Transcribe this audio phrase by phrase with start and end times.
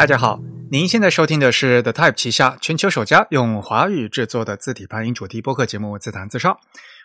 [0.00, 0.40] 大家好，
[0.70, 6.54] 您现在收听的是 The Type 旗下全球首家用华语制作的字体发音主题播客节目《自弹自唱》。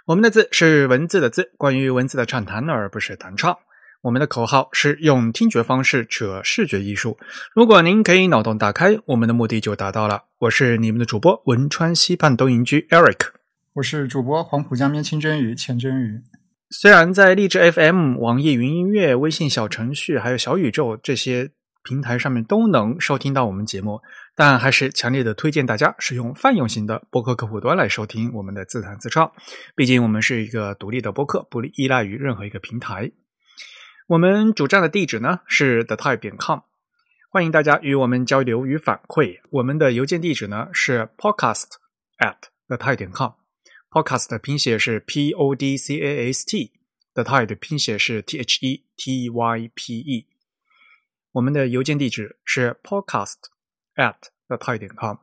[0.06, 3.54] 我们的字是文字的字，关于文字的畅谈，而不是弹唱。
[4.04, 7.18] 我们的口号是用听觉方式扯视觉艺术。
[7.54, 10.24] 如果您可以脑洞打开，我们的目的就达到了。
[10.40, 13.28] 我是你们的主播汶川西畔东营居 Eric，
[13.74, 16.22] 我是主播黄浦江边清蒸鱼钱蒸鱼。
[16.70, 21.50] 虽然在荔枝 FM、网易云音乐、微信小程序还有小宇宙这些
[21.86, 24.02] 平台上面都能收听到我们节目，
[24.36, 29.32] 但还是强烈的推荐大家使用泛用型的播客客户端来收听我们的自弹自唱。
[29.76, 33.12] 毕竟我们是一个独立的播客，不依赖于任何一个平台。
[34.08, 36.60] 我们主站的地址呢是 the type 点 com，
[37.30, 39.40] 欢迎大家与我们交流与反馈。
[39.52, 41.68] 我们的邮件地址呢是 podcast
[42.18, 42.36] at
[42.68, 48.40] the type 点 com，podcast 的拼写是 p o d c a s t，the type 的拼写是 t
[48.40, 50.26] h e t y p e。
[51.36, 53.36] 我们的邮件地址是 podcast
[53.98, 54.16] at
[54.48, 55.18] the type 点 com。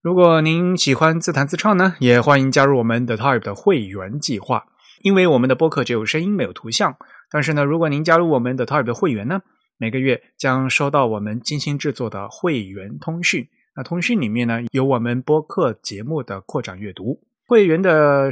[0.00, 4.64] 如果您喜欢自弹自唱呢，也欢迎加入我们 the type 的会员计划。
[5.02, 6.96] 因为我们的播客只有声音没有图像，
[7.30, 9.42] 但是呢，如果您加入我们的 Type 的会员呢，
[9.76, 13.46] 每个月将收到我们精心制作的会员通讯。
[13.76, 17.20] 那通讯里面呢，有我们播客节目的扩展阅读。
[17.46, 18.30] 会员的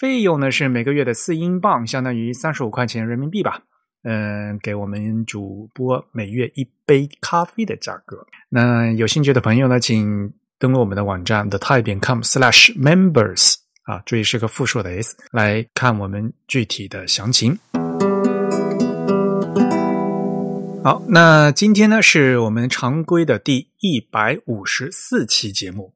[0.00, 3.64] 费用呢是每个月的四英镑，相当于三十五块钱人民币吧。
[4.08, 8.24] 嗯，给我们主播每月一杯咖啡的价格。
[8.48, 13.54] 那有兴趣的朋友呢，请登录我们的网站 the type 点 com/slash/members。
[13.82, 17.58] 啊，注意是个复数的 s，来看我们具体的详情。
[20.84, 25.92] 好，那今天呢是我们常规的第一百五十四期节目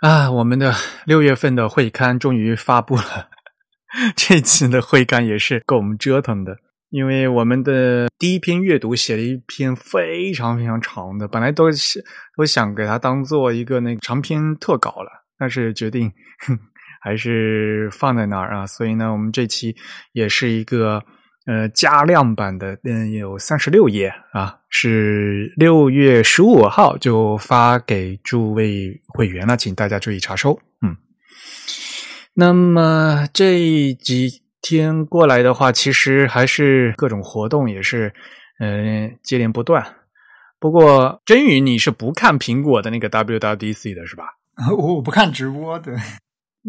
[0.00, 3.28] 啊，我们的六月份的会刊终于发布了。
[4.14, 6.56] 这次的会刊也是够我们折腾的，
[6.90, 12.04] 因为我们的第一篇阅读写了一篇非常非常长的，本来都是
[12.36, 16.12] 都想给它当做一个那个长篇特稿了，但是决定。
[17.00, 19.74] 还是放在那儿啊，所以呢，我们这期
[20.12, 21.00] 也是一个
[21.46, 30.58] 呃加量版的，嗯，有三十六页啊，是六月十五号就发给诸位会员了，请大家注意查收。
[30.82, 30.96] 嗯，
[32.34, 34.42] 那么这一集
[34.76, 38.12] 天过来的话，其实还是各种活动也是
[38.58, 39.84] 嗯接连不断。
[40.60, 44.24] 不过真宇，你是不看苹果的那个 WWDC 的是吧？
[44.76, 45.94] 我不看直播，对。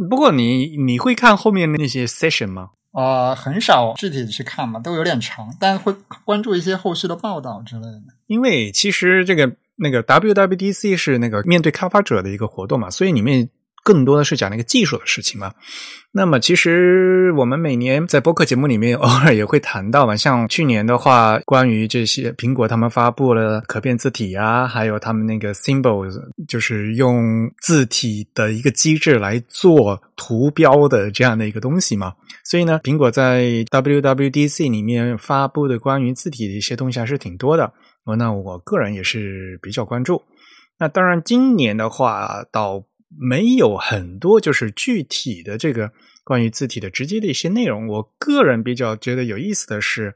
[0.09, 2.69] 不过你你会看后面的那些 session 吗？
[2.91, 5.93] 啊，很少具体去看嘛，都有点长，但会
[6.23, 8.03] 关注一些后续的报道之类的。
[8.27, 13.49] 因为其实这个那个 WWDC 是那个面对开发者的一个活动嘛，所以里面。
[13.83, 15.51] 更多的是讲那个技术的事情嘛。
[16.11, 20.15] 那么，其实我们每年在播客节目里面偶尔也会谈到嘛。
[20.15, 32.11] 像去年的话，关于这些苹果他们发布了可变字体啊，还有他们那个 symbols，就是用字体的一个机制来做图标的这样的一个东西嘛。
[32.43, 37.71] 所以呢，苹果在 WWDC 里面发布的关于字体的一些东西还是挺多的。
[38.17, 40.19] 那我个人也是比较关注。
[40.79, 42.83] 那当然，今年的话到。
[43.17, 45.91] 没有很多就是具体的这个
[46.23, 47.87] 关于字体的直接的一些内容。
[47.87, 50.13] 我个人比较觉得有意思的是，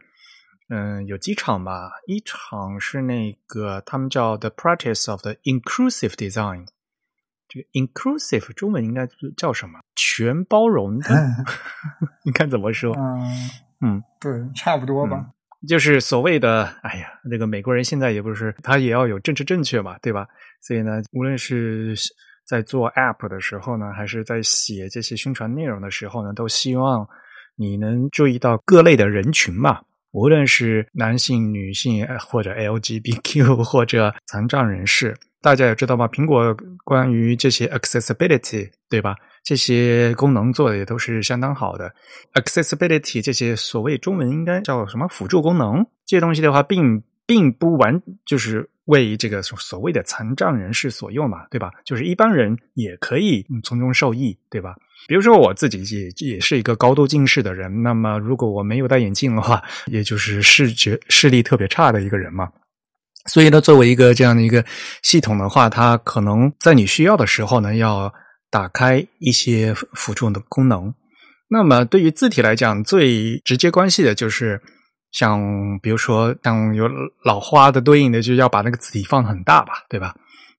[0.69, 1.91] 嗯，有几场吧。
[2.07, 6.67] 一场是那个他们叫 The Practice of the Inclusive Design，
[7.47, 9.79] 这个 Inclusive 中文应该叫什么？
[9.95, 11.09] 全包容的？
[12.25, 12.93] 你看怎么说？
[12.95, 13.49] 嗯
[13.81, 15.31] 嗯，对，差不多吧。
[15.67, 20.27] 就是所谓的，哎呀，那个美国人现在也不是他也要有政治正确嘛，对吧？
[20.61, 21.95] 所以呢，无论是
[22.45, 27.07] 在做 App 的时候呢，还是在写这些宣传内容的时候呢，都希望
[27.55, 29.79] 你能注意到各类的人群嘛，
[30.11, 36.07] 无论是男性、女性，或者 LGBTQ 或者残障人士，大家也知道吧？
[36.07, 39.15] 苹果关于这些 accessibility，对吧？
[39.43, 41.93] 这些功能做的也都是相当好的。
[42.33, 45.85] accessibility 这些所谓中文应该叫什么辅助功能？
[46.05, 48.69] 这些东西的话，并并不完就是。
[48.85, 51.71] 为这个所谓的残障人士所用嘛，对吧？
[51.85, 54.75] 就是一般人也可以从中受益，对吧？
[55.07, 62.49] 比如说我自己也也是一个高度近视的人，那么如果我没有戴眼镜的话，也就是视觉视力特别差的一个人嘛。
[63.27, 64.63] 所以呢，作为一个这样的一个
[65.01, 68.13] 系统的话，它可能在你需要的时候呢，要
[68.49, 70.93] 打开一些辅助的功能。
[71.47, 74.61] 那么对于字体来讲，最直接关系的就是。
[75.13, 76.89] 像比如说，像有
[77.23, 80.13] 老花的对应的，就要把那个字体放很大吧，对吧？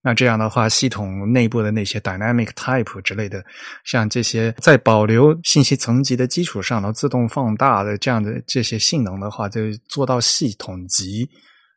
[0.07, 3.43] 那这样的话，系统内部的那些 dynamic type 之类的，
[3.85, 11.27] 像这些在保留信息层级的基础上，然后自动放大的这样的这些性能的话，就做到系统级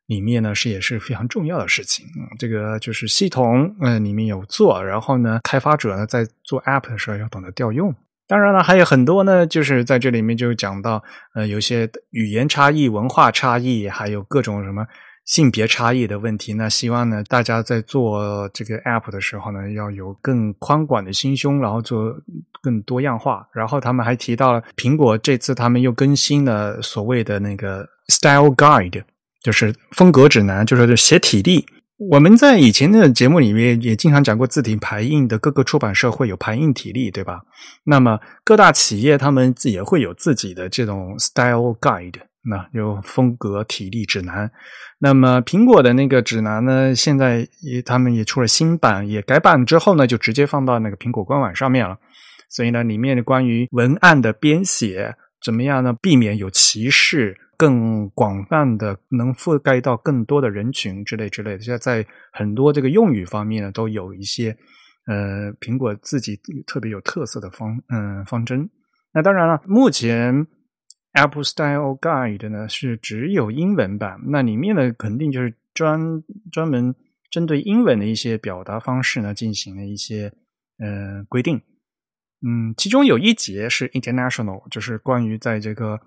[0.07, 2.05] 里面呢是也是非常重要的事情。
[2.37, 7.95] 这个就是系统嗯里面有做，然后呢开发者呢在做 App 的时候要懂得调用。
[8.27, 11.03] 当然了，还有很多呢，就是在这里面就讲到
[11.33, 14.85] 呃有些语言差异、文化差异，还有各种什么。
[15.25, 22.15] 性别差异的问题，那希望呢，大家在做这个 app 的时候呢，要有更宽广的心胸，然后做
[22.61, 23.45] 更多样化。
[23.53, 29.03] 然后他们还提到了苹果这次他们又更新了所谓的那个 style guide，
[29.43, 31.65] 就是风格指南，就是写体力。
[31.97, 37.41] 我们在以前的节目里面也经常讲过字体排印的各个出版社会有排印体力，对吧？
[37.83, 42.13] 那么各大企业他们也会有自己的这种 style guide。
[42.49, 44.49] 那有风格体力指南，
[44.99, 46.95] 那么苹果的那个指南呢？
[46.95, 51.97] 现在也他们也出了新版，也改版之后呢，就直接放到那个苹果官网上面了。
[52.49, 55.93] 所以呢，里面的关于文案的编写怎么样呢？
[56.01, 61.59] 避免有歧视，更广泛的能覆盖到更多的人群之类之类的。
[61.59, 64.55] 现在在很多这个用语方面呢，都有一些
[65.07, 68.69] 呃苹果自己特别有特色的方嗯方针。
[69.11, 70.47] 那当然了，目前。
[71.13, 75.99] Apple Style Guide 呢是只有英文版，那里面呢肯定就是专
[76.51, 76.93] 专门
[77.31, 80.31] 针对英文的一些表达方式呢进行了一些
[80.77, 81.59] 呃规定。
[82.45, 85.99] 嗯，其中有一节是 International，就是关于在这个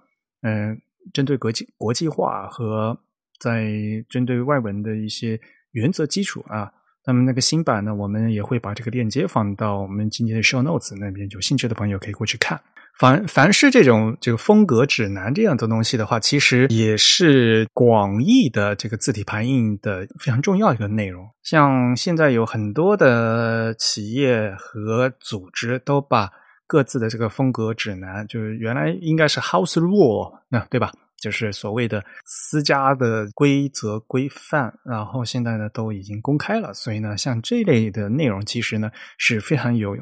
[0.42, 0.80] 嗯
[1.12, 2.98] 针对国际国际化和
[3.38, 3.70] 在
[4.08, 5.40] 针对外文的一些
[5.72, 6.70] 原则基础啊。
[7.06, 12.60] 那么那个新版呢，我们也会把这个链接放到我们今天的 Show Notes 那边，有兴趣的朋友可以过去看。
[12.98, 21.26] 凡凡是这种这个风格指南这样的东西的话，其实也是广义的这个字体排印的非常重要一个内容。
[21.42, 26.28] 像现在有很多的企业和组织都把
[26.70, 30.92] 各自的这个风格指南，就是原来应该是 House Rule，那对吧？
[31.20, 36.72] 就是所谓的私家的规则规范，然后现在呢都已经公开了。
[36.72, 38.88] 所以呢，像这类的内容，其实呢
[39.18, 39.96] 是非常有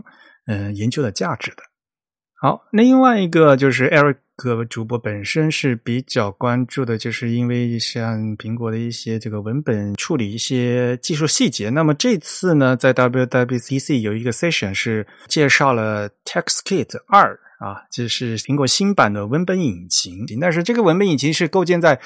[0.47, 1.63] 嗯研究的价值的。
[2.41, 11.69] 好，另外一个就是 Eric 主播本身是比较关注的，就是因为像苹果的一些这个文本处理一些技术细节。
[11.69, 17.37] 那么这次呢，在 WWCC 有一个 session 是介绍了 TextKit 二。
[17.59, 21.99] 啊，这是苹果新版的文本引擎，但是这个文本引擎是构建在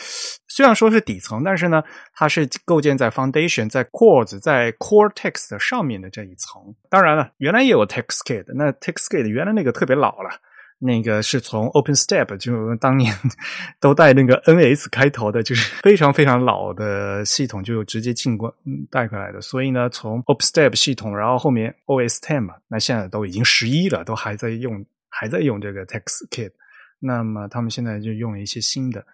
[0.49, 1.83] 虽然说是底层，但是呢，
[2.15, 6.75] 它是构建在 Foundation、在 Core、在 Core Text 上面的这一层。
[6.89, 10.31] 当然了，原来也有 TextKit，那 TextKit 原来那个特别老了，
[10.79, 13.15] 那个是从 OpenStep 就当年
[13.79, 18.55] 都带那个 NS 开头的，就是 非常非常老的系统，就直接进过
[18.91, 19.39] 带过来的。
[19.43, 24.83] 所以呢，从 OpenStep 系统，然后后面 OS Ten 嘛，那现在都已经十一了，都还在用。
[25.13, 26.51] 还在用这个 TextKit，
[26.99, 29.05] 那么他们现在就用了一些新的，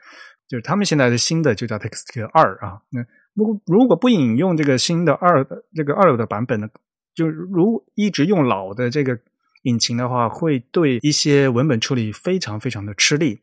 [0.49, 2.81] 就是他们现在的新的就叫 TextKit 二啊。
[2.91, 3.05] 那
[3.35, 6.69] 如果如果不引用这个新的二这个二的版本呢，
[7.15, 9.19] 就如一直用老的这个
[9.65, 13.41] 引擎的话，会对一些文本处理非常非常的吃力。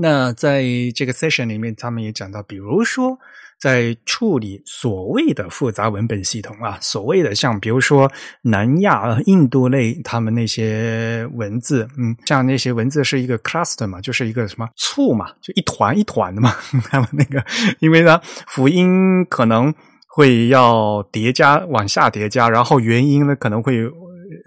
[0.00, 3.18] 那在这个 session 里面，他们也讲到，比如说。
[3.60, 8.10] 在处理所谓的复杂文本系统啊，所谓的像比如说
[8.42, 16.54] 南亚、印度类他们那些文字，嗯，像那些文字是一个 cluster 嘛，就是一个什么簇嘛，就一团一团的嘛。
[16.88, 17.44] 他们那个，
[17.80, 19.74] 因为呢，辅音可能
[20.06, 23.90] 会要叠加往下叠加，然后元音呢可能会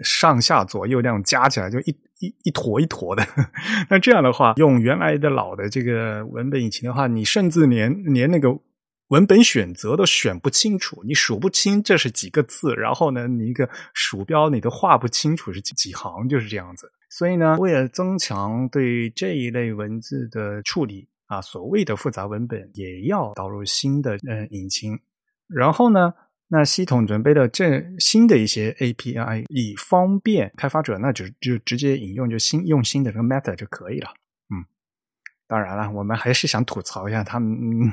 [0.02, 3.22] 上下左右那样加起来，就一一一坨一坨的。
[3.90, 8.48] 那这样的话，用原来的老的这个文本引擎的话，你甚至连连那个。
[9.12, 16.90] 文本选择都选不清楚，你数不清这是几个字，然后呢，你一个鼠标你都画不清楚是几几行，就是这样子。
[17.10, 24.98] 所以呢，为了增强对这一类文字的处理啊，所谓的复杂文本也要导入新的呃引擎。
[25.46, 26.14] 然后呢，
[26.48, 34.08] 那系统准备了这新的一些 API，以方便开发者，那就就直接引用就新用新的这个 method 就可以了。
[35.52, 37.50] 当然了，我们还是想吐槽一下他们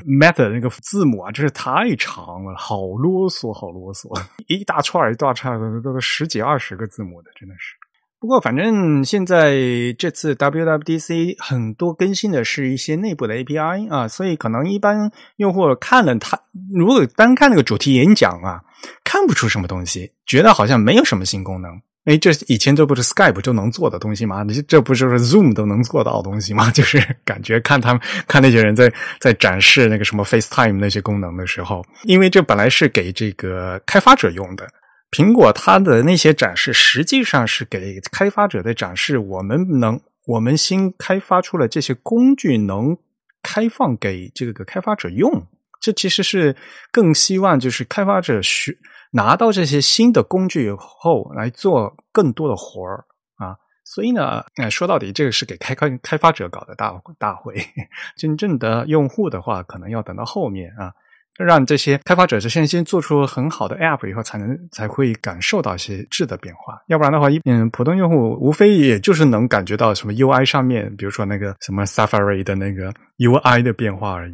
[0.08, 7.76] method 那个字母啊，真是太长了，好啰嗦，好啰嗦， 一大串一大串的，都十几二十个字母的，真的是。
[8.18, 9.58] 不过，反正现在
[9.98, 16.40] 这次 WWDC 很多更新的是一些内部的 API 啊，所以可能一般用户看了它，
[16.74, 18.64] 如果单看那个主题演讲啊，
[19.04, 21.82] 看不出什么东西，觉得好像没有什么新功能。
[22.06, 24.42] 哎，这以前这不是 Skype 就能做的东西吗？
[24.42, 26.72] 你这不就是 Zoom 都能做到的东西吗？
[26.74, 34.68] 就是感觉看他们看那些人在在展示那个什么 FaceTime 那些功能的时候，因为这本来是给这个开发者用的，
[35.12, 39.18] 苹果它的那些展示实际上是给开发者的展示。
[39.18, 42.98] 我们能，我们新开发出了这些工具，能
[43.44, 45.46] 开放给这个开发者用。
[45.82, 46.56] 这其实是
[46.92, 48.76] 更希望就是开发者学
[49.12, 53.06] 拿到这些新的工具以后来做更多的活儿
[53.38, 53.56] 啊。
[53.84, 57.56] 所以呢，呃，说到底，这个是给开开开发者搞的大大会，
[58.16, 60.94] 真正的用户的话，可能要等到后面啊。
[61.38, 66.82] 让这些开发者是先先做出很好的 App 以后，才能才会感受到一些质的变化。
[66.88, 74.34] 要不然的话，一嗯，普通用户无非也就是能感觉到什么 UI 上面，比如说那个什么 Safari 的那个 UI 的变化而已。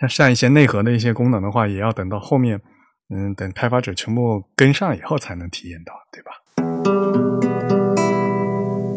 [0.00, 2.60] 像像一些内核的一些功能的话，也要等到后面，
[3.14, 6.32] 嗯，等开发者全部跟上以后才能体验到，对吧？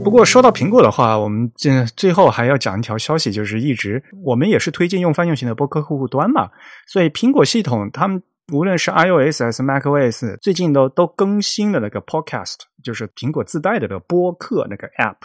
[0.03, 6.49] 不过说到苹果的话，我们这最后还要讲一条消息，就是一直我们也是推荐用泛用型的播客客户端嘛，
[6.87, 8.21] 所以苹果系统他们
[8.53, 15.15] 无论是 iOS 还是 macOS，最近都都更新了那个 Podcast，就是苹果自带的个播客那个 App。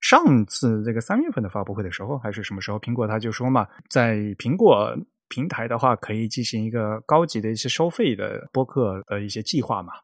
[0.00, 4.96] 上次这个三月份的发布会的时候，还是什么时候，苹果他就说嘛，在苹果
[5.30, 9.94] 平台的话，可以进行一个高级的一些收费的播客的一些计划嘛。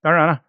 [0.00, 0.42] 当然了。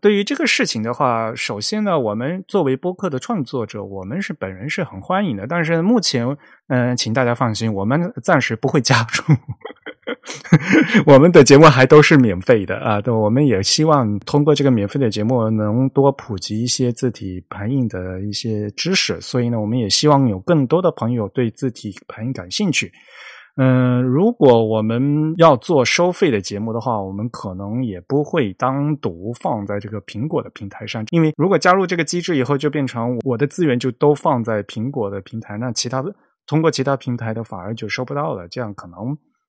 [0.00, 5.46] 对于这个事情的话，首先呢，我们作为播客的创作者，我们是本人是很欢迎的。
[5.46, 9.36] 但是目前，嗯，请大家放心，我们暂时不会加入。
[11.06, 13.00] 我们的节目还都是免费的啊！
[13.00, 19.20] 对我们也希望通过这个免费的节目，能多普及一些字体排印的一些知识。
[19.20, 22.92] 所以呢，我们也希望有更多的朋友对字体排印感兴趣。
[23.56, 36.14] 嗯，如果我们要做收费的节目的话，我们可能也不会单独放在这个苹果的平台上，因为如果加入这个机制以后，就变成我的资源就都放在苹果的平台，那其他的
[36.46, 38.48] 通过其他平台的反而就收不到了。
[38.48, 38.98] 这样可能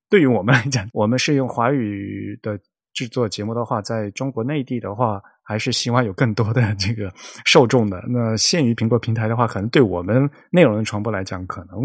[0.09, 2.59] 对于我们来讲，我们是用华语的
[2.93, 7.09] 制作节目的话，在中国内地的话，还是希望有更多的这个
[7.45, 8.03] 受众的。
[8.09, 11.77] 那限于苹果平台的话，可能对我们内容的传播来讲，可能。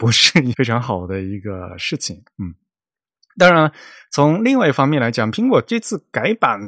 [0.00, 2.54] 不是非常好的一个事情，嗯，
[3.36, 3.70] 当然，
[4.10, 6.58] 从另外一方面来讲，苹果这次改版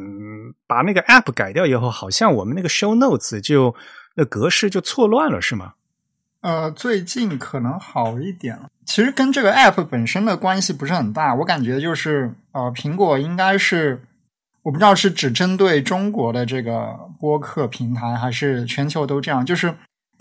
[0.66, 3.74] 把那个 App 改掉以后，好像我们那个 Show Notes 就
[4.16, 5.72] 那格式就错乱了，是吗？
[6.42, 8.68] 呃，最近可能好一点了。
[8.84, 14.02] 其实跟这个 App 本身的关系不是很大，我感觉就是呃，苹果应该是
[14.62, 19.74] 我不知道是只针对中国的这个播客平台，还是全球都这样，就是。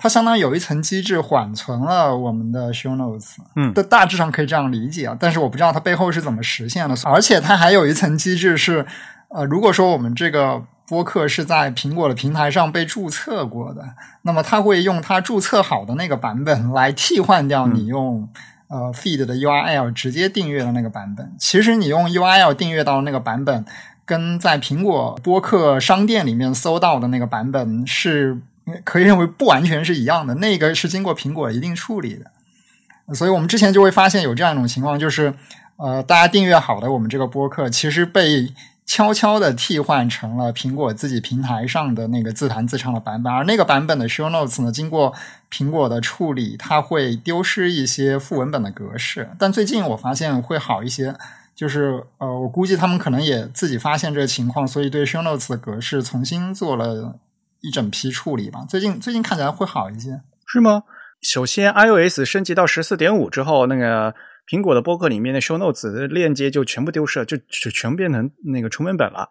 [0.03, 5.15] 它相当于有一层机制缓存了我们的 show notes，嗯，的大致上可以这样理解啊。
[5.19, 6.95] 但是我不知道它背后是怎么实现的。
[7.05, 8.83] 而且它还有一层机制是，
[9.27, 13.89] 呃，如果说我们这个播客是在苹果的平台上被注册过的，
[14.23, 18.27] 那么它会用它注册好的那个版本来替换掉你用
[18.69, 21.31] 呃 feed 的 URL 直接订阅的那个版本。
[21.37, 23.63] 其实你用 URL 订阅到的那个版本，
[24.03, 28.39] 跟在苹果播客商店里面搜到的那个版本是。
[28.83, 35.33] 可以认为不完全是一样的，那个是经过苹果一定处理的，所以我们之前就会发现有这样一种情况，就是
[35.77, 38.53] 呃，大家订阅好的我们这个播客，其实被
[38.85, 45.13] 悄悄的替换成了苹果自己平台上的那个自弹自唱的版本，而那个版本的 show notes 呢，经过
[45.51, 51.15] 苹果的处理，它会丢失一些副文本的格式，但最近我发现会好一些，
[51.55, 57.17] 就是呃，我估计他们可能也自己发现这个情况，所以对 show notes 的格式重新做了。
[57.61, 60.83] 一整批处理吧，最近最近看起来会好一些，是吗？
[61.21, 64.13] 首先，iOS 升级到十四点五之后，那个
[64.49, 69.29] 苹果的播客里面的 Show Notes 的链接就全部丢失了，就就全变成那个纯文本了。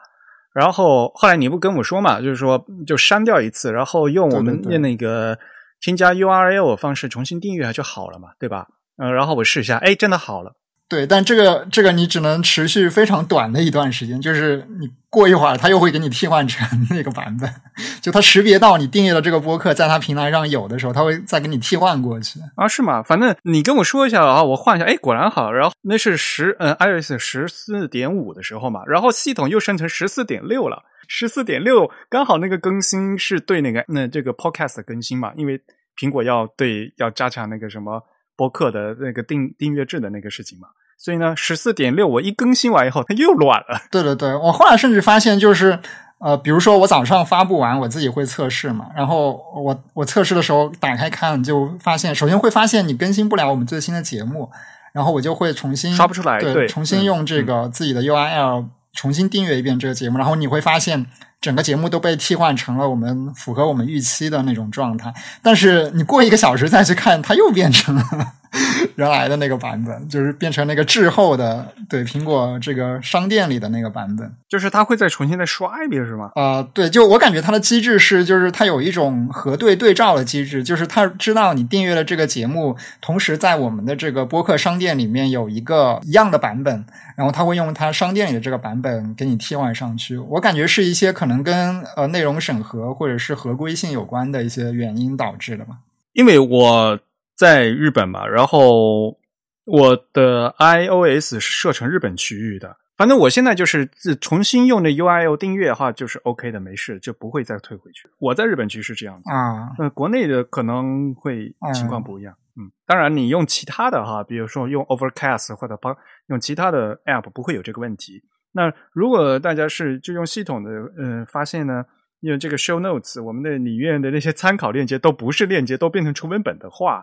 [0.54, 5.38] 然后后来你不跟我说嘛，就是说就删掉一次，然后用我们的那个
[5.80, 8.68] 添加 URL 方式重新订阅就好了嘛，对吧？
[8.96, 10.54] 嗯，然后我试一下，哎，真的好了。
[10.88, 17.52] 对，但这个这个你只能持续非常短的一段时间，就是你过一会儿，它又会给你替换成那个版本。
[18.00, 22.68] 就它识别到你订阅的这个播客在它平台上有的时候，它会再给你替换过去啊？
[22.68, 23.02] 是吗？
[23.02, 25.50] 反正你跟我说一下啊，我换一下，哎，果然好。
[25.50, 35.60] 然后那是十嗯，iOS 十四点五的时候嘛，然后系统又生成十四点六了，十四点六刚好那个更新是对那个那这个 Podcast 更新嘛，因为
[35.98, 38.00] 苹果要对要加强那个什么
[38.36, 40.68] 播客的那个订订阅制的那个事情嘛。
[41.02, 43.80] 所以呢，十四点六我一更新完以后，它又乱了。
[43.90, 45.78] 对对对，我后来甚至发现，就是
[46.18, 54.50] 呃，比如说我早上发布完，我自己会测试嘛，然后我我测试的时候打开看，就发现首先会发现你更新不了我们最新的节目，
[54.92, 61.06] 然后我就会重新刷不出来，对，重新用这个自己的 URL 重新订阅一遍这个节目，然后你会发现
[61.40, 68.04] 整个节目都被替换成了我们符合我们预期的那种状态，但是你过一个小时再去看，它又变成了。
[68.96, 74.30] 原来的那个版本，就是变成那个滞后的，对苹果这个商店里的那个版本。
[74.48, 76.32] 就是它会再重新再刷一遍，是吗？
[76.34, 86.84] 啊、对，就我感觉它的机制是，就是它有一种核对对照的机制，就是它知道你订阅了这个节目，同时在我们的这个播客商店里面有一个一样的版本，
[87.16, 90.18] 然后它会用它商店里的这个版本给你替换上去。
[90.18, 95.76] 我感觉是一些可能跟呃内容审核或者是合规性有关的一些原因导致的吧。
[96.12, 96.98] 因为我
[97.40, 99.18] 在日本嘛，然后
[99.64, 102.76] 我的 iOS 是设成日本区域的。
[102.98, 108.06] 反正我现在就是自重新用的 UIO 订阅的话，就是 OK 的，没事，就不会再退回去。
[108.18, 112.36] 我在日本区是这样子，啊，呃，国内的可能会情况不一样。
[112.60, 118.22] 嗯，当然你用其他的哈，比如说用 Overcast 或者帮用其他的 App 不会有这个问题。
[118.52, 121.82] 那如果大家是就用系统的，呃，发现呢，
[122.20, 127.02] 因为这个 Show Notes 我们的里面的那些参考链接都不是链接，都变成纯文本的话，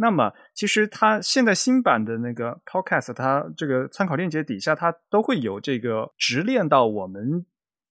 [0.00, 7.44] 那么其实它现在新版的那个 Podcast，它这个参考链接底下它都会有这个直链到我们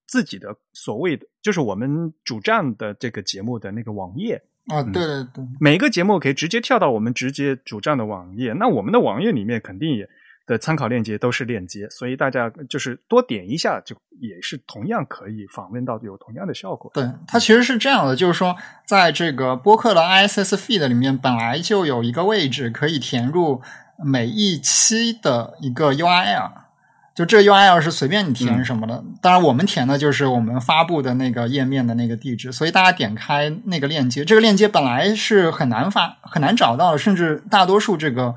[0.05, 4.41] 自己的所谓的，就是我们主站的这个节目的那个网页。
[4.67, 10.09] 啊，对对对，每一个节目可以直接跳到我们直接主站的网页，那我们的网页里面肯定也
[10.47, 16.89] 的参考链接都是链接，所以大家就是多点一下，就也是同样可以访问到有同样的效果。
[16.93, 23.61] 对，它其实是这样的，就是说，在这个播客的 ISS feed 里面，本来就有一个位置可以填入
[24.03, 26.51] 每一期的一个 URL，
[27.13, 29.03] 就这个 URL 是随便你填什么的。
[29.21, 38.33] 当然，我们填的就是我们发布的那个页面的那个地址，所以大家点开那个链接，这个链接本来是很难发、很难找到的，甚至大多数这个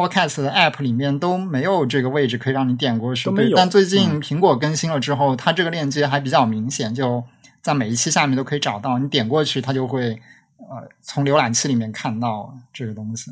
[0.00, 3.28] Podcast 的 App 里面都没有这个位置可以让你点过去。
[3.54, 7.22] 但最近苹果更新了之后，它这个链接还比较明显，就
[7.60, 8.98] 在每一期下面都可以找到。
[8.98, 10.12] 你点过去，它就会
[10.58, 13.30] 呃从浏览器里面看到这个东西。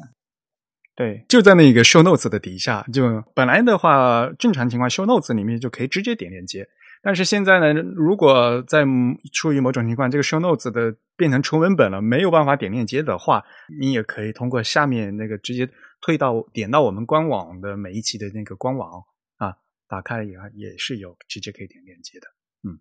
[0.95, 6.69] 对，就在那个 Show Notes 的底下，就本来的话，正常情况 Show Notes 里面就可以直接点链接。
[7.01, 8.85] 但是现在呢，如果在
[9.33, 13.45] 出于某种情况，这个 Show Notes 的变成纯文本了，没有办法点链接的话，
[13.79, 15.69] 你也可以通过下面那个直接
[16.01, 19.03] 退到点到我们官网的每一期的那个官网
[19.37, 19.57] 啊，
[19.89, 22.29] 打开也也是有直接可以点链接的。
[22.65, 22.79] 嗯，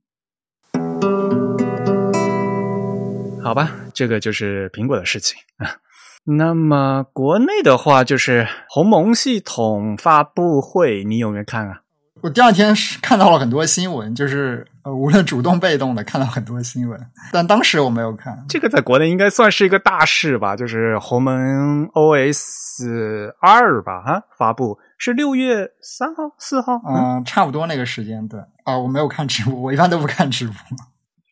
[3.43, 5.81] 好吧，这个就是苹果的事情啊。
[6.29, 11.83] 那么国内的话，就是鸿蒙系统发布会，你有没有看啊？
[12.21, 16.99] 我第二天是看到了很多新闻，就是呃，无论主动被动的看到很多新闻，
[17.31, 18.45] 但当时我没有看。
[18.49, 30.55] 这个在国内应该算是一个大事吧，就是鸿蒙 OS 二吧，哈，发布是六月三号、四号，嗯、差不多那个时间，对啊，我没有看直播，我一般都不看直播。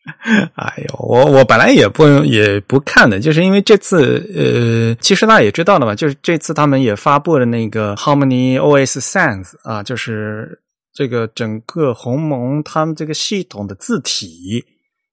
[0.54, 10.60] 哎呦，我我本来也不也不看的，就是因为这次呃，其实大家也知道了嘛，就是这次他们也发布了那个 Harmony OS Sans 啊，就是
[10.96, 14.64] 这个整个鸿蒙他们这个系统的字体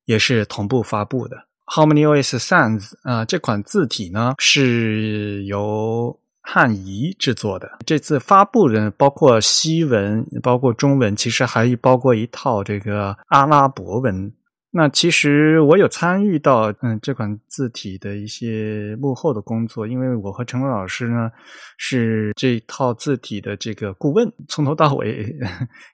[0.05, 1.35] 也是同步发布的。
[1.65, 7.69] Harmony OS Sans 啊，这款字体呢是由汉仪制作的。
[7.85, 14.31] 这次发布的包括西文，包括中文，其实还包括一套这个阿拉伯文。
[14.75, 21.29] 那其实我有参与到嗯这款字体的一些幕后的工作，因为我和陈龙老师呢
[21.77, 25.31] 是这套字体的这个顾问，从头到尾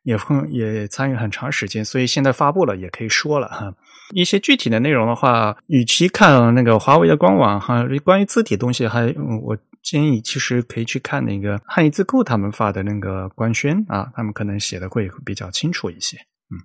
[0.03, 0.17] 也
[0.49, 3.75] 也参与很长时间，所以现在发布了也可以说了哈。
[4.15, 16.15] 一些具体的内容的话，与其看那个华为的官网哈，关于字体东西还，我建议其实可以去看那个汉语字库他们发的那个官宣啊，他们可能写的会比较清楚一些。
[16.49, 16.63] 嗯，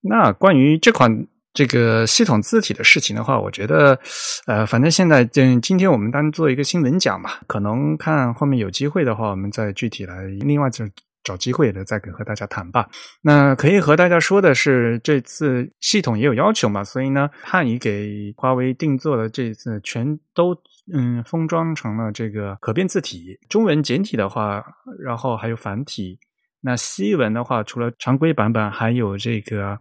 [0.00, 1.26] 那关于这款。
[1.54, 3.98] 这个系统字体的事情的话，我觉得，
[4.46, 10.90] 呃，反正现在今今天我们当做一个新闻讲吧，可能看后面有机会的话，我们再具体来另外再
[11.22, 12.88] 找机会的再跟和大家谈吧。
[13.20, 20.56] 那可以和大家说的是，这次系统也有要求嘛，所以呢，汉语给华为定做的这次全都
[20.90, 24.64] 嗯封装成了这个可变字体，中文简体的话，
[25.04, 26.18] 然后还有繁体，
[26.62, 29.78] 那西文的话，除了常规版本，还有这个。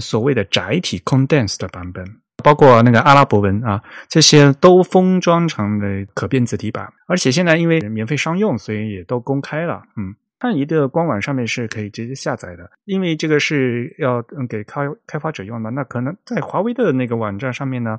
[0.00, 2.04] 所谓的窄体 condensed 的版本，
[2.42, 9.82] 包括那个阿拉伯文啊，这些都封装成了可变字体版，而且现在因为免费商用，所以也都公开了。
[9.96, 15.70] 嗯，汉仪的官网上面是可以直接下载的，因为这个是要给开开发者用的。
[15.70, 17.96] 那可能在华为的那个网站上面呢，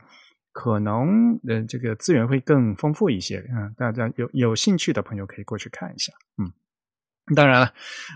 [0.51, 3.43] 可能呃这个资源会更丰富一些。
[3.49, 6.13] 嗯，大家有有兴趣的朋友可以过去看一下。
[6.37, 6.51] 嗯。
[7.33, 7.71] 当然了，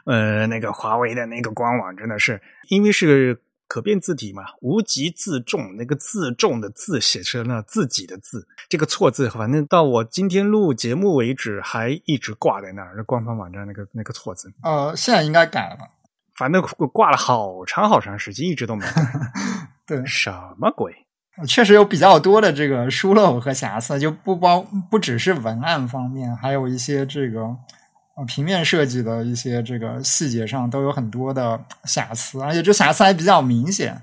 [0.06, 14.52] 呃，那个华为的那个官网真的是，因为是可变字体嘛，无极自重，那个自重的字写成了自己的字，这个错字，反正到我今天录节目为止，还一直挂在那儿，官方网站那个那个错字。
[14.64, 15.88] 呃，现在应该改了吧？
[16.36, 16.62] 反正
[16.94, 18.86] 挂了好长好长时间，一直都没。
[19.86, 20.94] 对，什么鬼？
[21.48, 27.58] 确实有比较多的这个疏漏和瑕疵，就不包不只是文案方面，还有一些这个呃
[28.26, 34.02] 平面设计的一些这个细节上都有很多的瑕疵，而且这瑕疵还比较明显，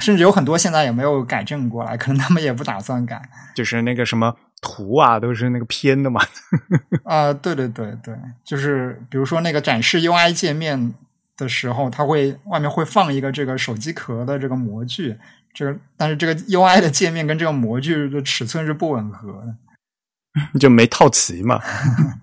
[0.00, 3.20] 甚至有很多现在也没有改正过来，可能他们也不打算改。
[3.54, 6.20] 就是那个什么图啊，都是那个偏的嘛。
[7.04, 10.94] 啊，对对对对，就是比如说那个展示 UI 界面。
[11.36, 15.18] 的时候，它会外面会放一个这个手机壳的这个模具，
[15.52, 19.56] 这个但是这个 UI 的界面跟这个模具的尺寸是不吻合的，
[20.60, 21.60] 就没套齐嘛。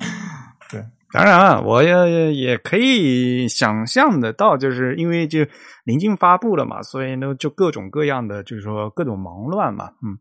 [0.71, 5.39] 对，当然了，我也也可以想象得到，就是因为就
[5.83, 9.91] 临近发布了嘛，所以呢就各种各样的，就是说各种忙乱嘛。
[10.03, 10.17] 嗯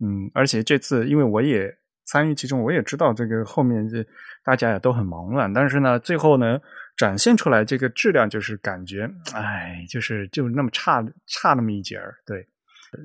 [0.00, 1.72] 嗯，而且这次因为我也
[2.06, 4.04] 参与其中，我也知道这个后面这
[4.44, 6.58] 大家也都很忙乱，但是呢，最后呢。
[6.98, 12.12] 展现出来这个质量，就是感觉，哎，就是就那么差差那么一截儿。
[12.26, 12.44] 对，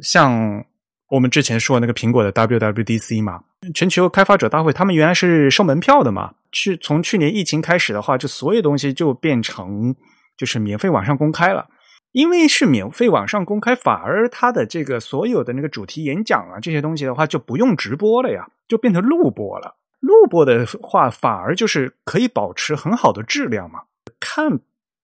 [0.01, 0.65] 像
[1.13, 3.41] 我们之前说那个苹果的 WWDC 嘛，
[3.75, 6.33] 全球开发者大会，他们原来是收门票的嘛。
[6.51, 9.95] 去从去年疫情开始的话，就所有东西就变成
[10.35, 11.67] 就是免费网上公开了。
[12.13, 19.75] 因为是免费网上公开，反而它的这个所有的那个主题演讲啊这些东西的话，就不用直播了呀，就变成录播了。
[19.99, 23.81] 录播的话，反而就是可以保持很好的质量嘛。
[24.19, 24.59] 看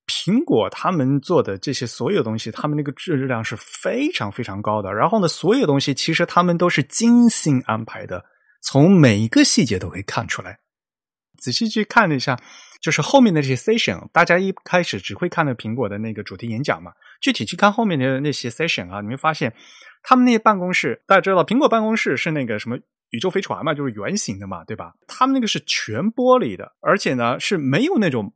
[0.10, 4.92] 苹果他们做的这些所有东西，他们那个质量是非常非常高的。
[4.92, 8.26] 然后呢，所有东西其实他们都是精心安排的，
[8.64, 10.58] 从每一个细节都可以看出来。
[11.38, 12.36] 仔细去看了一下，
[12.82, 16.92] 就是后面的这些 session，大家一开始只会看到苹果的那个主题演讲嘛。
[17.22, 19.54] 具体去看后面的那些 session 啊，你会发现
[20.02, 22.78] 他们那些办公室，大家知道苹果办公室是那个什么？
[23.12, 24.94] 宇宙飞船嘛，就是圆形的嘛，对吧？
[25.08, 28.32] 他们那个是全玻璃的，而且呢是没有那种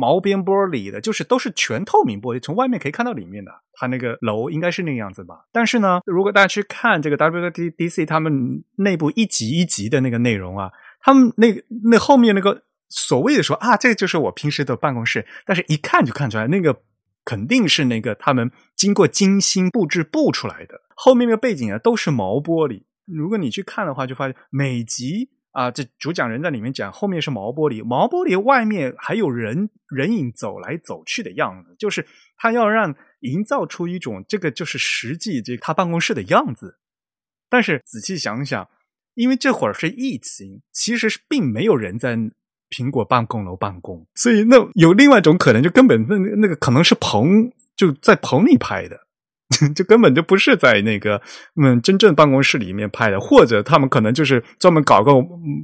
[0.00, 3.52] 毛边玻璃的，就是都是全透明玻璃，从外面可以看到里面的。
[3.74, 5.46] 它那个楼应该是那个样子吧？
[5.52, 11.46] 但是呢，如果大家去看这个 WDDC 他们内部一集一集的那个内容啊，他们那
[11.90, 16.82] 那后面那个所谓的说啊，这个就是我平时的办公室，但是一看就看出来，那个
[17.24, 20.80] 肯定是那个他们经过精心布置布出来的。
[20.94, 22.82] 后面那个背景啊都是毛玻璃。
[23.06, 36.78] 如果你去看的话，就发现每集啊，这主讲人在里面讲，后面是毛玻璃，毛玻璃外面还有人人影走来走去的样子，就是他要让营造出一种这个就是实际这他办公室的样子。
[37.48, 38.68] 但是仔细想想，
[39.14, 42.16] 因为这会儿是疫情，其实是并没有人在
[42.70, 49.08] 苹果办公楼办公，所以那有另外一种可能，就根本那那个可能是棚就在棚里拍的。
[49.74, 51.20] 就根本就不是在那个
[51.60, 55.12] 嗯真正办公室里面拍的，或者他们可能就是专门搞个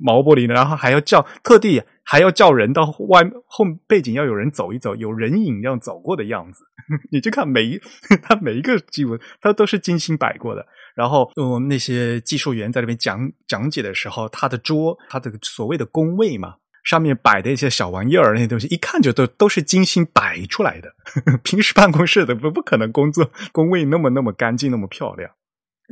[0.02, 6.64] 毛玻璃的，然后还要叫特地还要叫人到外后背景要有人走一走，有人影这样走过的样子。
[7.10, 7.80] 你就看每一
[8.22, 10.66] 他每一个机位他都是精心摆过的。
[10.94, 16.54] 然后嗯那些技术员在那边讲讲解的时候，他的桌他的所谓的工位嘛。
[16.86, 20.94] 上面摆的一些小玩意儿，那些东西一看就都都是精心摆出来的。
[21.42, 25.32] 平时办公室的不不可能工作 工位那么那么干净那么漂亮，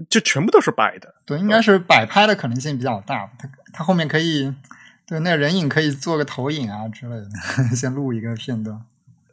[0.09, 1.17] 就全部都是摆的。
[1.27, 3.29] 对，应该是摆拍的可能性比较大。
[3.37, 4.55] 他他后面可以
[5.05, 7.29] 对那人影可以做个投影啊之类的，
[7.75, 8.81] 先录一个片段。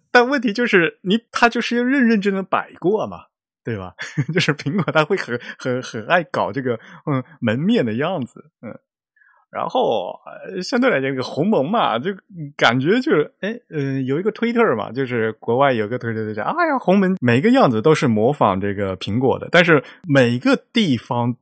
[0.10, 3.26] 但问题就是你他就是要认认真真摆过嘛，
[3.63, 3.93] 对吧？
[4.34, 8.80] 就是苹果他会很很很爱搞这个嗯门面的样子，嗯。
[9.51, 10.17] 然后，
[10.63, 12.09] 相对来讲，这个鸿蒙嘛，就
[12.55, 21.35] 感觉就是，哎，嗯，有一个推特嘛，就是国外有个推特就讲，哎呀，鸿蒙每个样子都是模仿这个苹果的，但是每个地方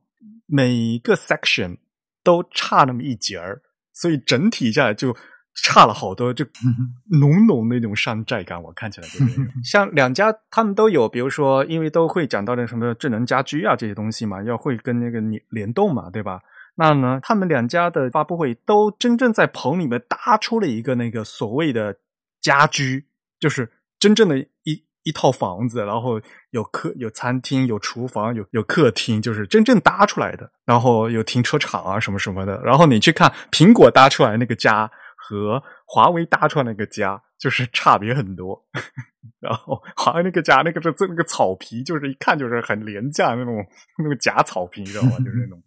[0.46, 1.76] 每个 section
[2.24, 5.14] 都差那么一截儿，所以整体下来就
[5.62, 6.44] 差了好多，就
[7.20, 9.40] 浓浓那种山寨感，我看起来就是。
[9.64, 16.40] 像两家他们都有，比如说，因为都会讲到那什么智能家居啊这些东西嘛，要会跟那个联联动嘛，对吧？
[16.80, 17.20] 那呢？
[17.22, 21.98] 他们两家的发布会都真正在棚里面搭出了一个那个所谓的
[22.40, 23.04] 家居，
[23.38, 26.18] 就是真正的一一套房子，然后
[26.52, 30.50] 有客、有餐厅、有厨房、有有客厅，就是真正搭出来的。
[30.64, 32.58] 然后有停车场啊什么什么的。
[32.62, 38.64] 然后你去看苹果搭出来那个家和华为搭出来那个家，就是差别很多。
[39.38, 43.66] 然后华为那个家那个这那个草皮，就是一看就是很廉价那种
[43.98, 45.18] 那个假草皮，你知道吗？
[45.18, 45.62] 就是那种，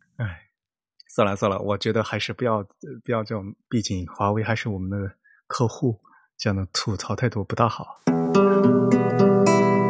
[1.16, 2.66] 算了算了，我觉得还是不要
[3.06, 4.98] 不要这种，毕竟华为还是我们的
[5.46, 6.00] 客户，
[6.40, 8.02] 这样的吐槽态度不大好。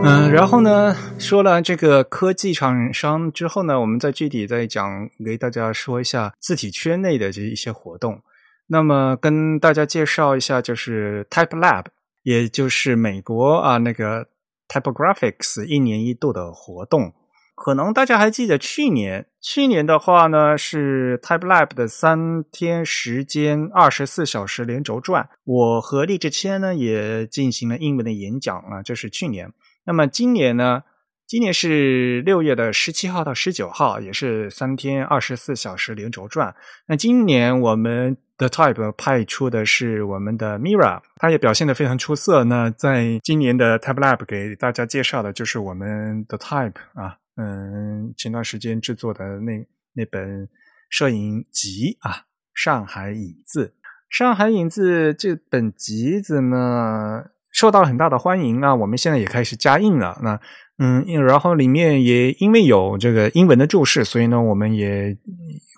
[0.03, 4.85] 嗯，然后呢，说了这个科技厂商之后呢，我们再具体再讲，
[5.23, 8.21] 给大家说一下字体圈内的这一些活动。
[8.67, 11.85] 那么跟大家介绍一下，就是 Type Lab，
[12.23, 14.27] 也就是美国啊那个
[14.67, 17.13] Typographics 一年一度的活动。
[17.55, 29.51] 可能大家还记得去年，去年的话呢是 Type Lab 的三天时间二十四小时连轴转，我和李志谦呢也进行了英文的演讲啊，这是去年。
[29.85, 30.83] 那么今年呢？
[31.25, 36.53] 今年是六月的十七号到十九号，也是三天二十四小时连轴转。
[36.85, 42.43] 那今年我们的 Type 派出的是我们的 Mira，他也表现的非常出色。
[42.43, 50.47] 那在今年的 Type Lab 给大家介绍的就是我们的 Type 啊，嗯，前段时间制作的那那本
[50.89, 52.11] 摄影集啊，
[52.53, 53.65] 《上海影子》。
[54.15, 57.25] 《上海影子》这本集子呢？
[57.51, 58.73] 受到了很大的欢迎啊！
[58.73, 60.19] 我们现在也开始加印了。
[60.23, 60.39] 那
[60.79, 65.15] 嗯，然后里面也因为有这个英文的注释，所以呢，我们也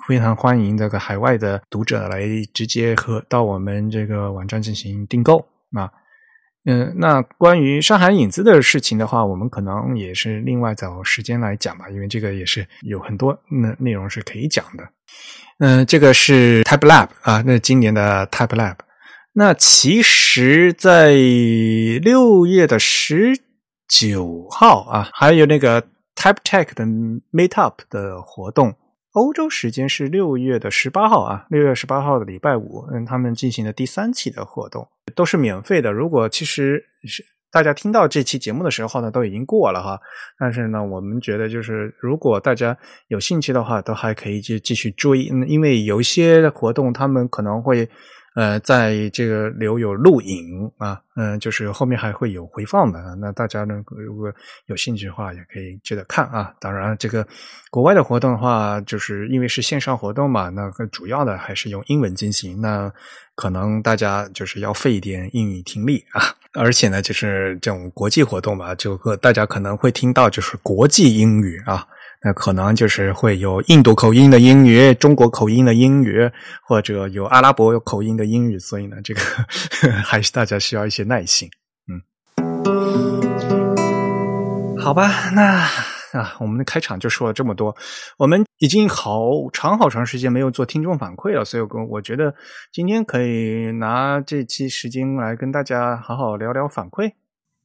[0.07, 5.91] 非常欢迎这个海外的读者来直接和到我们这个网站进行订购啊。
[6.65, 14.84] 嗯，那关于上海影子的事情的话，我们可能也是另外找时间来讲吧，因为这个也是有很多内内容是可以讲的。
[15.60, 18.75] 嗯，这个是 Type Lab 啊，那今年的 Type Lab。
[19.34, 21.12] 那其实，在
[22.01, 23.34] 六月的十
[23.88, 25.84] 九号啊，还有那个
[26.15, 26.86] Type Tech 的
[27.32, 28.73] Meetup 的活动，
[29.15, 35.91] 欧洲时间是六月的十八号啊，六月十八号的礼拜五，嗯，他们进行的第三期的活动都是免费的。
[35.91, 39.97] 如果其实是大家听到这期节目的时候呢，都已经过了哈，
[40.38, 47.89] 但是呢，我们觉得就是如果大家有兴趣的话，都还可以继继续追，嗯因为有一些活动他们可能会。
[48.36, 53.15] 呃，在这个留有录影啊，嗯，就是后面还会有回放的。
[53.15, 54.30] 那大家呢，如果
[54.65, 56.54] 有兴趣的话，也可以接着看啊。
[56.60, 57.26] 当然，这个
[57.71, 62.60] 国外的活动的话，就是因为是线上活动嘛，那主要的还是用英文进行。
[62.60, 62.91] 那
[63.36, 66.21] 可能大家就是要费一点英语听力啊，
[66.54, 71.88] 而且呢，就是这种国际活动吧，就大家可能会听到就是国际英语啊。
[72.25, 76.27] 那可能就是会有印度口音的英语、中国口音的英语，
[76.63, 79.21] 或者有阿拉伯口音的英语，所以呢，这个
[80.03, 81.47] 还是大家需要一些耐心。
[81.88, 82.01] 嗯，
[84.79, 85.69] 好吧，那
[86.13, 87.75] 啊，我们的开场就说了这么多，
[88.17, 92.33] 我们已经好长好长时间没有做听众反馈了，所以我我觉得
[92.71, 97.09] 今天可以拿这期时间来跟大家好好聊聊反馈。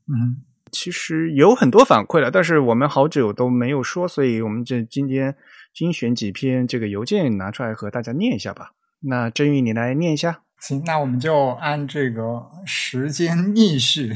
[0.06, 0.49] 嗯。
[0.70, 5.34] 其实有很多反馈了，但是我们好久都没有说，所以我们这今天
[5.72, 8.72] 精选几篇这个邮件拿出来和大家念一下吧。
[9.00, 10.40] 那振宇，你来念一下。
[10.58, 14.14] 行，那我们就按这个时间逆序，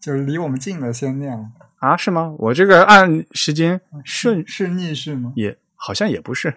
[0.00, 1.32] 就是离我们近的先念
[1.78, 1.96] 啊？
[1.96, 2.34] 是吗？
[2.38, 5.32] 我这个按时间顺是逆序吗？
[5.36, 6.52] 也好像也不是，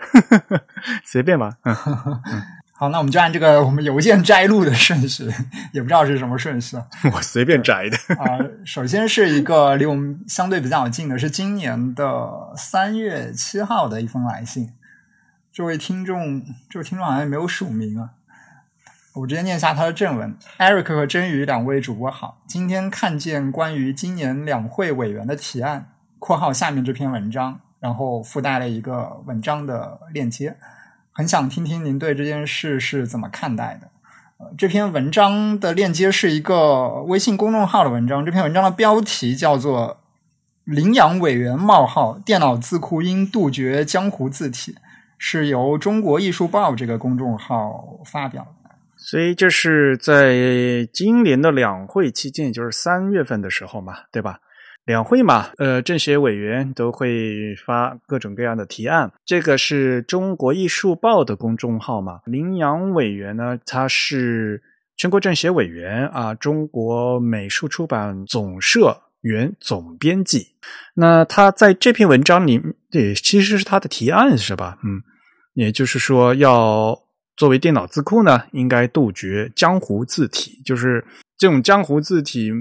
[1.06, 1.58] 随便吧。
[2.80, 5.26] 好，那我们就按这个我们邮件摘录的顺序，
[5.74, 6.78] 也不知道是什么顺序。
[7.13, 8.39] 我随便摘的啊。
[8.63, 14.72] 首先是一个离我们相对比较近的，是今年的三月七号的一封来信。
[15.52, 18.12] 这位听众，这位听众好像没有署名啊。
[19.15, 30.56] 我直接念一下他的正文：Eric 和真宇两位主播好，今天看见关于今年两会委员的提案（括号下面这篇文章），然后附带了一个文章的链接。
[31.19, 33.89] 很想听听您对这件事是怎么看待的。
[34.38, 38.25] 呃，这篇文章的链接是一个微信公众号的文章。
[38.25, 39.99] 这篇文章的标题叫做
[40.63, 44.77] “领养委员冒号电脑字库应杜绝江湖字体”，
[45.19, 48.69] 是由中国艺术报这个公众号发表的。
[48.95, 54.39] 所以这是在今年的两会期间，也就是三月份的时候嘛，对吧？
[54.89, 59.12] 两会嘛，呃，政协委员都会发各种各样的提案。
[59.23, 62.21] 这个是中国艺术报的公众号嘛？
[62.25, 64.63] 林阳委员呢，他是
[64.97, 70.56] 全国政协委员啊，中国美术出版总社原总编辑。
[70.95, 74.80] 那他在这篇文章里，对，其实是他的提案是吧？
[74.84, 75.04] 嗯，
[75.54, 76.99] 也就是说，要
[77.38, 81.06] 作为电脑字库呢，应该杜绝江湖字体，就是
[81.38, 82.52] 这种江湖字体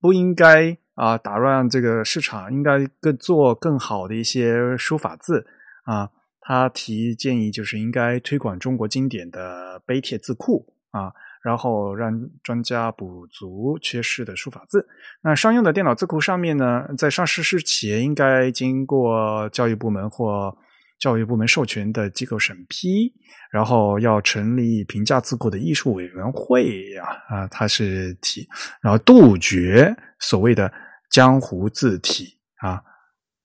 [0.00, 0.78] 不应该。
[1.02, 5.44] 啊，打乱这个市场，应该更做更好的一些书法字
[5.82, 6.08] 啊。
[6.40, 11.12] 他提建议就是应该推广中国经典的碑帖字库啊，
[11.42, 12.12] 然后让
[12.44, 14.86] 专家补足缺失的书法字。
[15.24, 20.56] 那商用的电脑字库上面呢，在上市之前应该经过教育部门或
[21.00, 23.12] 教育部门授权的机构审批，
[23.50, 28.46] 然后要成立评价字库的艺术委员会呀啊，他是提，
[28.80, 30.72] 然后杜绝所谓的。
[31.12, 32.82] 江湖字体啊。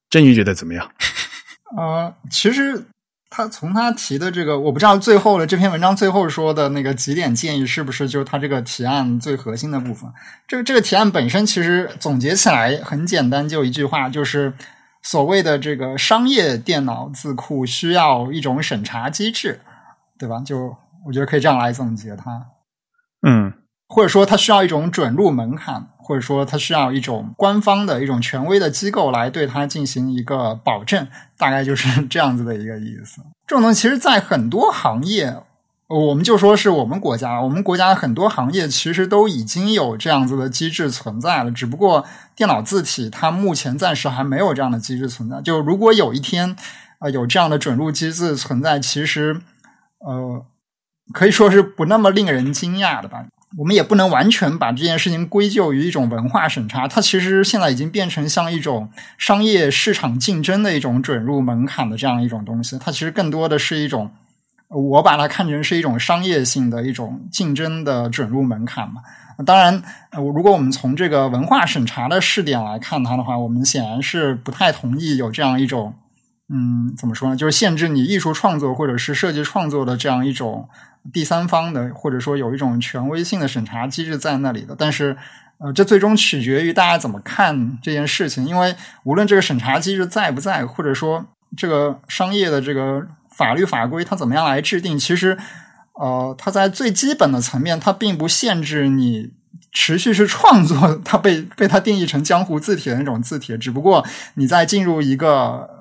[0.09, 0.89] 郑宇觉得怎么样？
[1.77, 2.85] 呃，其实
[3.29, 10.09] 他从他提的这个，我不知道最后的这篇文章最后说的那个几点建议是不是就是他这个提案最核心的部分。
[10.47, 14.53] 这个这个提案本身其实总结起来很简单，就一句话，就是
[15.03, 19.59] 所谓的这个商业电脑字库需要一种审查机制，
[20.17, 20.39] 对吧？
[20.39, 22.47] 就我觉得可以这样来总结它。
[23.27, 23.53] 嗯。
[23.89, 31.05] 或者说，它需要一种准入门槛，或者说，它需要一种官方的一种权威的机构来对它进行一个保证，
[31.37, 33.21] 大概就是这样子的一个意思。
[33.45, 35.35] 这种东西，其实，在很多行业，
[35.89, 41.51] 我们就说是我们国家，我们国家很多行业其实都已经有这样子的机制存在了。
[41.51, 45.41] 只不过，电脑字体它目前暂时还没有这样的机制存在。
[45.41, 46.55] 就如果有一天，
[46.99, 49.41] 呃，有这样的准入机制存在，其实，
[49.99, 50.45] 呃，
[51.13, 53.25] 可以说是不那么令人惊讶的吧。
[53.55, 62.77] 我们也不能完全把这件事情归咎于一种文化审查，它其实现在已经变成像一种商业市场竞争的一种准入门槛的这样一种东西。
[62.77, 64.11] 它其实更多的是一种，
[64.67, 69.01] 我把它看成是一种商业性的一种竞争的准入门槛嘛。
[69.45, 69.81] 当然，
[70.11, 75.93] 如果我们从这个文化审查的视点来看它的话，我们显然是不太同意有这样一种，
[76.49, 77.35] 嗯，怎么说呢？
[77.37, 80.67] 就是限制你艺术创作或者是设计创作的这样一种。
[81.13, 85.15] 第三方的，或者说有一种权威性的审查机制在那里的，但是，
[85.57, 88.45] 呃，这最终取决于大家怎么看这件事情。
[88.45, 95.37] 因为无论这个审查机制在不在，或者说这个商业的这个法律法规它怎么样来制定，其实，
[95.93, 99.31] 呃，它在最基本的层面，它并不限制你
[99.71, 105.76] 持续去创作，它被被它定义成江湖字体的那种字体，只不过你在进入一个。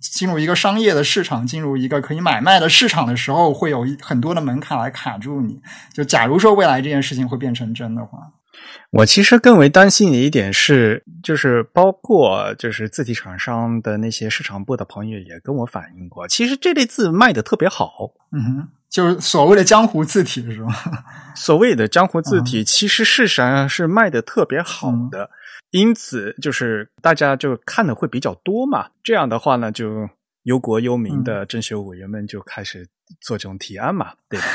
[0.00, 5.60] 进入一个商业的市场，进入一个可以买卖的市场的时候，会有很多的门槛来卡住你。
[5.92, 8.18] 就假如说未来这件事情会变成真的话，
[8.90, 18.10] 我其实更为担心的一点是，就是包括就是字体厂商的那些市场部的朋友也跟我反映过，其实这类字卖的特别好。
[18.32, 20.74] 嗯哼，就是所谓的江湖字体是吗？
[21.34, 25.30] 所谓的江湖字体，其实事实上是卖的特别好的。
[25.70, 28.90] 因此，就是大家就看的会比较多嘛。
[29.02, 30.08] 这样的话呢，就
[30.42, 32.88] 忧国忧民的政协委员们就开始
[33.20, 34.46] 做这种提案嘛， 对吧？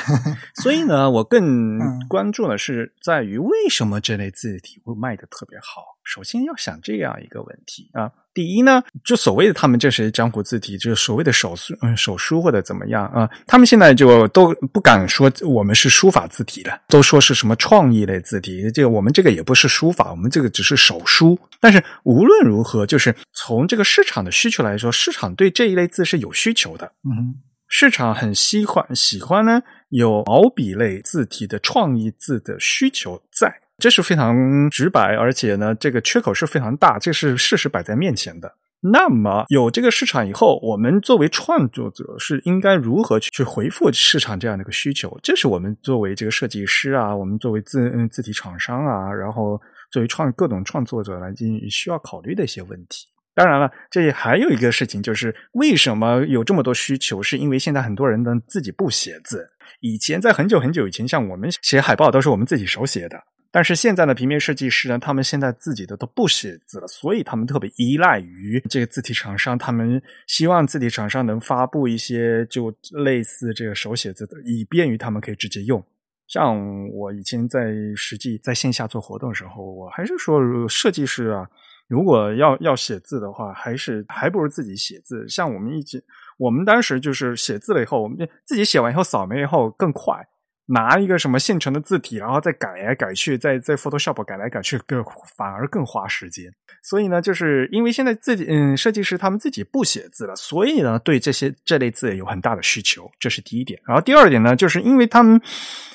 [0.62, 5.84] 所以呢，我更关注的是在于为什么这类字体会卖的特别好。
[6.04, 8.12] 首先要想这样一个问题啊。
[8.32, 13.28] 第一呢，就所谓的他们这些江湖字体，就是所谓的手书，嗯，手书或者怎么样啊？
[13.48, 18.70] 他们现在就都不敢说我们是书法字体的，都说是什么创意类字体。
[18.72, 21.40] 这个我们这个也不是书法，我们这个只是手书。
[21.60, 26.92] 但是无论如何，就是从这个市场的需求来说，市场对这一类字是有需求的。
[27.04, 27.36] 嗯，
[27.78, 33.54] 市场很喜欢喜欢呢有毛笔类字体的创意字的需求在。
[33.80, 34.34] 这是非常
[34.70, 38.50] 直白，而且呢，这个缺口是非常大，这是事实摆在面前的。
[38.80, 45.20] 那么有这个市场以后，我们作为创作者是应该如何去去回复市场这样的一个需求？
[45.22, 49.60] 这是我们作为这个设计师啊，我们作为字嗯字体厂商啊，然后
[49.92, 53.06] 作为创各种创作者来进行需要考虑的一些问题。
[53.36, 57.22] 当然了，这里还有一个事情就是，为什么有这么多需求？
[57.22, 59.46] 是因为现在很多人呢自己不写字。
[59.82, 63.22] 以前在很久很久以前，像我们写海报都是我们自己手写的。
[63.52, 69.58] 但是现在的平面设计师呢，他们现在自己的都不写字了，所以他们特别依赖于这个字体厂商。
[69.58, 75.82] 他们希望字体厂商能发布一些就类似这个手写字的，以便于他们可以直接用。
[76.28, 76.58] 像
[76.92, 81.48] 我以前在实际在线下做活动的时候，我还是说设计师啊，
[81.88, 85.28] 如果要要写字的话，还是还不如自己写字。
[85.30, 86.04] 像我们一直，
[86.38, 90.28] 我们当时就是写字了以后，我们自己写完以后扫描以后更快。
[90.68, 95.06] 拿一个什么现成的字体，然后再改来改去，在在 Photoshop 改来改去，更
[95.38, 96.52] 反而更花时间。
[96.82, 103.80] 所以呢，就是因为现在自己嗯，设计师他们自己不写字了，所以呢，对这些这类字有很大的需求，这是第一点。
[103.86, 105.40] 然后第二点呢，就是因为他们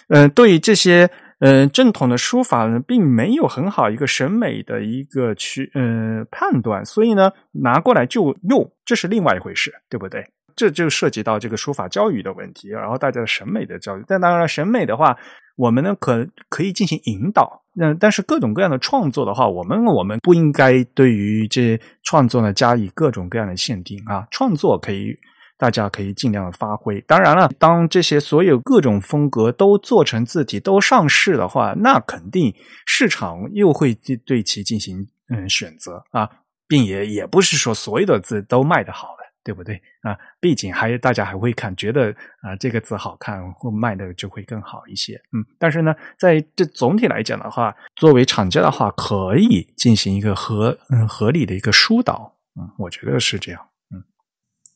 [0.06, 10.24] 嗯，对这些嗯正统的书法呢，并没有很好一个审美的一个去嗯判断，所以呢，拿过来就用，这是另外一回事，对不对？
[10.54, 14.04] 这就涉及到这个书法教育的问题，然后大家的审美的教育。
[14.06, 15.16] 但当然，审美的话，
[15.56, 17.62] 我们呢可可以进行引导。
[17.72, 24.26] 那但是各种各样的创作的话，我们我们不应该对于这创作呢加以各种各样的限定啊。
[24.30, 25.16] 创作可以，
[25.60, 27.00] 大家可以尽量发挥。
[27.02, 32.52] 当然了，当这些所有各种风格都做成字体都上市的话，那肯定
[32.86, 33.94] 市场又会
[34.24, 36.28] 对其进行嗯选择啊，
[36.66, 39.20] 并也也不是说所有的字都卖得好的。
[39.42, 40.14] 对不对啊？
[40.38, 45.14] 毕竟还大家还会看，觉得啊这个字好看，或卖的就会更好一些。
[45.32, 52.36] 嗯，但是呢，在这总体来讲的话，作为厂家的话，可以进行一个合嗯合理的一个疏导。
[52.60, 53.69] 嗯，我觉得是这样。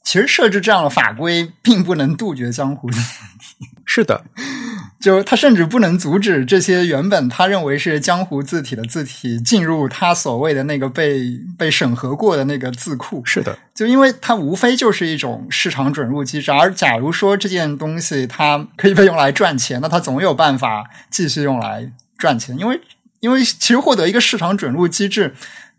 [0.05, 3.67] 嗯，其实设置这样的法规，并不能杜绝江湖字体。
[3.85, 4.25] 是的。
[5.01, 13.23] 就他甚至不能阻止这些原本他认为是江湖字体的字体进入他所谓的那个被被审核过的那个字库。
[13.23, 22.59] 是的，就因为它无非就是一种市场准入机制，而假如说这件东西它可以被用来赚钱，那它总有办法继续用来赚钱。
[22.59, 22.81] 因为
[23.21, 25.35] 因为其实获得一个市场准入机制。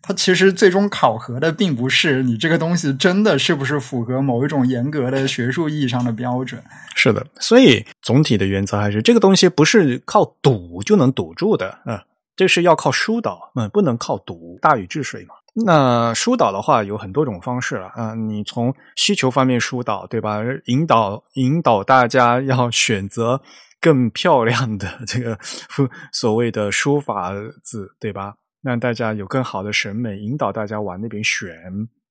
[0.08, 6.64] 它其实最终考核的并不是你这个东西真的是不是符合某一种严格的学术意义上的标准。
[6.93, 12.03] 是的，所以总体的原则还是这个东西不是靠堵就能堵住的啊，
[12.36, 14.60] 这是要靠疏导，嗯，不能靠堵。
[14.62, 15.34] 大禹治水嘛，
[15.66, 20.39] 那疏导的话有很多种方式了啊，你从需求方面疏导，对吧？
[20.66, 23.41] 引导引导大家要选择
[23.82, 25.38] 更漂亮的这个
[26.14, 27.34] 所谓的书法
[27.64, 28.36] 字，对吧？
[28.66, 31.55] 让大家有更好的审美，引导大家往那边选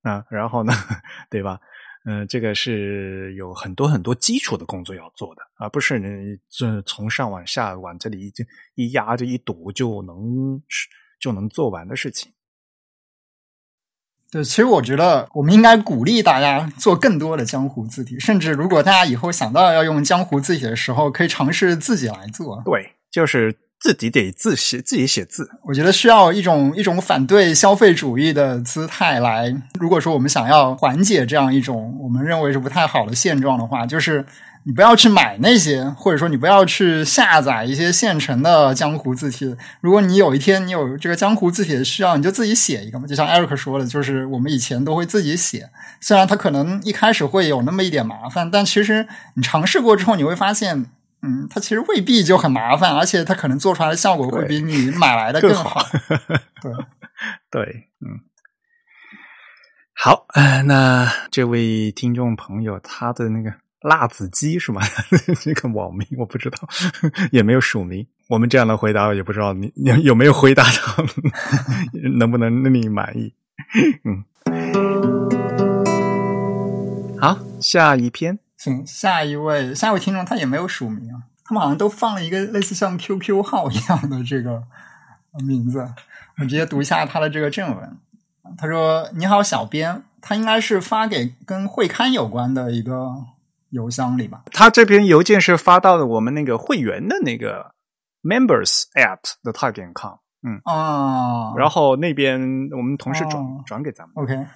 [0.02, 0.72] 啊，然后呢，
[1.28, 1.58] 对吧？
[2.04, 8.32] 嗯，这个是有很多很多基础的工作要做的，而不是你这从上往下往这里
[8.76, 10.62] 一压着一堵就能
[11.18, 12.30] 就能做完的事情。
[14.30, 22.62] 对，其实我觉得我们应该鼓励大家做更多的江湖字体，甚至如果大家以后想到要用江湖字体的时候，可以尝试自己来做。
[22.64, 23.58] 对，就是。
[23.84, 25.46] 自己得自写，自己写字。
[25.62, 29.54] 我觉得需要一种一种反对消费主义的姿态来。
[29.78, 34.24] 如果说我们想要缓解这样一种我们认为是不太好的现状的话，就是
[34.62, 39.54] 你不要去买那些，或者说你不要去下载一些现成的江湖字体。
[39.82, 43.06] 如果你有一天你有这个江湖字体的需要，你就自己写一个嘛。
[43.06, 45.68] 就像 Eric 说的，就是我们以前都会自己写，
[46.00, 50.86] 虽然它可能一开始会有那么一点麻烦，但其实你尝试过之后，你会发现。
[51.24, 55.80] 嗯，它其实未必就很麻烦，而且它可能做出来的效果会比你买来的更好。
[56.60, 56.72] 对
[57.64, 58.20] 对，嗯，
[59.94, 60.26] 好，
[60.66, 63.50] 那这位听众朋友，他的那个
[63.80, 64.82] 辣子鸡是吗？
[65.40, 66.58] 这个网名我不知道，
[67.32, 68.06] 也没有署名。
[68.28, 71.04] 我们这样的回答，也不知道你你有没有回答到，
[72.18, 73.32] 能不能令你满意？
[74.04, 74.24] 嗯，
[77.18, 78.38] 好，下一篇。
[78.64, 84.62] 行，下一位，下一位听众他也没有署名啊，他们好像都放了一个类似像 QQ 号一样的这个
[85.44, 85.86] 名字。
[86.38, 87.98] 我直接读一下他的这个正文。
[88.56, 93.12] 他说：“你好，小编，他应该是发给跟会刊有关的一个
[93.68, 94.44] 邮箱里吧？
[94.50, 97.72] 他这篇邮件是发到了我们那个会员的那个
[98.22, 100.14] members at the t a g e com。
[100.42, 102.40] 嗯啊，然后那边
[102.72, 104.12] 我们同事转转给咱们。
[104.16, 104.46] OK。”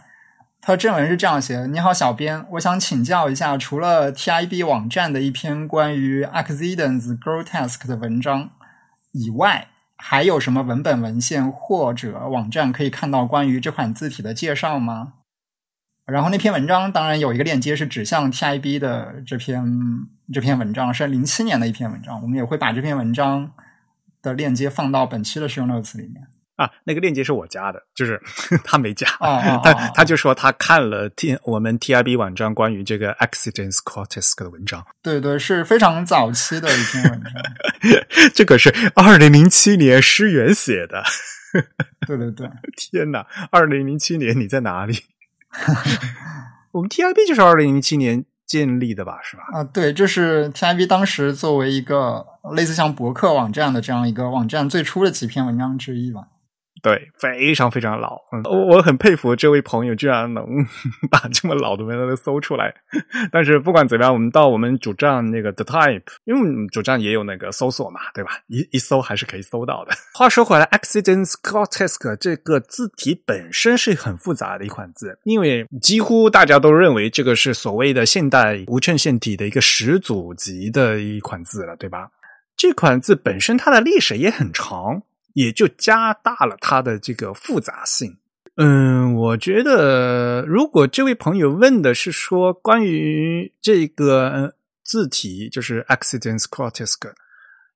[0.61, 8.51] 他正文是这样写的：“你好，小编，我想请教一下，除了 TIB 网站的一篇关于 Accidents Grotesque 的文章
[9.13, 15.15] 以外，还有什么文本文献或者网站可以看到关于这款字体的介绍吗？”
[16.05, 19.63] 然后那篇文章当然有一个链接是指向 TIB 的这篇
[20.33, 22.21] 这篇文章，是零七年的一篇文章。
[22.23, 23.53] 我们也会把这篇文章
[24.23, 26.27] 的链接放到本期的 Show Notes 里面。
[26.59, 28.21] 啊，那个链接是我加的，就是
[28.65, 29.07] 他没加，
[29.63, 37.33] 他他就说他看了 T 我们 TIB 网站关于这个 accidents cortex 的文章，对对，是非常早期的一篇文章，
[38.35, 41.05] 这可是二零零七年诗源写的，
[42.09, 45.05] 对对对， 天哪，二零零七年你在哪里？
[46.73, 49.45] 我们 TIB 就是二零零七年建立的吧，是吧？
[49.53, 56.23] 啊，对，这是 TIB 当时作为一个类似像博客网站的这样一个网站最初的几篇文章之一吧。
[56.83, 58.17] 对，非常非常老。
[58.33, 60.45] 嗯，我我很佩服这位朋友，居然能
[61.11, 62.75] 把这么老的文章都搜出来。
[63.33, 68.41] 但是不管怎么样，我们到我们主站那个 The Type，因为主站也有那个搜索嘛，对吧？
[68.47, 69.93] 一一搜还是可以搜到的。
[70.15, 82.11] 话说回来，Accidents Grotesque 这个字体本身是很复杂的一款字，因为几乎大家都认为这个是所谓的现代无衬线体的一个始祖级的一款字了，对吧？
[82.57, 85.03] 这款字本身它的历史也很长。
[85.39, 88.17] 也就加大了它的这个复杂性。
[88.57, 96.97] 嗯，我觉得如果这位朋友问的是说关于这个字体，就是 Accidents Cortes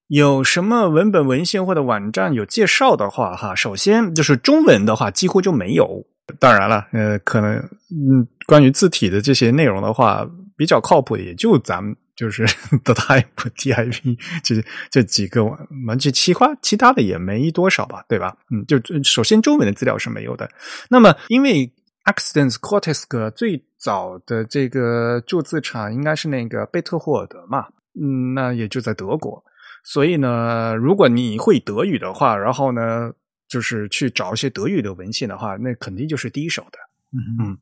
[0.09, 6.05] 有什么文本文献或者网站有介绍的话，哈，首先就是中文的话几乎就没有。
[6.41, 7.55] 当然了，呃，可能
[7.91, 11.95] 嗯，关于字体的这些内容的话，比较靠谱也就咱们。
[12.15, 12.45] 就是
[12.85, 13.25] The Type
[13.57, 15.45] TIP 这这几个，
[15.87, 18.37] 完这其他其他的也没多少吧，对吧？
[18.51, 20.49] 嗯，就首先中文的资料是没有的。
[20.89, 21.73] 那么，因为
[22.05, 27.67] Accidents Cortex 最早的这个铸字厂应该是那个贝特霍尔德嘛，
[28.01, 29.43] 嗯，那也就在德国。
[29.85, 33.11] 所以呢，如果你会德语的话，然后呢，
[33.49, 36.79] 就是去找一些德语的文献的话，那肯定就是第一手的。
[37.13, 37.59] 嗯嗯，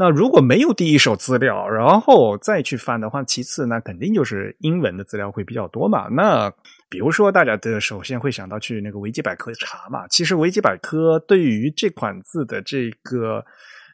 [0.00, 6.06] 那如果没有第一手资料，然后再去翻的话，其次那肯定就是英文的资料会比较多嘛。
[6.08, 6.48] 那
[6.88, 10.06] 比如说，大家的首先会想到去那个维基百科查嘛。
[10.06, 13.44] 其实维基百科对于这款字的这个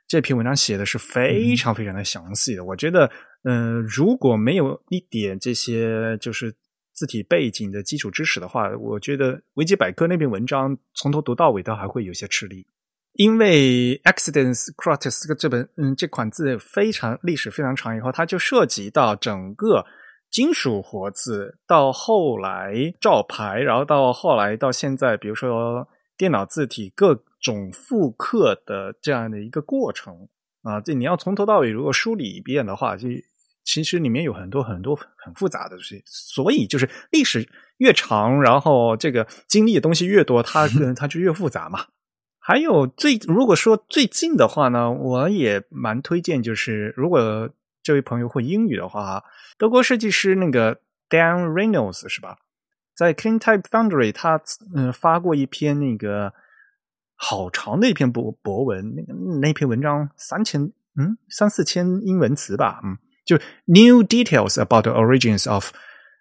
[0.06, 2.62] 这篇文章写的是非常非常的详细的。
[2.62, 3.10] 我觉得，
[3.44, 6.54] 嗯，如果没有一点这些就是
[6.92, 12.66] 字体背景的基础知识的话，我觉得维基百科那篇文章从头读到尾都还会有些吃力。
[13.14, 19.84] 因为 accidents crotus 这本嗯这款字非常历史非常长，以后它就涉及到整个
[20.30, 25.86] 金属活字，到后来照牌，然后到后来到现在，比如说
[26.16, 30.28] 电脑字体各种复刻的这样的一个过程
[30.62, 33.06] 啊，这你要从头到尾如果梳理一遍的话，就
[33.62, 41.86] 其实里面有很多很多很复杂的东西，所以就是历史越长，然后这个经历的东西越多，它它就越复杂嘛。
[42.46, 47.48] 还有最如果说最近的话呢，我也蛮推荐，就是如果
[47.82, 49.24] 这位朋友会英语的话，
[49.56, 50.76] 德国设计师那个
[51.08, 52.36] Dan Reynolds 是吧？
[52.94, 54.38] 在 Clean Type Foundry 他
[54.76, 56.34] 嗯发过一篇那个
[57.16, 60.60] 好长的一篇博博文，那个那篇文章三千
[60.98, 65.70] 嗯三四千英文词吧，嗯，就 New Details about the Origins of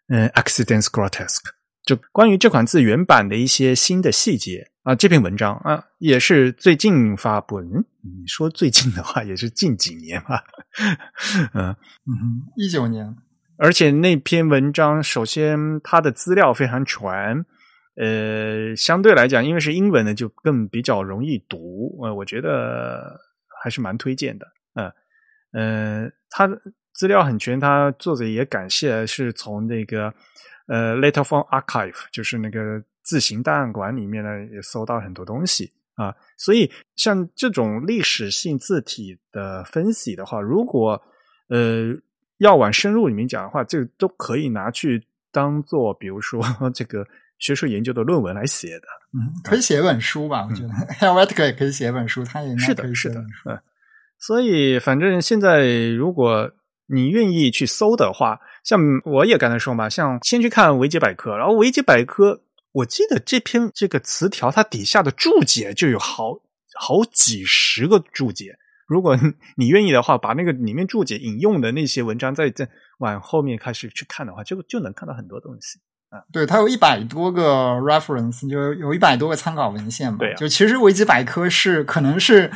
[0.07, 1.51] 嗯 Accidents Grotesque，
[1.83, 4.69] 就关于这款字原版的一些新的细节。
[4.83, 7.57] 啊，这篇文章啊，也是最近发布。
[7.61, 10.43] 嗯，你说最近的话，也是近几年吧。
[11.53, 11.67] 嗯
[12.05, 13.15] 嗯，一九年。
[13.57, 17.45] 而且那篇文章，首先它的资料非常全，
[17.95, 21.97] 呃，相对来讲，因为是英文的，就更比较容易读。
[22.03, 23.17] 呃，我觉得
[23.63, 24.45] 还是蛮推荐的。
[24.73, 24.91] 嗯
[25.53, 26.49] 嗯，它
[26.93, 30.13] 资料很全，它作者也感谢是从那个
[30.67, 32.83] 呃 Letter from Archive，就是那个。
[33.03, 40.99] 自行档案馆里面呢，也搜到很多东西啊，所以像这种历史性字体的分析的话，如果
[41.49, 41.93] 呃
[42.37, 46.41] 要往深入里面讲的话，这个都可以拿去当做，比如说
[46.73, 47.05] 这个
[47.37, 48.87] 学术研究的论文来写的。
[49.13, 50.47] 嗯，可以写一本书吧？
[50.49, 53.59] 我觉得 Helvetica 也可以写一本书，他也是的，是的，嗯。
[54.17, 56.49] 所以反正现在，如果
[56.87, 62.41] 你愿意去搜的话，像我也刚才说嘛，像先去看维基百科，然后维基百科。
[62.73, 66.41] 我记得这篇这个词条，它底下的注解就有好
[66.73, 68.57] 好几十个注解。
[68.87, 69.17] 如果
[69.55, 72.67] 你愿意的话，把那个里面注解引用的那些文章再再
[72.99, 76.21] 往后面开始去看的话，就就能看到很多东西啊。
[76.31, 80.17] 对，它有一百多个 reference，就有一百多个参考文献嘛。
[80.19, 82.51] 对，就其实维基百科是可能是。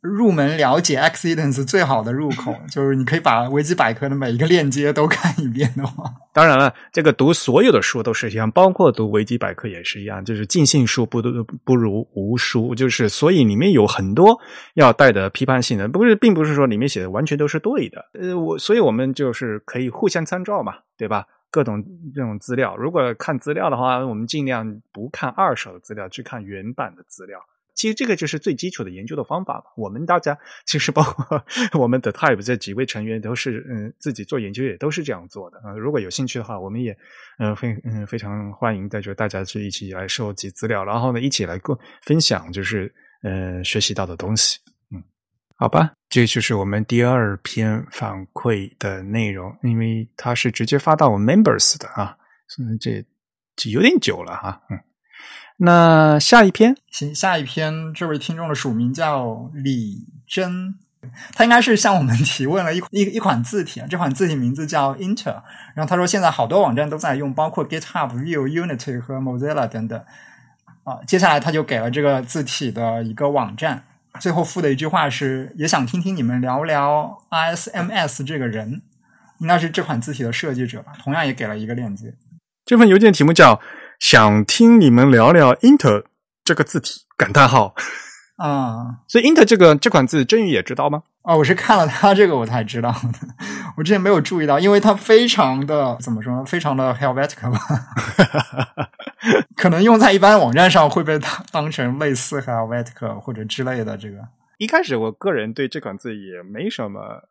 [0.00, 6.04] 入门了解 accidents 最好的入口， 就是你可以把维基百科的每一个链接都看一遍的话。
[6.32, 14.38] 当然了，这个读所有的书都是一样，包括读维基百科也是一样，就是尽信书不不不如无书，就是所以里面有很多
[14.74, 18.04] 要带的批判性的，不是，并不是说里面写的完全都是对的。
[18.12, 21.26] 呃，我所以我们就是可以互相参照嘛，对吧？
[21.50, 21.82] 各种
[22.14, 27.40] 这种资料，如果看资料的话，我们尽量不看二手的资料，去看原版的资料。
[27.78, 29.62] 其实这个就是最基础的研究的方法嘛。
[29.76, 31.40] 我们大家其实包括
[31.78, 35.70] 我们的 Type 这几位成员都是嗯自己做研究也都是这样做的啊。
[35.72, 36.96] 如果有兴趣的话，我们也
[37.38, 44.58] 嗯非嗯非常欢迎带着大家是一起来收集资料，然后呢一起来共分享就是嗯学习到的东西。
[44.90, 45.00] 嗯，
[45.54, 52.16] 好吧，这就是我们第二篇反馈的内容，因为它是直接发到我们 Members 的啊，
[52.48, 53.06] 所以这
[53.54, 54.80] 这有点久了哈，嗯。
[55.60, 60.76] 那下一篇，行，下一篇，这位听众的署名叫李真，
[61.32, 65.42] 他应该是向我们提问了一一一款字体，这款字体名字叫 Inter，
[65.74, 70.00] 然后他说现在好多网站都在用，包括 GitHub、Vue、Unity 和 Mozilla 等等。
[70.84, 73.82] 啊，接下来他就给了这个字体的一个网站，
[74.20, 78.80] 最后附的一句话是，也想听听你们聊聊 ISMS 这个人，
[79.40, 82.14] 应该是这款字体的设计者吧，同样也给了一个链接。
[82.64, 83.60] 这份邮件题目叫。
[83.98, 86.04] 想听你们聊聊 “inter”
[86.44, 87.02] 这个字体？
[87.16, 87.74] 感叹号
[88.36, 89.00] 啊！
[89.08, 91.02] 所以 “inter” 这个这款字，真宇也知道吗？
[91.22, 92.98] 哦，我是看了他这个我才知道的。
[93.76, 96.44] 我之前没有注意到，因为它非常的怎么说呢？
[96.44, 97.58] 非常的 Helvetica 吧？
[99.56, 104.16] 可能用在一般网站上会被当当成类似 Helvetica 或者之类的这个。
[104.58, 107.28] 一开始我个人对这款字也没什么。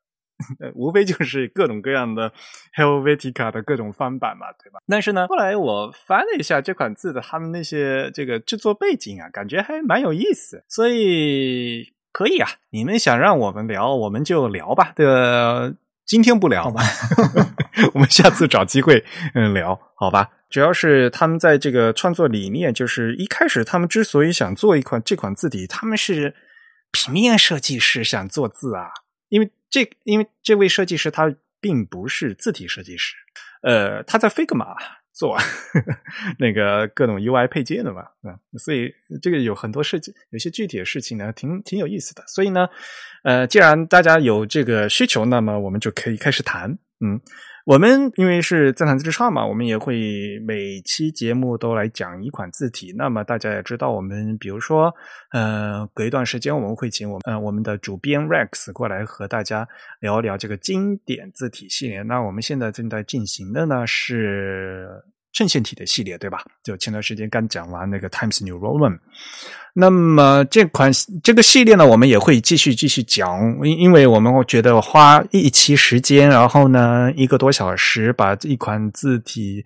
[0.75, 2.31] 无非就是各种各样的
[2.75, 4.79] Helvetica 的各种翻版嘛，对吧？
[4.87, 14.93] 但是呢，后来我翻了一下这款字的他们那些这个制作背景啊，感觉还蛮有意思，所以可以啊，你们想让我们聊，我们就聊吧。
[14.95, 15.75] 的，
[16.05, 16.81] 今天不聊，好吧？
[17.93, 20.29] 我们下次找机会嗯聊，好吧？
[20.49, 26.33] 主要是他们在这个创作理念，就是一开始他们之所以想做一款这款字体，他们是
[26.91, 28.89] 平面设计师想做字啊，
[29.27, 33.15] 因为这因为这位设计师他并不是字体设计师，
[33.61, 34.75] 呃，他在 Figma。
[35.17, 35.35] 做
[36.37, 42.23] 那个各种 UI 配件的嘛，嗯，所以这个有很多事情，有些具体的事情呢，挺挺有意思的。
[42.27, 42.69] 所以呢，
[43.23, 47.19] 呃，既然大家有这个需求，那么我们就可以开始谈，嗯。
[47.67, 52.93] 我们因为是在弹自唱嘛，我们也会每期节目都来讲一款字体。
[52.95, 54.89] 那么大家也知道，我们比如说，
[55.33, 59.67] 呃，隔一段时间我们会请我们呃我们的主编 Rex 过来和大家
[59.99, 62.03] 聊一聊这个经典字体系列。
[62.03, 64.87] 那我们现在正在进行的呢是。
[65.37, 66.43] 衬线体的系列对吧？
[66.63, 68.97] 就前段时间刚讲完那个 Times New Roman，
[69.71, 70.91] 那么这款
[71.23, 79.63] 这个系列呢，我们也会继续继续讲，因因为我们会觉得花一期时间，然后呢一个多小时，把一款字体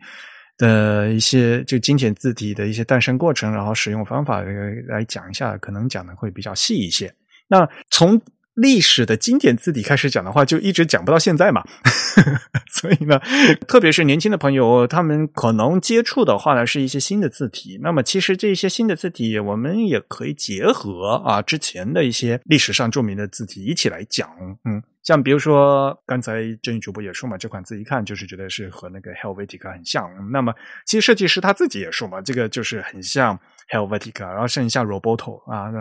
[0.58, 4.42] 的一些就经典字体的一些诞生过程，然后使用方法
[4.90, 7.10] 来讲一下，可能讲的会比较细一些。
[7.48, 8.22] 那从
[8.56, 11.64] 历史的经典字体开始讲的话，就一直讲不到现在嘛。
[12.70, 13.20] 所以呢，
[13.68, 17.80] 特别是年轻的朋友，他们可能接触的话呢，是一些新的字体。
[17.82, 24.30] 那么，其实这些新的字体，我们也可以结合啊之前的一些历史上著名的字体一起来讲。
[24.66, 30.10] 嗯，像比如说刚才正义主播也说嘛，这款字一看就是觉得是和那个 Helvetica 很像。
[30.32, 30.54] 那么，
[30.86, 33.40] 其实设计师他自己也说嘛，这个就是很像
[33.72, 35.72] Helvetica，然后甚至像 Roboto 啊。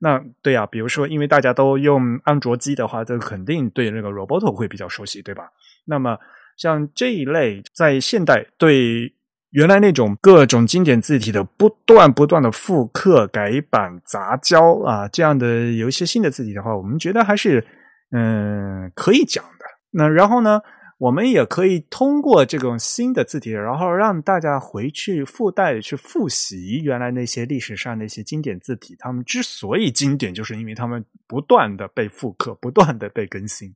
[0.00, 5.50] 那对呀，比如说，因为大家都用安卓机的话，这肯定对那个 Roboto 会比较熟悉，对吧？
[5.86, 6.16] 那么
[6.56, 9.12] 像这一类在现代对
[9.50, 17.66] 原来那种各种经典字体的不断不断的复刻、改版、杂交啊，这样的有一些新的字体的话，我们觉得还是
[18.12, 19.64] 嗯可以讲的。
[19.90, 20.60] 那然后呢？
[20.98, 28.96] 我们也可以通过这种新的字体，然后让大家回去附带去复习原来那些历史上那些经典字体。
[28.98, 33.72] 他们之所以经典，就是因为他们不断的被复刻，不断的被更新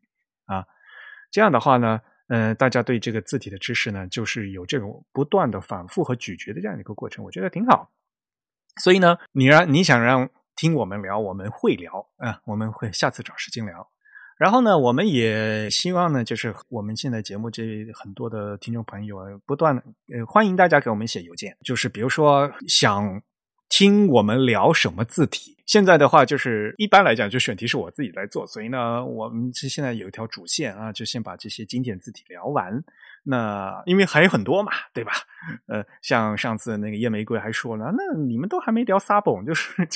[0.46, 0.66] 啊。
[1.30, 7.88] 这样的话呢，嗯，大家对这个字体的知识呢，就是有这种不断的反复和咀嚼的这样一个过程，我觉得挺好。
[8.82, 13.88] 所以呢，你让你想让听我们聊，我们会聊啊，我们会下次找时间聊。
[14.38, 17.62] 然后呢，我们也希望呢，就是我们现在节目这
[17.94, 19.76] 很多的听众朋友啊，不断
[20.12, 23.22] 呃欢迎大家给我们写邮件，就是比如说想
[23.68, 25.56] 听我们聊什么字体。
[25.66, 32.82] 现在的话，就是一般来讲，就选题是我自己来做，所以呢，我们现在有一条主线啊，就先把这些经典字体聊完。
[33.24, 35.12] 那因为还有很多嘛，对吧？
[35.68, 39.86] 呃，像上次那个夜玫瑰还说了，那你们都还没聊撒本，就是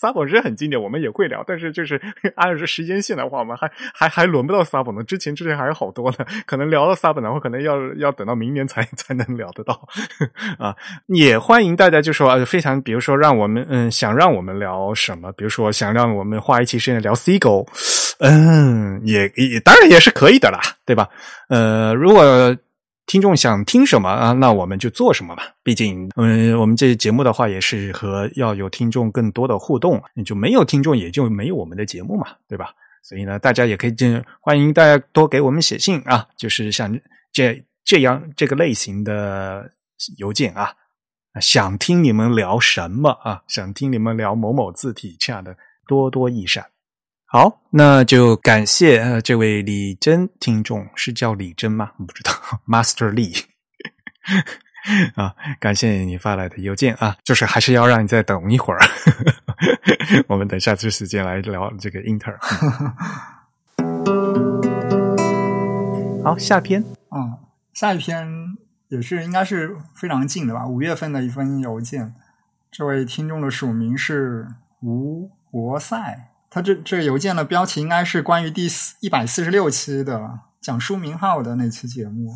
[0.00, 1.94] 撒本是很经典，我们也会聊，但是就是
[2.34, 5.04] 按照时间线的话，我们还还还轮不到撒本呢。
[5.04, 9.88] 之前之前还有好多呢，可能聊到撒本的话，可能要要等到明年才才能聊得到
[10.58, 10.74] 啊。
[11.06, 17.66] 也欢迎大家就说非常，比如说让我们嗯想让我们聊什什么，比如说想让我们花一期时间聊 C 狗，
[18.18, 21.08] 嗯，也也当然也是可以的啦，对吧？
[21.48, 22.56] 呃，如果
[23.04, 24.32] 听众想听什么啊？
[24.32, 25.48] 那我们就做什么吧。
[25.62, 32.70] 毕竟，嗯，我们这节目的话也是和要有听众更多的互动，你就没有听众也就没有我们的节目嘛，对吧？
[33.02, 36.96] 所以呢，大家也可以进，欢迎大家多给我们写信啊，就是像
[37.32, 39.68] 这这样这个类型的
[40.18, 40.72] 邮件啊，
[41.40, 43.42] 想听你们聊什么啊？
[43.48, 45.56] 想听你们聊某某字体这样的，
[45.86, 46.66] 多多益善。
[47.24, 51.92] 好，那就感谢呃这位李真听众，是叫李真吗？
[51.98, 52.32] 我不知道，
[52.68, 53.44] Master Lee
[55.16, 58.80] 啊，感谢你发来的邮件啊，就是还是要让你再等一会儿，
[60.28, 62.38] 我们等下次时间来聊这个英特尔。
[66.22, 67.38] 好，下篇啊，
[67.72, 68.28] 下一篇
[68.92, 70.66] 也是应该是非常近的吧？
[70.66, 72.14] 五月份的一封邮件，
[72.70, 74.46] 这位听众的署名是
[74.82, 76.28] 吴国赛。
[76.50, 82.30] 他这这个邮件的标题应该是关于第四一百四十六期的讲书名号的那期节目。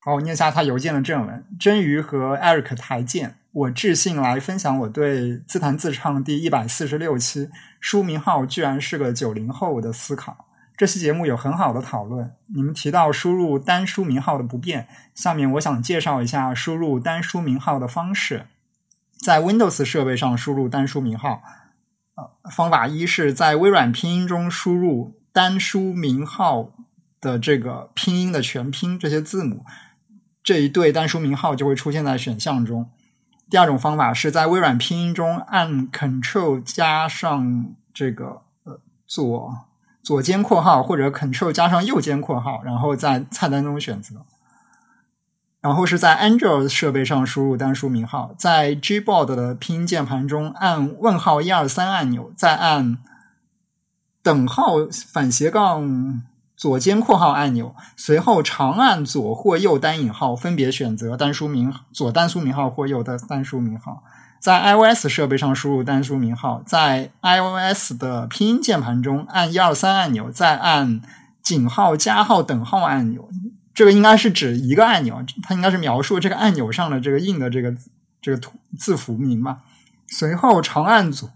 [0.00, 10.46] 好，我念一下他邮件的正文：真鱼和 Eric 台见，我致信来分享我对自弹自唱第一百四十六期书名号居然是个九零后的思考。
[10.82, 18.46] 这期节目有很好的讨论，你们提到输入单书名号的不便，下面我想介绍一下输入单书名号的方式。
[19.16, 21.40] 在 Windows 设备上输入单书名号。
[22.16, 26.72] 呃，方法一是在微软拼音中输入单书名号
[27.20, 29.64] 的这个拼音的全拼这些字母，
[30.42, 32.90] 这一对单书名号就会出现在选项中。
[33.48, 39.68] 第二种方法是在微软拼音中按 Ctrl 加上这个呃左
[40.02, 44.16] 左肩括号或者 Ctrl 加上右肩括号，然后在菜单中选择。
[45.60, 52.98] 然后是在 Android 设备上输入单书名号，在 Gboard 的拼音键盘中按问号一二三按钮，再按
[54.24, 54.78] 等号
[55.12, 56.20] 反斜杠
[56.56, 64.02] 左肩括号按钮，随后长按左或右单引号，分别选择单书名左单书名号或右的单书名号。
[64.42, 71.00] 在 iOS 设备上输入单书名号，在 iOS 的拼音键盘中按一二三按钮，再按
[71.40, 73.28] 井号加号等号按钮。
[73.72, 77.72] 这个应该是指一个按钮，它应该是描述这个按钮上的这个印的这个
[78.20, 79.58] 这个图字符名吧。
[80.08, 81.30] 随后长按左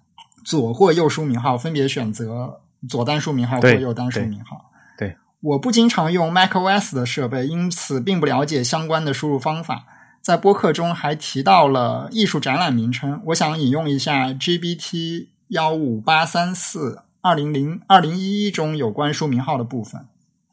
[0.45, 4.73] 左或右输名号，分别选择左单书名号或右单书名号。
[4.99, 9.85] 对，我不经常用 macOS 的设备，因此并不了解相关的输入方法。
[10.27, 20.05] 在播客中还提到了艺术展览名称，我想引用一下 GBT 幺五八三四二零零二零一一中有关书名号的部分。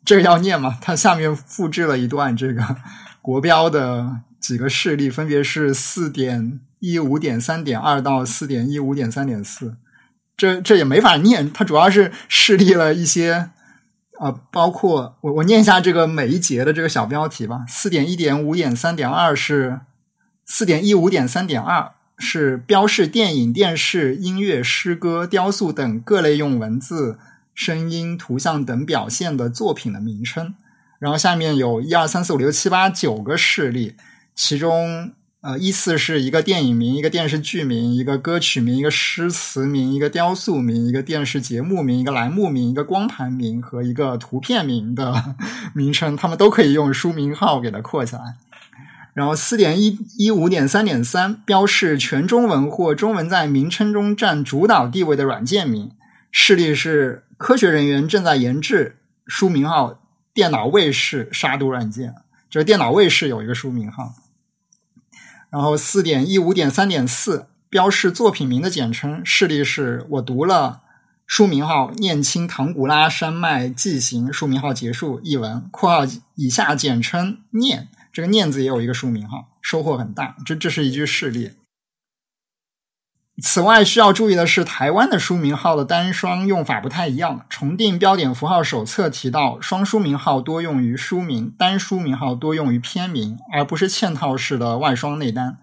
[0.06, 0.78] 这个要念吗？
[0.80, 2.76] 它下面复制了一段这个
[3.20, 9.78] 国标的几个示例，分别是四点一五点三点二到四点一五点三点四。
[10.38, 13.50] 这这也没法念，它主要是示例了一些
[14.20, 17.66] 啊，包括我我念一下这个每一节的这个小标题吧。
[17.68, 19.82] 四点一点五点三点二是
[20.46, 27.20] 四点一五点三点二是标示电影、电视、音乐、诗歌、雕塑等各类用文字。
[27.56, 30.56] 声音、图像等表现的作品的名称，
[30.98, 33.96] 然后下面有一二三四五六七八九个示例，
[34.34, 35.12] 其中
[35.44, 45.36] 呃依次是一个电影名、一个电视剧名、一个歌曲名、一个诗词名、一个雕塑名、一个电视节目名、一个栏目名、一个光盘名和一个图片名的
[45.76, 48.38] 名称，他们都可以用书名号给它括起来。
[49.14, 55.92] 然后四点一一五点三点三标示全中文或中文在名称中占主导地位的软件名，
[56.32, 57.24] 示例是。
[57.36, 58.96] 科学人员正在研制
[59.28, 60.00] 书名号
[60.34, 62.16] “电脑卫士”杀毒软件。
[62.50, 64.14] 就是“电脑卫士”有一个书名号。
[65.54, 70.82] 然后四点一五点三点四标示作品名的简称，示例是我读了
[71.28, 77.88] 书名号“念青唐古拉山脉纪行”，书名号结束译文（括号以下简称“念”）。
[78.12, 80.36] 这个“念”字也有一个书名号，收获很大。
[80.44, 81.52] 这这是一句示例。
[83.42, 87.44] 此外，需要注意的是，台湾的书名号的单双用法不太一样。
[87.50, 95.58] 重订标点符号手册提到，双书名号多用于书名，单书名号多用于篇名，而不是嵌套式的外双内单。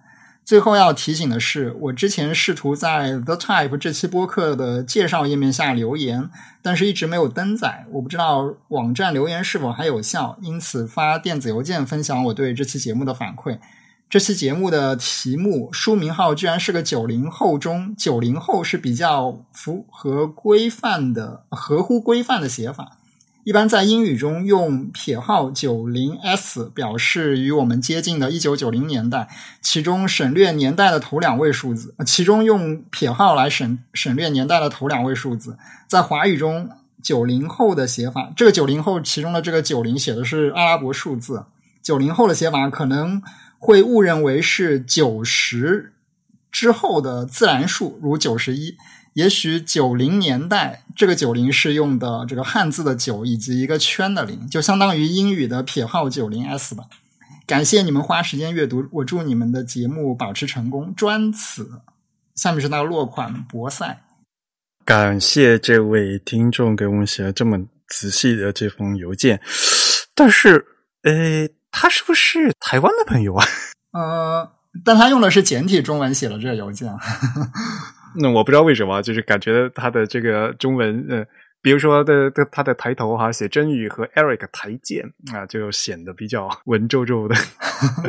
[0.45, 6.29] 最后要提醒的是，我之前试图在 The Type 这期播客的介绍页面下留言，
[6.61, 7.87] 但是一直没有登载。
[7.93, 13.61] 我不知道网站留言是否还有效，因此发电子邮件分享我对这期节目的反馈。
[14.11, 22.97] 这期节目的题目书名号居然是个九零后中九零后是比较符合规范的、合乎规范的写法。
[23.45, 29.29] 一般在英语中用撇号九零 s 表示与我们接近的一九九零年代，
[29.63, 31.95] 其中省略年代的头两位数字。
[32.05, 35.57] 其中用撇号来省省略年代的头两位数字，
[35.87, 36.69] 在华语中
[37.01, 41.45] 九零后的写法，这个九零后其中的这个九零写的是阿拉伯数字，
[41.81, 43.23] 九零后的写法可能。
[43.63, 45.93] 会误认为是九十
[46.51, 48.75] 之后的自然数，如九十一。
[49.13, 56.85] 也许九零年代这个九零是用的这个汉字的九以及一个圈的零，就相当于英语的撇号九零 s 吧。
[57.45, 60.95] 感谢你们花时间阅读，我祝你们的节目保持成功。
[60.95, 61.83] 专此，
[62.35, 64.05] 下面是那个落款博赛。
[64.87, 69.41] 感谢这位听众给我们写了这么仔细的这封邮件，
[70.15, 70.65] 但是，
[71.03, 71.51] 诶。
[71.81, 73.43] 他是不是台湾的朋友啊？
[73.93, 74.53] 呃，
[74.85, 76.95] 但他用的是简体中文写了这个邮件。
[78.21, 81.25] 那我不知道为什么，就是感觉他的这个中文，呃，
[81.63, 87.35] 比如说的的他的抬头哈写真宇和 Eric 台见啊，就显得比较文绉绉的，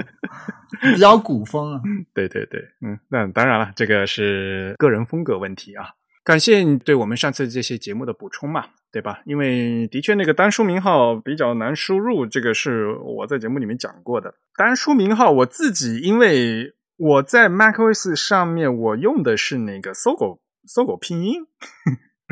[0.93, 1.81] 比较古风啊。
[2.13, 5.85] 对对对，嗯，那当然了，这个是个人风格问题啊。
[6.25, 9.21] 感谢你对我们上次这些节目的补充嘛，对吧？
[9.25, 14.33] 因为的确那个单书名号比较难输入，这个是我在节目里面讲过的。
[14.57, 21.41] 单书名号我自己，因为我在 macOS 上面我用的是那个搜狗搜狗拼音。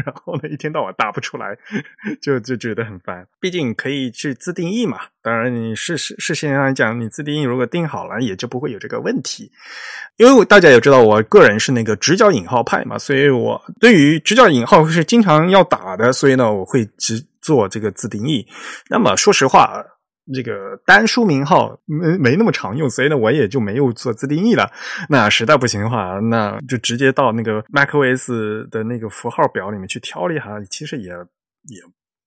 [0.06, 1.58] 然后呢，一天到晚打不出来，
[2.22, 3.26] 就就觉得很烦。
[3.40, 5.00] 毕竟可以去自定义嘛。
[5.22, 9.52] 当然，你事事事先来讲，你自定义如果定好了，也就不会有这个问题。
[10.18, 16.14] 因为大家也知道，我个人是那个直角引号派嘛，所以我对于直角引号是经常要打的。
[16.14, 18.46] 所以呢，我会只做这个自定义。
[18.90, 19.84] 那么说实话，
[20.34, 24.72] 这个单书名号没没那么常用，所以呢，我也就没有做自定义了。
[25.10, 31.82] 那实在不行的话，那就直接到那个 macOS 的那个符号表里面去挑了一下，其实也也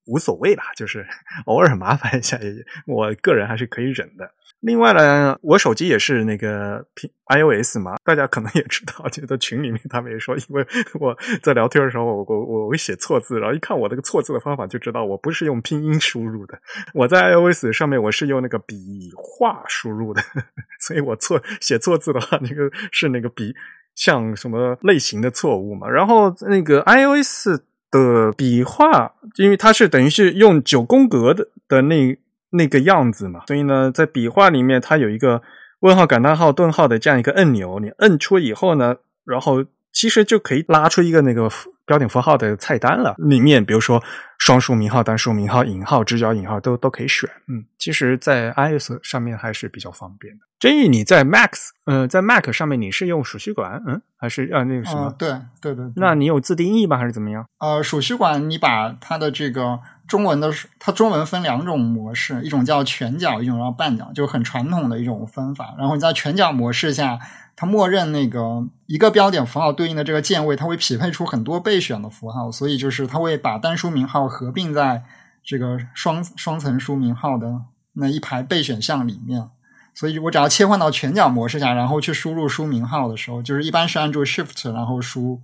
[0.07, 1.07] 无所谓吧，就是
[1.47, 2.53] 偶尔麻烦一下，也
[2.87, 4.29] 我个人还是可以忍的。
[4.63, 6.85] 另外呢，我手机也是那个
[7.27, 10.65] iOS 嘛，大家可能也知道，就在群里面他们也说，因为
[11.01, 16.57] 我在聊天的时候，我我我会写错字，然后一看我那个错字的方法，就知道我不是用拼音输入的，
[16.95, 20.23] 我在 iOS 上面我是用那个笔画输入的，
[20.79, 23.53] 所以我错写错字的话，那个是那个笔
[23.97, 25.89] 像什么类型的错误嘛。
[25.89, 27.49] 然后那个 iOS
[27.91, 32.17] 的笔画，因为它是等于是用九宫格的的那。
[32.53, 35.43] 那个样子嘛，所以呢，在笔画里面，它有一个
[35.81, 41.51] 问号、感叹号、顿号的这样一个按钮，你摁出以后呢，然后其实就可以拉出一个那个
[41.85, 43.15] 标点符号的菜单了。
[43.19, 44.03] 里面比如说
[44.39, 47.29] 双数名号、单数名号、引号、直角引号都都可以选。
[47.49, 50.41] 嗯，其实，在 iOS 上面还是比较方便的。
[50.59, 51.51] 真宇，你在 Mac，
[51.87, 55.13] 呃，在 Mac 上面你是用鼠须管，嗯，还是啊那个什么？
[55.19, 55.85] 对对对。
[55.97, 56.97] 那你有自定义吗？
[56.97, 57.45] 还是怎么样？
[57.59, 59.81] 呃，鼠须管，你把它的这个。
[60.13, 65.75] 中文的它中文分两种模式，一种叫全角，一种叫半角，就很传统的一种分法。
[65.79, 67.19] 然后你在全角模式下，
[67.57, 75.03] 它默认那个一个标点符号对应的这个键位，它会匹配出很多备选的符号，所以就是它会把单书名号合并在
[75.43, 77.63] 这个双双层书名号的
[77.95, 79.49] 那一排备选项里面。
[79.95, 85.41] 所以我只要切换到全角模式下，然后去输入书名号的时候，就是一般是按住 Shift 然后输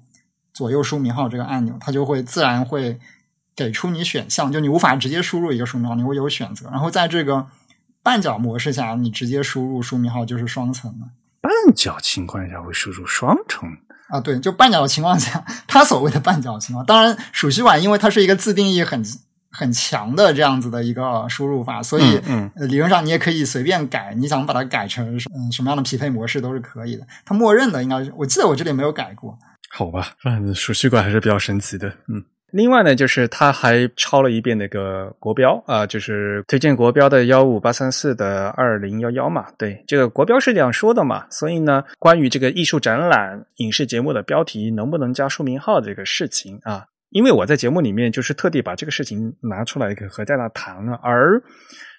[0.52, 3.00] 左右书名号这个按钮，它就会自然会。
[3.58, 6.70] 给出你选项，就你无法直接输入一个书名号，你会有选择。
[6.70, 7.44] 然后在这个
[8.04, 11.06] 半角模式下，你直接输入书名号就是双层的。
[11.40, 13.68] 半角情况下会输入双重
[14.10, 14.20] 啊？
[14.20, 19.04] 对，就半角的情况下，它所谓的半角情况，当然鼠须管因为它是一个自定义很
[19.50, 27.04] 很强的这样子的一个输入法，所以嗯，理论上你也可以随便改，你想把它改成嗯什么样的匹配模式都是可以的。
[27.24, 29.36] 它默认的应该是，我记得我这里没有改过。
[29.70, 32.24] 好吧，反正鼠须管还是比较神奇的，嗯。
[32.50, 39.46] 另外呢，就是他还抄了一遍那个国标啊，就是推荐国标的幺五八三四的二零幺幺嘛。
[39.58, 41.26] 对，这个国标是这样说的嘛。
[41.30, 51.42] 所以呢，关于这个艺术展览、影视节目的标题能不能加书名号这个事情啊，因为我在节目里面就是特地把这个事情拿出来和大家谈了，而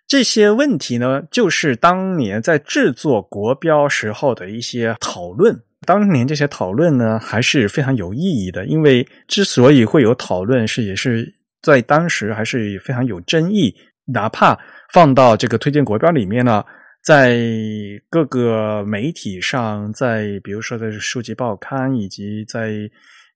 [0.08, 5.62] 这些问题呢，就是当年在制作国标时候的一些讨论。
[5.90, 11.34] 当年这些讨论呢，还是非常有意义的，因为之所以会有讨论，是也是
[11.64, 13.76] 在当时还是非常有争议。
[14.06, 14.56] 哪怕
[14.94, 16.64] 放到这个推荐国标里面呢，
[17.04, 17.40] 在
[18.08, 22.70] 各个媒体上，在比如说在书籍报刊以及在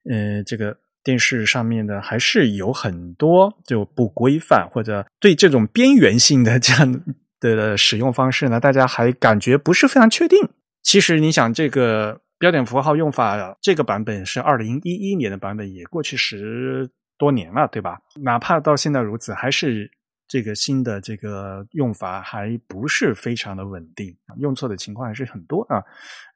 [0.08, 7.02] 呃这个电视上面的，还是有很多就不规范或者对这种边缘性的这样
[7.40, 10.38] 的使用方式呢，大家还感觉不是非常确定。
[10.84, 12.20] 其实你想这个。
[12.44, 16.86] 标点符号用法这个版本是二零一一年的版本，也过去十
[17.18, 17.98] 多年了，对吧？
[18.22, 19.90] 哪怕到现在如此，还是
[20.28, 25.82] 这个新的这个用法还不是非常的稳定，用错的情况还是很多啊！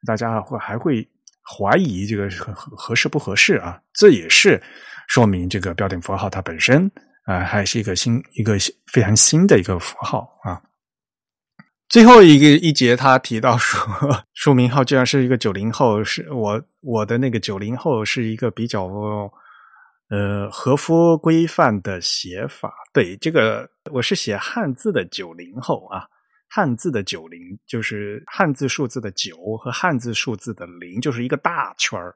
[0.06, 1.06] 大家会还会
[1.44, 3.78] 怀疑这个合合适不合适啊？
[3.92, 4.58] 这也是
[5.08, 6.90] 说明这个标点符号它本身
[7.26, 8.56] 啊还是一个新一个
[8.90, 10.58] 非常新的一个符号啊。
[11.88, 13.80] 最后一个一节，他提到说，
[14.34, 18.84] 书名号居然是一个九零后，是我我的那个九零后是一个比较
[20.10, 22.70] 呃合乎规范的写法。
[22.92, 26.04] 对，这个我是写汉字的九零后啊，
[26.50, 32.14] 汉字的九零就是汉字数字的九和汉字数字的零，就是一个大圈儿。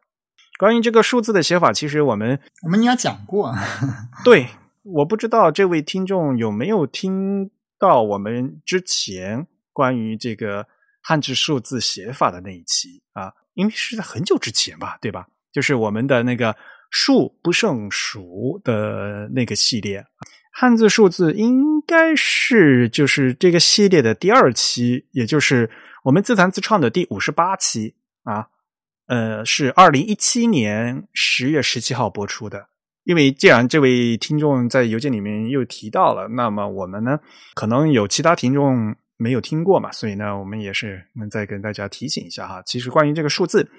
[0.58, 3.50] 关于这个数字的写法，其实我们我们应该讲过。
[4.22, 4.48] 对，
[4.82, 9.46] 我不知道这位听众有没有听到我们之前。
[9.72, 10.66] 关于这个
[11.02, 15.26] 汉字数字写法的那一期啊，因为是在很久之前吧，对吧？
[15.52, 16.56] 就是我们的那个
[16.90, 20.04] 数不胜数的那个系列，
[20.52, 25.70] 汉字数字应该是就是这个系列的第二期，也就是
[26.04, 28.48] 我们自弹自唱的第五十八期啊。
[29.08, 32.68] 呃，是二零一七年十月十七号播出的。
[33.04, 37.18] 因为既然这位听众在邮件里面又提到了，那么我们呢，
[37.54, 38.94] 可能有其他听众。
[39.22, 42.60] 没有听过嘛，所以呢，我们也是能再跟大家提醒一下哈。
[42.66, 43.70] 其实关于这个数字，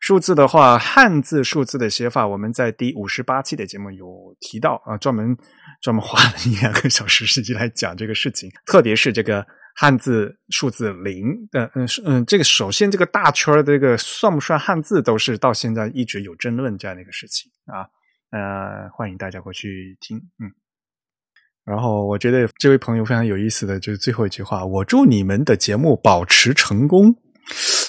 [0.00, 4.06] 数字的话，汉字数字的写法，我们在第五十八期的节目有
[4.38, 5.36] 提到啊，专门
[5.82, 8.48] 专门花了一两个小时时间来讲这个事情。
[8.66, 17.82] 特别是这个汉字数字零，嗯嗯嗯，这个首先这个大圈的这个算不算汉字，都是到现在一直有争论这样的一个事情啊。
[18.30, 20.63] 呃，欢迎大家过去听，嗯。
[21.64, 27.14] 然后我觉得这位朋友非常有意思的就是最后一句话：“我祝你们的节目保持成功。”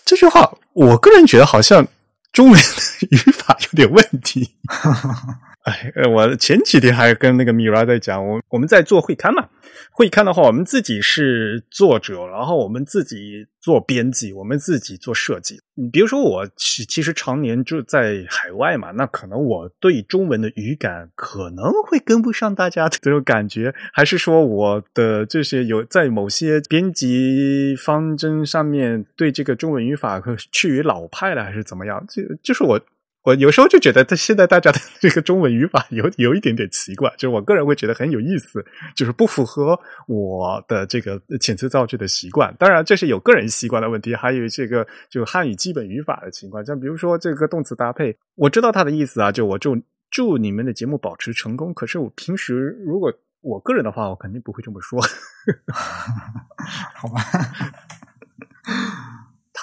[0.06, 1.86] 这句话，我个人觉得好像
[2.32, 2.62] 中文
[3.12, 4.50] 语法有点问题。
[5.66, 9.50] 哎，我前几天还跟那个米拉在讲，我我们在做会刊嘛。
[9.92, 15.60] 会刊的话，我们自己是作者，然后我们自己做编辑，我们自己做设计。
[15.74, 32.06] 你比如说，我其其实常年就在海外嘛，那可能我对中文的语感可能会跟不上大家的这种感觉，还是说我的这些有在某些编辑方针上面对这个中文语法趋于老派了，还是怎么样？
[32.08, 32.80] 就就是我。
[33.26, 38.64] 我有时候就觉得，他现在大家的这个中文语法有有一点点奇怪，就是我个人会觉得很有意思，
[38.96, 42.56] 就是不符合我的这个遣词造句的习惯。
[42.60, 46.64] 当然，这是有个人习惯的问题，还有这个就汉语基本语法的情况。
[46.64, 49.76] 像比如说这个动词搭配，我知道他的意思啊，就我祝
[50.12, 51.74] 祝你们的节目保持成功。
[51.74, 53.12] 可是我平时如果
[53.42, 55.02] 我个人的话，我肯定不会这么说。
[56.94, 57.22] 好吧。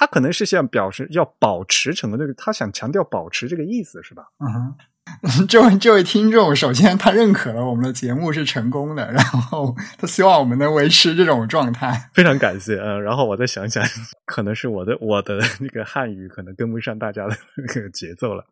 [0.03, 4.25] 他可能是想表示要保持成功，这个他想强调保持这个意思是吧？
[4.43, 4.75] 嗯，
[5.47, 12.75] 这位这位听众，首先他认可了我们的节目是成功的，然后他希望我们能维持这种状态， 非常感谢。
[12.75, 13.81] 嗯，然后我再想想，
[14.25, 18.45] 可能是我的我的那个汉语可能跟不上大家的那个节奏了。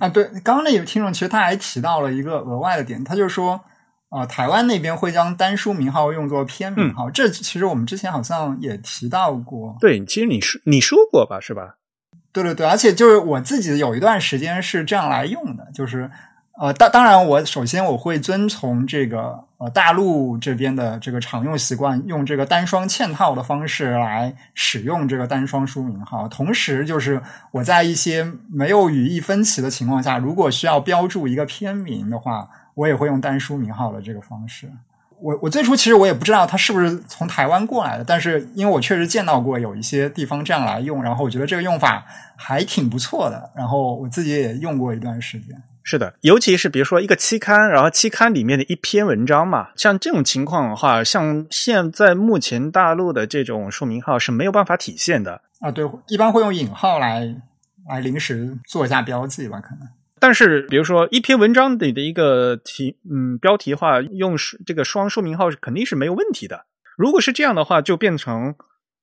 [0.00, 3.64] 啊，对，刚刚那位听众其实他还提到了一个额外的点，他就说。
[4.14, 9.76] 啊，台湾那边会将单书名号用作片名号，这其实我们之前好像也提到过。
[9.80, 11.74] 对，其实你说你说过吧，是吧？
[12.32, 16.08] 对对对，而且就是我自己有一段时间是这样来用的，就是
[16.60, 26.28] 呃，当当然，我首先我会遵从这个呃大陆这边的这个常用习惯，用这个单双嵌套的方式来使用这个单双书名号。
[26.28, 32.48] 同时，就是我在一些没有语义分歧的情况下，如果需要标注一个片名的话。
[32.74, 34.70] 我也会用单书名号的这个方式。
[35.20, 42.04] 我我最初其实我也不知道它是不是从台湾过来的，但是因为我确实见到过有一些地方这样来用，然后我觉得这个用法
[42.36, 45.56] 还挺不错的，然后我自己也用过一段时间。
[45.82, 55.70] 是的，尤其是比如说一个期刊，然后期刊里面的一篇文章嘛，像这种情况的话，像现在目前大陆的这种书名号是没有办法体现的啊。
[55.70, 57.34] 对，一般会用引号来
[57.88, 59.88] 来临时做一下标记吧，可能。
[60.26, 66.64] 但是，比如说一篇文章里的一个题，嗯，标题的话，用这个双书名号是肯定是没有问题的。
[66.96, 68.54] 如果是这样的话，就变成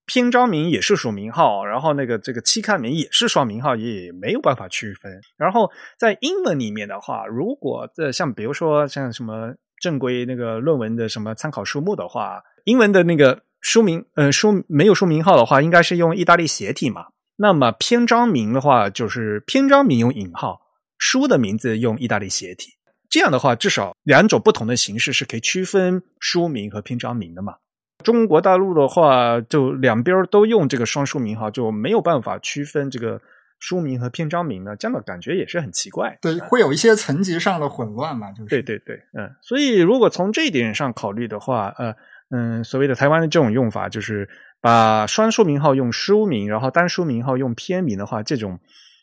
[0.08, 5.22] 篇章名也是署名号，然后那个这个期刊名也是双名号，也没有办法区分。
[5.38, 17.06] 然后在英文里面的话，如果在像比如说像什么正规那个论文的什么参考书目的话，英文的那个书名，呃，书没有书名号的话，应该是用意大利斜体嘛。
[17.36, 20.60] 那么篇章名的话，就是篇章名用引号。
[21.02, 22.74] 书的名字用意大利斜体，
[23.10, 27.56] 这样的话，至少两种不同的形式是可以区分书名和篇章名的嘛。
[28.04, 33.20] 中国大陆的话，就两边都用这个双书名号，就没有办法区分这个
[33.60, 36.16] 书名和篇章名呢，这样的感觉也是很奇怪。
[36.22, 38.50] 对，会有一些层级上的混乱嘛，就是。
[38.50, 41.96] 对对对，嗯，所以如果从这一点上考虑的话，呃，
[42.30, 44.30] 嗯，所谓的台湾的这种用法，就是
[44.62, 48.60] 把双书名号用书名，然后单书名号用篇名的话，这种。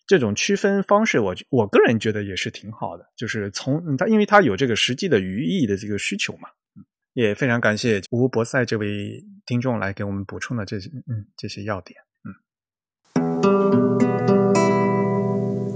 [0.09, 6.49] 这种区分方式，我我个人觉得也是挺好的，就是从他，因为他有这个实际的语义的这个需求嘛，
[7.13, 12.33] 也非常感谢吴博塞这位听众来给我们补充的这些嗯这些要点，嗯。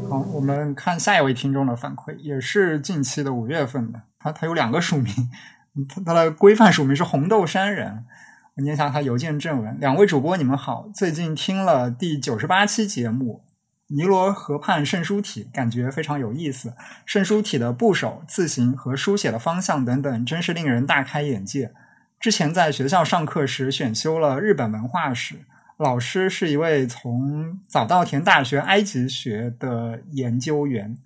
[0.09, 5.13] 好，我们看下一位听众的反馈，也是近期的五月份的，他他有两个署名，
[5.87, 8.07] 他他的规范署名是红豆山人，
[8.57, 13.45] 我念一下他邮件正文：两位主播你们好，最近听了第九十八期节目。
[13.95, 16.73] 尼罗河畔圣书体感觉非常有意思，
[17.05, 21.73] 圣书体的部首、字形和书写的方向等等，真是令人大开眼界。
[22.19, 25.41] 之前在学校上课时选修了日本文化史，
[25.77, 30.97] 老师是一位从早稻田大学埃及学的研究员。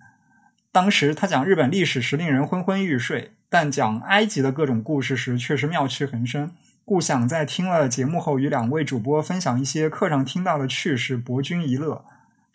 [0.71, 6.51] 当时他讲日本历史时令人昏昏欲睡，但讲埃及的各种故事时却是妙趣横生。
[6.85, 12.05] 故想在听了节目后，与两位主播分享一些课上听到的趣事，博君一乐。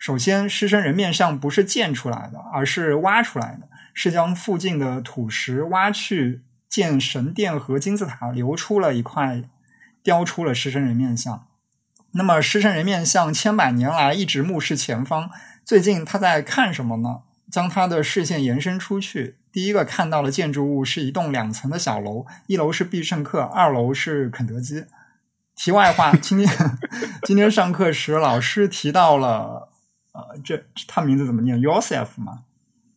[0.03, 9.43] 首先，狮身人面像不是建出来的，而是挖出来的，是将附近的土石挖去建神殿和金字塔，留出了一块，
[10.03, 11.47] 雕出了狮身人面像。
[12.11, 15.29] 那么，狮身人面像千百年来一直目视前方，
[15.63, 17.21] 最近他在看什么呢？
[17.49, 24.83] 将他的视线延伸出去，第一个看到的建筑物是一栋两层的小楼，一楼是必胜客，二楼是肯德基。
[25.55, 26.49] 题外话，今天
[27.23, 29.69] 今天上课时，老师提到了。
[30.13, 32.43] 呃，这他名字怎么念？Yosef 吗？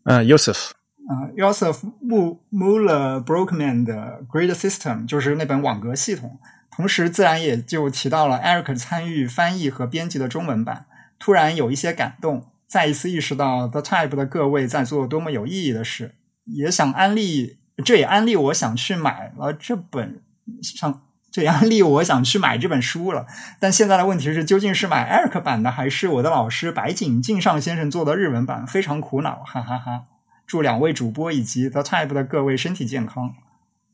[0.05, 0.71] 嗯，Yosef。
[1.09, 6.39] 呃，Yosef，M Muller Brockman 的 Grid System 就是那本网格系统。
[6.71, 10.87] 同时，自然也就提到了 Eric 参与翻译和编辑的中文版。
[11.19, 16.15] 突然有一些感动，再一次意识到 The Type 的各位在做多么有意义的事，
[16.45, 20.21] 也想安利，这也安利我想去买了这本
[20.63, 21.06] 上，
[21.37, 23.27] 这也安利我想去买这本书了。
[23.61, 28.67] 但现在的问题是，究竟是买 Eric 版的，还是我的老师白井敬上先生做的日文版？
[28.67, 30.05] 非常苦恼，哈哈哈！
[30.47, 33.35] 祝两位主播以及 The Type 的各位身体健康。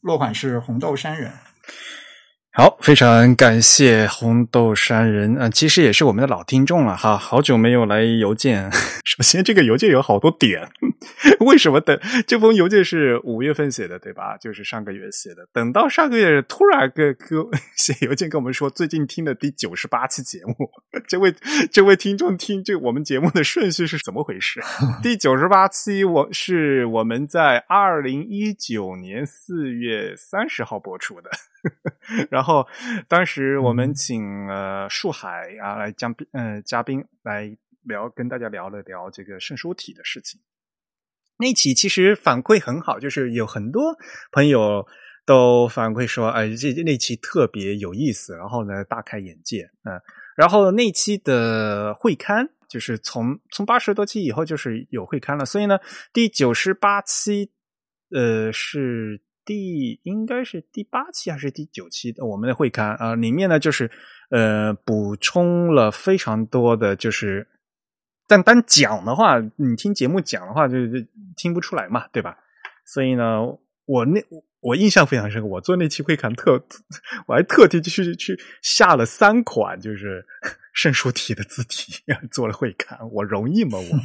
[0.03, 1.33] 落款是红豆山人。
[2.55, 8.71] 好，非常感谢红豆山人啊，其实也是我们的老听众了哈，好久没有来邮件。
[9.07, 10.69] 首先，这个邮件有好多点，
[11.41, 14.37] 为什么等这封邮件是五月份写的，对吧？
[14.37, 17.25] 就是上个月写的，等到上个月突然给给
[17.75, 20.55] 写邮件跟我们说，最近听的第九十八期节目，
[21.09, 21.35] 这位
[21.73, 24.61] 这位听众听这我们节目的顺序是怎么回事？
[25.03, 31.31] 第九十八期我是我们在二零一九年四月三十号播出的。
[32.31, 32.67] 然后，
[33.09, 40.41] 当时我们请了树海啊来嘉宾，呃，嘉宾来聊，跟大家聊了聊这个圣书体的事情。
[41.39, 43.97] 那期其实反馈很好，就是有很多
[44.33, 44.85] 朋友
[45.25, 50.01] 都反馈说，哎，这那期特别有意思，然后呢，大开眼界，嗯。
[50.37, 55.79] 然后那期的会刊，就是从从八十多期以后，就是有会刊了，所以呢，
[56.13, 57.53] 第九十八期，
[58.11, 59.21] 呃，是。
[59.45, 63.91] 第应该是第八期还是第九期的我们的会刊啊，里面呢就是
[64.31, 67.49] 呃补充了非常多的，就是
[68.29, 71.05] 但单讲的话，你听节目讲的话就就
[71.37, 72.39] 听不出来嘛，对吧？
[72.87, 73.41] 所以呢，
[73.85, 74.23] 我那
[74.61, 76.65] 我印象非常深刻，我做那期会刊特，
[77.27, 80.25] 我还特地去去下了三款就是
[80.73, 83.79] 圣书体的字体做了会刊，我容易吗？
[83.81, 83.97] 我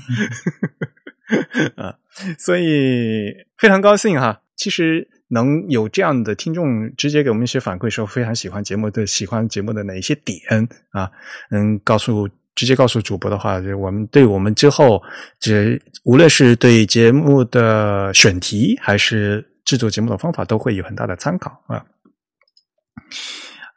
[1.83, 1.99] 啊，
[2.39, 5.11] 所以非常高兴哈，其实。
[5.29, 10.39] 能有这样的听众直接给我们一些反馈，说非常喜欢节目的，喜欢节目的哪一些点
[10.91, 11.11] 啊？
[11.49, 15.01] 能，告诉直接告诉主播的话，就我们对我们之后
[15.39, 21.85] 这无论是对节目的选题还是制作节目的方法，都会有很大的参考啊。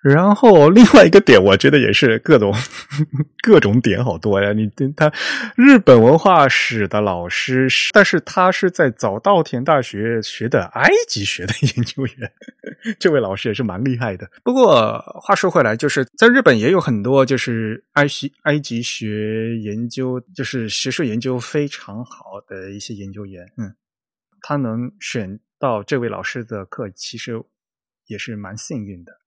[0.02, 2.54] 然后 另外一个点，我觉得也是各种
[3.44, 4.52] 各种点好多呀。
[4.52, 5.12] 你他
[5.56, 12.32] 日本文化史的老师，但是他是在早稻田大学学的埃及学的 研究员，
[12.98, 14.30] 这位老师也是蛮厉害的。
[14.42, 23.44] 不过话说回来，就是在日本也有很多就是埃及埃及学研究，就是学术研究非常好的一些研究员。
[23.58, 23.74] 嗯，
[24.40, 27.38] 他能选到这位老师的课，其实
[28.06, 29.19] 也是蛮幸运的。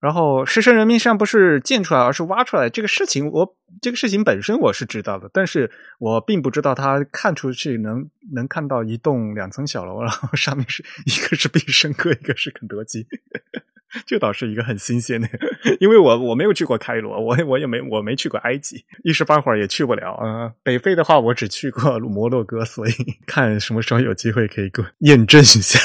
[0.00, 2.70] 然后狮身人面像不是建出来，而是挖出来。
[2.70, 13.06] 这个事情，我这个事情本身我是知道的，但是我并不知道他看出去能能看到一栋两层小楼，然后上面是一个是必胜客，一个是肯德基，
[14.06, 15.28] 这倒是一个很新鲜的。
[15.80, 20.52] 因为我我没有去过开罗，我我也没我没去过埃及，一时半会儿也去不了啊。
[20.62, 22.92] 北非的话，我只去过摩洛哥，所以
[23.26, 25.80] 看什么时候有机会可以给我验证一下。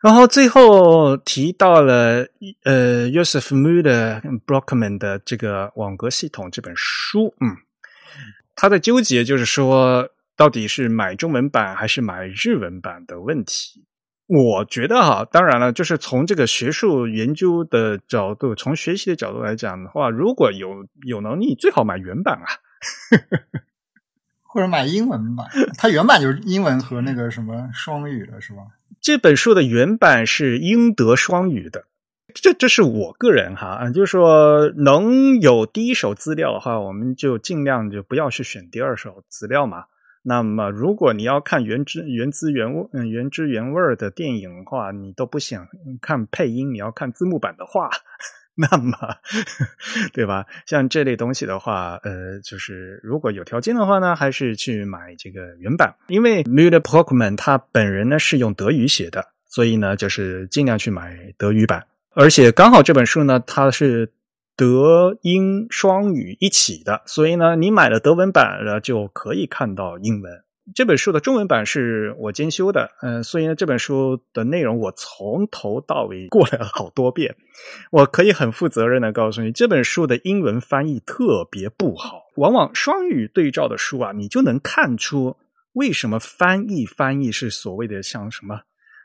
[0.00, 2.28] 然后最后提到了
[2.64, 7.56] 呃，Joseph Muller Brockman 的这个网格系统这本书，嗯，
[8.54, 13.84] 他的纠结就是说，到底是买中文版还是买日文版的问题。
[14.28, 22.46] 我觉得哈，当然了，就是从这个学术研究的角度，从学习的角度来讲的话，如果有有能力，最好买原版啊，
[24.58, 25.46] 或者买英文版。
[25.76, 28.62] 它原版就是英文和那个什么双语的，是吧？
[29.00, 31.84] 这本书的原版是英德双语的，
[32.34, 39.84] 这这是我个人哈，就是说能有第一手资料的话，我们就尽量就不要去选第二手资料嘛。
[40.22, 45.68] 那么，如果你要看原汁原汁原味嗯原汁原味的电影的话，你都不想
[46.02, 47.88] 看配音，你要看字幕版的话。
[48.58, 48.92] 那么，
[50.12, 50.44] 对吧？
[50.66, 55.94] 像这类东西的话，呃，就是如果有条件的话呢，还是去买这个原版。
[56.08, 61.86] 因为 Müller Prokman 他本人呢是用德语写的，所以呢，就是尽量去买德语版。
[62.14, 64.12] 而且刚好这本书呢，它是
[64.56, 70.42] 德英双语一起的，所以呢，你买了德文版了就可以看到英文。
[70.74, 77.36] 这本书的中文版是我兼修的，嗯，所以呢，这本书的内容我从头到尾过了好多遍。
[77.90, 82.24] 我可以很负责任的告诉你，这本书的英文翻译特别不好。
[82.36, 85.36] 往往双语对照的书啊，你就能看出
[85.72, 88.60] 为什么翻译翻译是所谓的像什么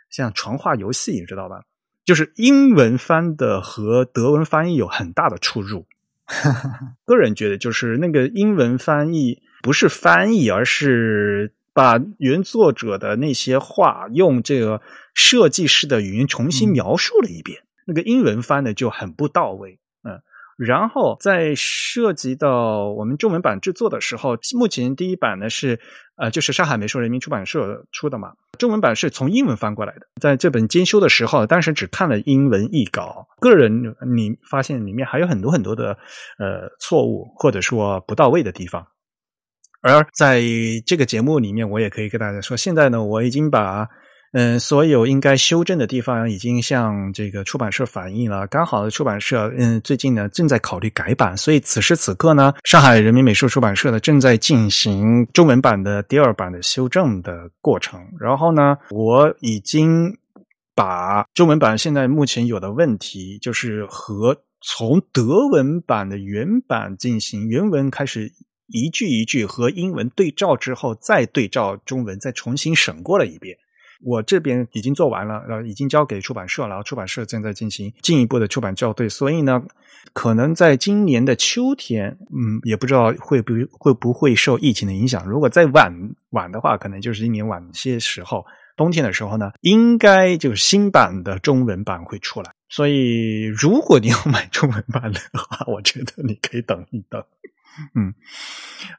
[0.09, 1.61] 像传话游戏，你知道吧？
[2.03, 5.85] 就是英文翻的和德文翻译有很大的出入。
[7.05, 9.41] 个人觉得，就是那个英文翻译。
[9.63, 14.81] 不是翻译，而是把原作者的那些话用这个
[15.15, 19.79] 设计师的语音重新描述了一遍，那个英文翻的就很不到位。
[20.03, 20.21] 嗯，
[20.57, 25.79] 然后在涉及到我们中文版制作的时候，目前第一版呢是
[26.17, 30.07] 呃，就是上海美术人民出版社出的嘛，中文版是从英文翻过来的。
[30.21, 35.97] 在这本精修的时候，当时只看了英文译稿，个人你发现里面还有很多很多的
[36.37, 38.85] 呃错误或者说不到位的地方。
[39.83, 40.41] 而在
[40.85, 43.85] 这个节目里面，我也可以跟大家说，现在呢，我已经把
[44.31, 48.47] 嗯所有应该修正的地方已经向这个出版社反映了。
[48.47, 57.99] 刚好出版社嗯最近呢正在考虑改版，所以此时此刻呢，上海人民美术出版社呢正在进行中文版的第二版的修正的过程。
[58.17, 60.17] 然后呢，我已经
[60.73, 68.31] 把中文版现在目前有的问题，就是和从德文版的原版进行原文开始。
[68.67, 73.57] 一句一句和英文对照之后，再对照中文，再重新审过了一遍。
[74.05, 79.07] 我这边已经做完了，然后已经交给出版社了，然后出版社正在进行进一步的出版校对。
[79.07, 79.61] 所以呢，
[80.11, 85.25] 可能在今年的秋天，嗯，也不知道会不会不会受疫情的影响。
[85.25, 85.93] 如果再晚
[86.31, 88.45] 晚的话，可能就是今年晚些时候，
[88.75, 92.51] 冬天的时候呢，应该就是新版的中文版会出来。
[92.67, 97.23] 所以，如果你要买中文版的话，我觉得你可以等一等。
[97.95, 98.13] 嗯，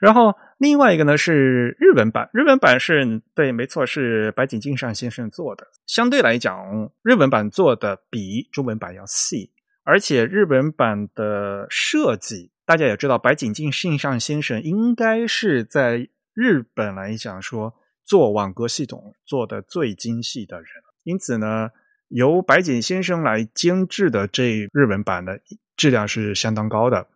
[0.00, 5.68] 然后另外一个呢是日本版，日本版是对，没错，是白井敬上先生做的。
[5.86, 9.52] 相对来讲，日本版做的比中文版要细，
[9.84, 17.74] 而且日本版的设计，大家也知道，白井敬上先生应该是在日本来讲说
[18.04, 20.66] 做网格系统做的最精细的人，
[21.04, 21.70] 因此呢，
[22.08, 25.40] 由白井先生来监制的这日本版的
[25.76, 27.06] 质量是相当高的。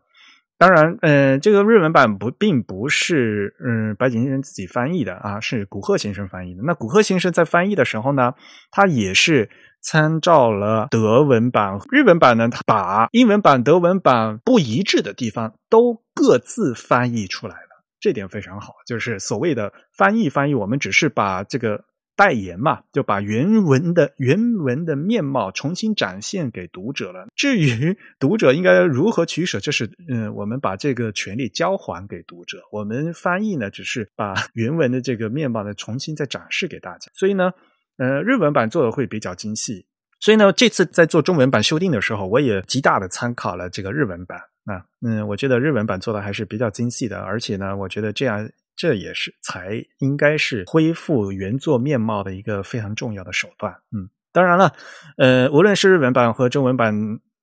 [0.59, 6.63] 当然，嗯，这个日文版不并不是嗯白井先生自己翻译的啊，是古贺先生翻译的。
[6.65, 8.35] 那古贺先生在翻译的时候呢，
[8.73, 9.49] 他也是
[9.81, 18.75] 参照了德文版、日文版呢，他把英文版、德文版不一致的地方都各自翻译出来了，这点非常好。
[18.85, 21.85] 就是所谓的翻译翻译，我们只是把这个。
[22.19, 27.29] 代言嘛，就把原文的原文的面貌重新展现给读者了。
[27.37, 32.61] 至于读者应该如何取舍，就是嗯，我们把这个权利交还给读者。
[32.73, 37.09] 我们翻译呢，只是把原文的这个面貌呢重新再展示给大家。
[37.15, 37.53] 所以呢，
[37.99, 39.87] 呃，日文版做的会比较精细。
[40.19, 44.83] 所以呢，这次在做中文版修订的时候，我也极大的参考了这个日文版啊。
[45.07, 48.51] 嗯，我觉得日文版做的还是比较精细的，而且呢，我觉得这样。
[48.79, 53.75] 这也是才应该是恢复原作面貌的一个非常重要的手段。
[53.91, 54.73] 嗯，当然了，
[55.17, 56.95] 呃，无论是日文版和中文版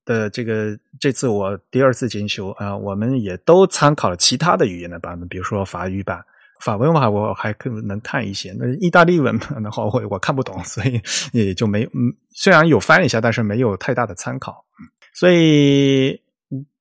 [0.06, 6.24] 的这个这次我第二次精修啊，我们也都参考了其他的语言的版本，比如说法语版，
[6.62, 11.02] 法文的话我还可能看一些，那意大利文的话我我看不懂，所以
[11.34, 14.66] 也就没嗯，虽然有翻一下，但是没有太大的参考。
[15.14, 16.25] 所以。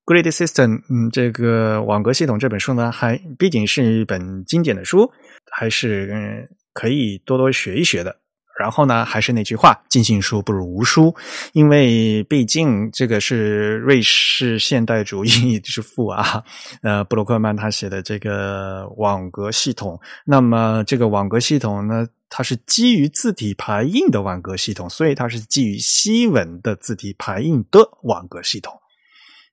[0.06, 5.10] Grid System，嗯，这个网格系统这本书呢，还毕竟是一本经典的书，
[5.51, 8.14] 还是嗯可以多多学一学的。
[8.56, 11.12] 然后呢，还是那句话，尽信书不如无书，
[11.55, 16.44] 因为毕竟这个是瑞士现代主义之父啊，
[16.82, 19.98] 呃，布鲁克曼他写的这个网格系统。
[20.24, 28.72] 那么这个网格系统呢，它是基于字体排印的网格系统，所以它是基于西文的字体排印的网格系统。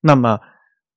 [0.01, 0.39] 那么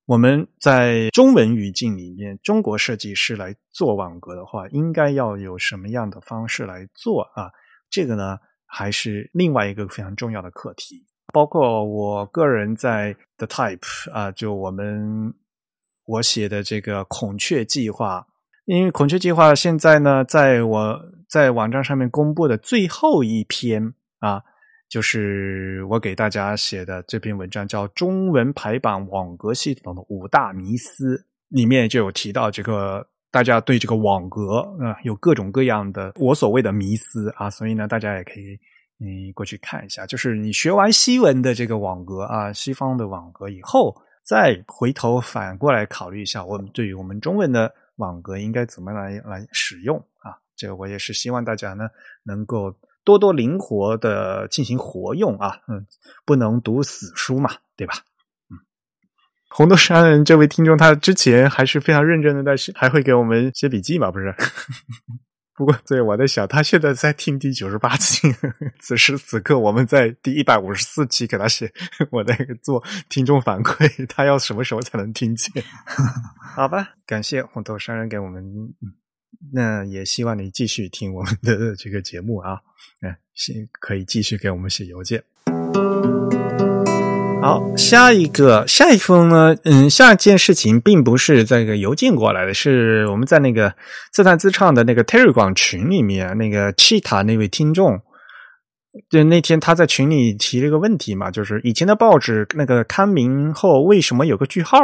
[0.07, 7.51] 我们在中文语境里面，中国设计师来做网格的话，应该要有什么样的方式来做啊？
[7.91, 11.07] 这个呢，还是另外一个非常重要的课题。
[11.33, 15.35] 包括我个人在 The Type 啊，就我们
[16.07, 18.27] 我写的这个孔雀计划，
[18.65, 24.43] 因为孔雀计划现在呢，在我在网站上面公布的最后一篇啊。
[24.89, 31.17] 就是我给大家写的这篇文章，叫《中文排版网格系统的五大迷思》，
[31.49, 38.57] 里面就有提到这个，大家对这个网格啊有各种各样的我所谓的迷思啊，所以呢，大家也可以
[39.01, 40.07] 嗯过去看一下。
[40.07, 50.39] 就是你学完西文的这个网格啊，西方的网格以后，再回头反过来考虑一下，我们对于我们中文的网格应该怎么来来使用啊？
[50.55, 51.89] 这个我也是希望大家呢
[52.23, 52.73] 能够。
[53.05, 55.87] 多多灵活的进行活用啊，嗯，
[56.25, 57.95] 不能读死书嘛，对吧？
[58.51, 58.59] 嗯，
[59.51, 64.35] 红豆商人这位听众，他之前还是非常认真的，但是还会给我们写笔记嘛，不是？
[65.57, 68.27] 不过，对我在想，他现在在听第九十八期，
[68.81, 71.73] 此时此刻我们在第一百五十四期给他写，
[72.11, 75.63] 我在做听众反馈，他要什么时候才能听见？
[76.57, 78.43] 好吧，感谢红豆商人给我们。
[79.53, 82.59] 那也希望你继续听我们的 这个节目啊，
[83.03, 85.23] 嗯，行，可以继续给我们写邮件。
[87.43, 93.75] 好，下一个下一封呢，嗯，下一件事情并不是这个邮件过来的，是我们在那个
[94.13, 98.01] 自弹自唱的那个 Telegram 群里面，那个 Cheetah 那位听众。
[99.11, 104.79] 就那天他在群里提了一个问题嘛，就是以前的报纸那个刊名后为什么有个句号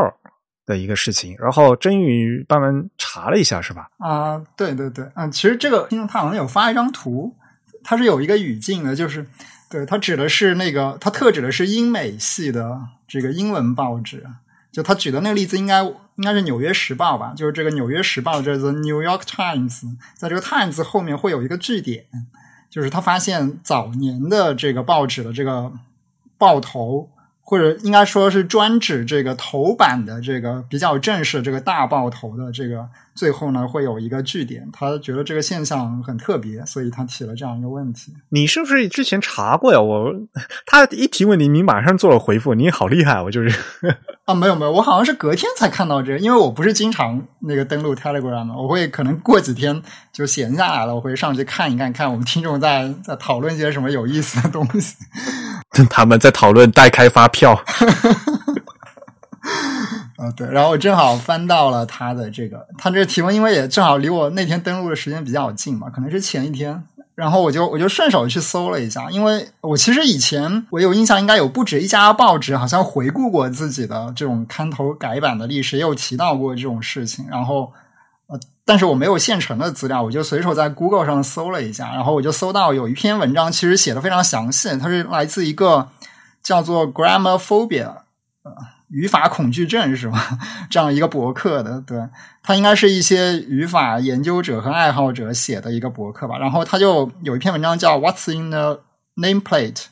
[0.67, 3.89] 的一个事情，然后真宇帮忙查了一下，是吧？
[3.99, 7.35] 啊，对对对，嗯，其实这个听众他好像有发一张图，
[7.83, 9.27] 他是有一个语境的，就是
[9.69, 14.25] 对他指的是那个他特指的是英美系的这个英文报纸，
[14.71, 22.05] 就他举的那个例子应该应该是《纽约时报》吧，就是这个《纽约时报》这个 New York Times，在这个 Times 后面会有一个句点。
[22.71, 25.73] 就是他发现早年的这个报纸的这个
[26.39, 27.11] 报头，
[27.51, 32.89] 或者应该说是专指这个头版的这个比较正式这个大爆头的这个。
[33.13, 38.15] 最后呢，会有一个据点，他觉得这个现象很特别，所以他提了这样一个问题。
[38.31, 39.81] 你是不是之前查过呀？
[39.81, 40.15] 我
[40.65, 43.21] 他一提问题，你马上做了回复，你好厉害！
[43.21, 43.55] 我就是
[44.25, 49.83] 啊，没有没有，我好像是隔天才看到这个，因为我不是经常那个登录 Telegram 嘛，我会可能过几天
[50.13, 54.97] 就闲下来了，我会上去看一看，看我们听众在在讨论些什么有意思的东西。
[55.89, 57.63] 他们在讨论代开发票。
[60.17, 66.85] 啊，对，然后我正好翻到了他的这个，他这个提问，因为也正好离我那天登录的时间比较近嘛，可能是前一天，
[67.15, 77.73] 然后我就我就顺手去搜了一下，因为我其实以前我有印象，应该有不止一家报纸好像回顾过自己的这种刊头改版的历史，也有提到过这种事情，然后，
[78.71, 85.89] 但是我没有现成的资料，我就随手在 Google 上搜了一下，然后我就搜到有一篇文章，其实写的非常详细，它是来自一个
[86.41, 88.03] 叫做 Grammar Phobia。
[88.91, 90.21] 语法恐惧症是吗？
[90.71, 91.99] 这样一个博客的，对，
[92.45, 96.39] 它应该是一些语法研究者和爱好者写的一个博客吧。
[96.39, 98.83] 然后他就有一篇文章叫 "What's in the
[99.17, 99.87] nameplate"，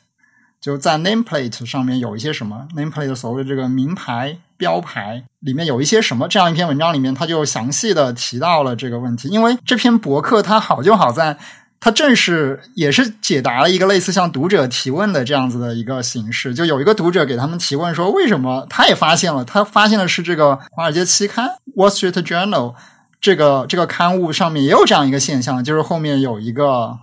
[0.61, 6.27] 就在 nameplate 上面有一些什么 nameplate 所谓的这个名牌标牌里面有一些什么？
[6.27, 9.27] 这样一篇文章里面，他就详细的提到了这个问题。
[9.29, 11.37] 因为这篇博客它好就好在。
[11.81, 22.75] 它正是也是解答了一个类似像读者提问的这样子的一个形式，就有一个读者给他们提问说，为什么他也发现了，他发现的是这个《华尔街期刊》（Wall Street Journal）
[23.21, 26.99] 这个这个刊物上面也有这样一个现象，就是后面有一个。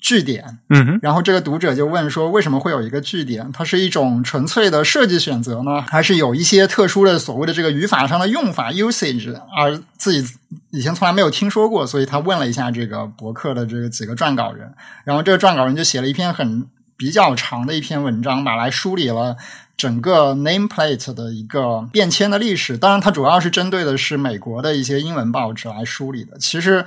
[0.00, 3.52] 句点，嗯哼，然后这个读者就问说，为什么会有一个句点？
[3.52, 10.34] 它是一种纯粹的设计选择呢，还是有一些特殊的所谓的这个语法上的用法 usage，而自己
[10.70, 14.74] 以前从来没有听说过，所以他问了一下这个博客的这个几个撰稿人，
[15.04, 16.66] 然后这个撰稿人就写了一篇很
[16.96, 19.36] 比较长的一篇文章吧，来梳理了
[19.76, 22.76] 整个 nameplate 的一个变迁的历史。
[22.76, 26.36] 当然，它主要是针对的是美国的一些英文报纸来梳理的。
[26.38, 26.84] 其实。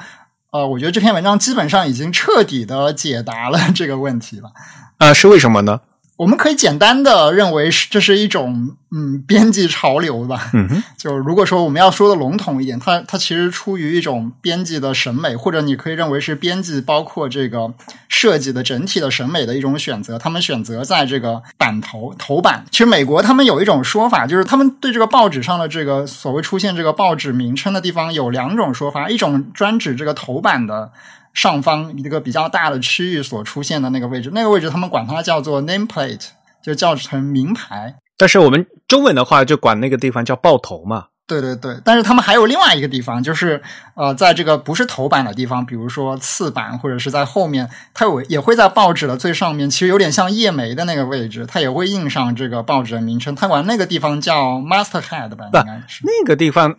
[0.54, 4.52] 呃，我觉得这篇文章基本上已经彻底的解答了这个问题了。
[5.00, 5.82] 啊，是为什么呢？
[6.24, 10.50] 我们可以简单的认为是这是一种嗯编辑潮流吧。
[10.54, 17.74] 嗯，就如果说我们要说的笼统一点，它它其实出于一种编辑的审美，或者你可以认为是编辑包括这个
[18.08, 20.18] 设计的整体的审美的一种选择。
[20.18, 30.90] 他们选择在这个版头头版，其实美国他们有一种说法，就是他们对这个报纸上的这个所谓出现这个报纸名称的地方有两种说法，一种专指这个头版的。
[31.34, 36.28] 上方一个比较大的区域所出现的那个位置，那个位置他们管它叫做 nameplate，
[36.64, 37.96] 就叫成名牌。
[38.18, 41.08] 但是我们中文的话就管那个地方叫报头嘛。
[41.26, 43.62] 对对对，但是他们还有另外一个地方，就是
[43.96, 53.34] 呃，在这个不是头版的地方，比如说次版或者是在后面，它有也会在报纸的最上面，其实有点像页眉的那个位置，它也会印上这个报纸的名称。
[53.34, 56.76] 它管那个地方叫 masthead 吧，应该是那个地方。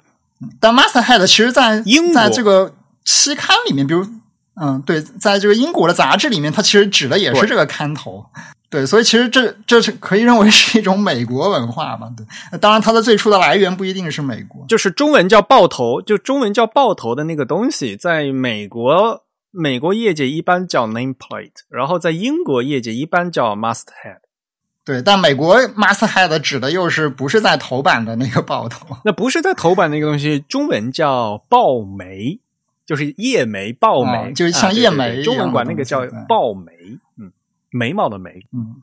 [0.60, 2.74] 但 masthead 其实，在英在这个
[3.04, 4.06] 期刊里面，比如。
[4.56, 8.24] 嗯，对，在这个英国的杂志里面，它其实指的也是这个刊头，
[8.70, 24.20] 对，所以其实这这是可以认为是一种美国文化嘛，对，当然它的最初的来源不一定是美国，就是中文叫报头，就中文叫报头的那个东西，在美国美国业界一般叫 nameplate，然后在英国业界一般叫 masthead，
[24.84, 32.38] 对，但美国 masthead 指的又是不是在头版的那个报头，那不是在头版那个东西，中文叫报眉。
[32.86, 36.72] 就是叶眉、报眉，就是像叶眉，中文管那个叫报眉，
[37.18, 37.32] 嗯，
[37.70, 38.82] 眉毛的眉，嗯，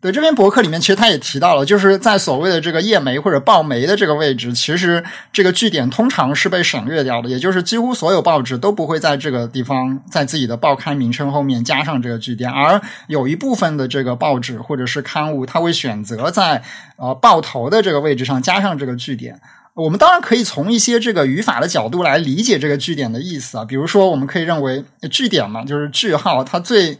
[0.00, 0.10] 对。
[0.10, 16.60] 这篇博客里面其实他也提到了，就是在所谓的这个叶眉或者报眉的这个位置，其实这个句点通常是被省略掉的，也就是几乎所有报纸都不会在这个地方在自己的报刊名称后面加上这个句点，而有一部分的这个报纸或者是刊物，它会选择在
[16.96, 19.40] 呃报头的这个位置上加上这个句点。
[19.74, 26.98] 我们当然可以从一些这个语法的角度来理解这个句点的意思啊，比如说，我们可以认为句点嘛，就是句号，它最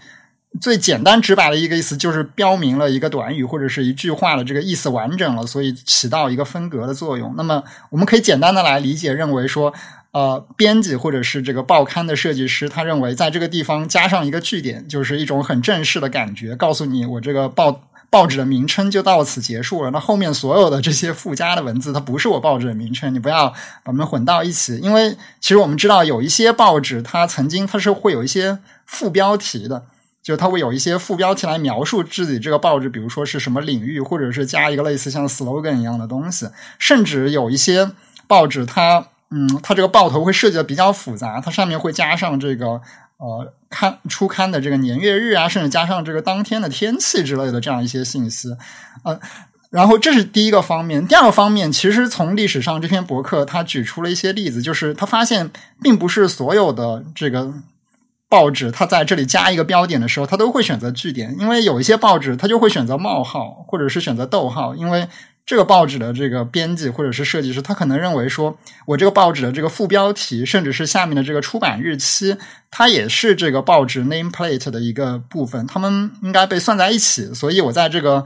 [0.59, 7.35] 最简单直白的一个意思就是标明了一个短语或者是一句话的这个意思完整了，所以起到一个分隔的作用。
[7.37, 9.75] 那么，我们可以简单的来理解，认为说，
[10.13, 17.83] 呃，编辑或者是这个报刊的设计师，他认为在这个地方加上一个句点，就是一种很正式的感觉，告诉你我这个报。
[18.13, 19.91] 报纸的名称就到此结束了。
[19.91, 24.77] 那后面所有的这些附加的文字，它不是我报纸的名称，你不要把它们混到一起。
[24.81, 29.87] 因为其实我们知道，有一些报纸它曾经它是会有一些副标题的，
[30.23, 36.47] 就它会有一些副标题来描述自己这个报纸，比如说是什么领域，或者是加一个类似像 slogan 一样的东西。
[36.79, 37.91] 甚至有一些
[38.27, 42.83] 报纸，它嗯，它这个报头会设计的比较复杂，它上面会加上这个。
[43.23, 48.49] 呃，刊出刊的这个年月日啊，甚至加上这个当天的天气之类的这样一些信息，
[49.05, 49.17] 呃，
[49.71, 51.07] 然后这是第一个方面。
[51.07, 55.49] 第二个方面，其实从历史上这篇博客他举出了一些例子，就是他发现
[55.81, 57.55] 并不是所有的这个
[58.29, 65.09] 报纸，他在这里加一个标点的时候，他都会选择句点，因为有一些报纸他就会选择冒号或者是选择逗号，因为。
[65.45, 68.57] 这个报纸的这个编辑或者是设计师，他可能认为说，
[68.87, 72.37] 我这个报纸的这个副标题，甚至是下面的这个出版日期，
[72.71, 77.35] 它也是这个报纸 name plate 的一个部分，他们应该被算在一起。
[77.35, 78.25] 所以我在这个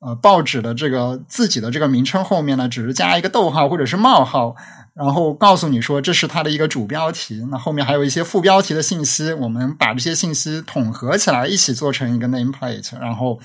[0.00, 4.56] 呃报纸的这个自己的这个名称后面呢，只是加一个逗号或者是冒号，
[4.92, 7.46] 然后告诉你说这是它的一个主标题。
[7.48, 13.38] 那后面还有一些副标题的信息，我们把这些信息统合起来，一起做成一个 name plate，然后。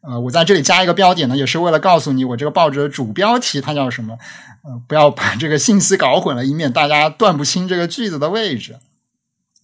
[0.00, 4.16] 呃，我在这里加一个标点呢，也是为了告诉你我这个报纸的主标题它叫什么。
[4.64, 8.76] 呃，不要把这个信息搞混了，以免大家断不清这个句子的位置。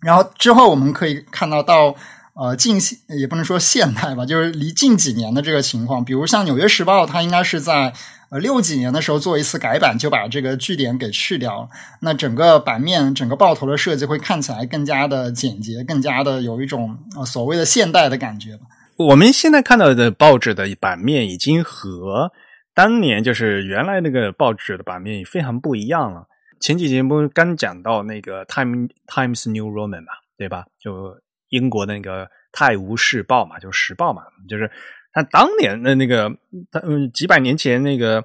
[0.00, 1.94] 然后之后我们可以看到到
[2.34, 2.78] 呃近
[3.08, 7.92] 也不能说现代吧，就是离近几年的这个情况，比如像《纽约时报》，它应该是在
[8.30, 11.68] 呃六几年的时候做一次改版，就把这个句点给去掉了。
[12.00, 18.66] 那整个版面、整个报头的设计会看起来更加的简洁，更加的有一种呃所谓的现代的感觉吧。
[18.96, 22.30] 我们现在看到的报纸的版面已经和
[22.74, 26.26] 当年就是原来那个报纸的版面非常不一样了。
[26.60, 30.64] 前几节目刚讲到那个《Time Times New Roman》嘛，对吧？
[30.80, 31.14] 就
[31.50, 34.70] 英国那个《泰晤士报》嘛，就时报嘛，就是
[35.12, 36.32] 他当年的那个，
[36.82, 38.24] 嗯，几百年前那个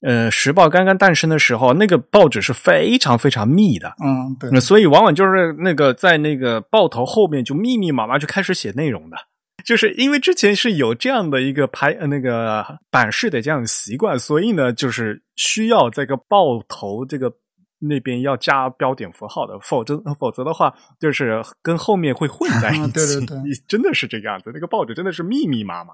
[0.00, 4.50] 呃，《时报》刚刚诞生的时候，那个报纸是非常非常密的，嗯，对。
[4.50, 9.16] 那所以往往就是那个在那个报头后面就密密麻麻就开始写内容的。
[9.66, 17.32] 就是因为之前是有这样的一个排呃那个版式的这样的习惯，所以呢，就是需要这个报头这个
[17.80, 22.92] 那边要加标点符号的，否则否则的话，就是跟后面会混在一起。
[22.92, 23.36] 对对对，
[23.66, 24.52] 真的是这个样子。
[24.54, 25.92] 那个报纸真的是密密麻麻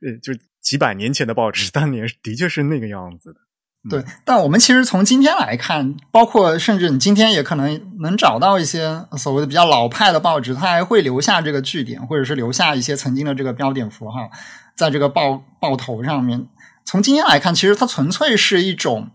[0.00, 3.40] 的，就几百年前的报纸，当年的确是那个样子的。
[3.88, 14.30] 对，但我们其实从今天来看，包括甚至你今天也可能能找到一些所谓的比较老派的报纸，它还会留下这个句点，或者是留下一些曾经的这个标点符号，
[14.76, 16.48] 在这个报报头上面。
[16.84, 19.10] 从今天来看，其实它纯粹是一种，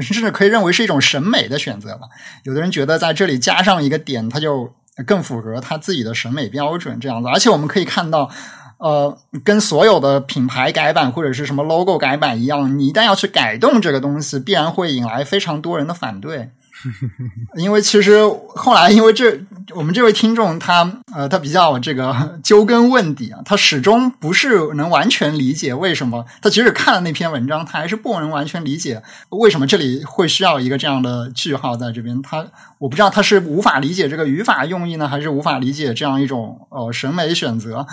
[0.00, 2.08] 甚至可以认为是一种审美的选择吧。
[2.44, 4.74] 有的人觉得在这里加上一个点，它就
[5.06, 7.28] 更符合他自己的审美标准这样子。
[7.28, 8.30] 而且我们可以看到。
[8.78, 16.50] 呃，跟所有的品牌改版或者是什么 logo 改版一样，你一旦要去改动这个东西，必然会引来非常多人的反对。
[17.58, 18.20] 因为其实
[18.54, 19.36] 后来，因为这
[19.74, 32.22] 我们这位听众他呃，他比较这个 揪根问底啊，他始终不是能完全理解为什么他即使看了那篇文章，他还是不能完全理解为什么这里会需要一个这样的句号在这边。
[32.22, 32.46] 他
[32.78, 37.84] 我不知道他是无法理解这个语法用意呢，还是无法理解这样一种呃审美选择。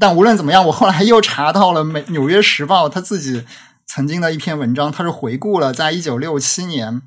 [0.00, 3.44] 但无论怎么样，我后来又查到了《美纽约时报》他自己
[3.86, 7.02] 曾经的一篇文章，他是回顾了在一九六七年，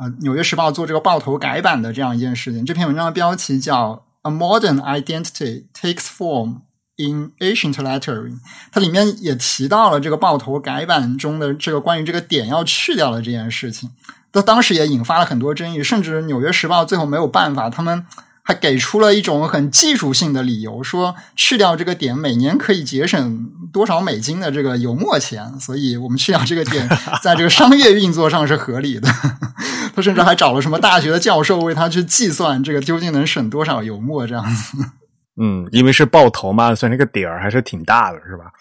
[0.00, 2.64] 呃，《纽约时报》做这个报头改版的这样一件事情。
[2.64, 6.60] 这篇文章的标题叫《A Modern Identity Takes Form
[6.96, 8.32] in Ancient Lettering》，
[8.72, 13.90] 它里面也提到了这个报头改版中的这个关于这个点要去掉的这件事情。
[14.32, 18.06] 它当时也引发了很多争议，甚至《纽约时报》最后没有办法，他们。
[18.46, 26.86] 还给出了一种很技术性的理由，说去掉这个点，每年可以节省多少美金的这个油墨钱，所以我们去掉这个点，
[27.22, 29.08] 在这个商业运作上是合理的。
[29.96, 34.76] 他甚至还找了什么大学的教授为他去计算这个究竟能省多少油墨这样子。
[35.40, 38.52] 嗯，因为是爆头嘛，所以那个点儿还是挺大的，是吧？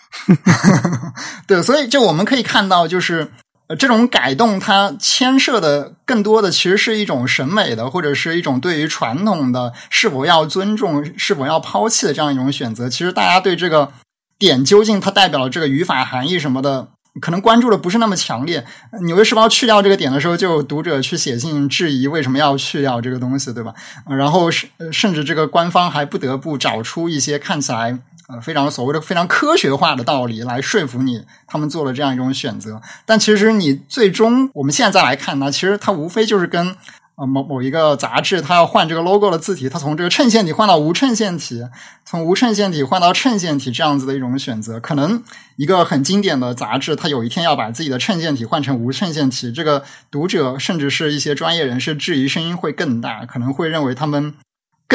[1.46, 3.30] 对，所以就我们可以看到，就是。
[3.78, 12.90] 这种改动它牵涉的更多的其实是一种审美的，或者是一种对于传统的是否要尊重、是否要抛弃的这样一种选择。
[12.90, 13.92] 其实大家对这个
[14.38, 16.90] 点究竟它代表了这个语法含义什么的，
[17.22, 18.66] 可能关注的不是那么强烈。
[19.06, 23.74] 《纽约时报》去掉这个点的时候，就读者去写信质疑为什么要去掉这个东西，对吧？
[24.10, 27.98] 然后甚甚至这个官方还不得不找出一些看起来
[28.28, 32.82] 呃非常所谓的非常科学化的道理来说服你，他们做了这样一种选择。
[33.06, 36.76] 但其实你最终我们现在来看呢，其实它无非就是跟。
[37.16, 41.64] 啊，某某一个杂志，它要换这个 logo 的字体，它从这个衬线体换到无衬线体，
[42.04, 44.80] 从无衬线体换到衬线体，这样子的一种选择。
[44.80, 45.24] 可能
[45.56, 54.34] 一个很经典的杂志，它有一天要把自己的衬线体换成无衬线体，这个读者甚至是一些专业人士质疑声音会更大，可能会认为他们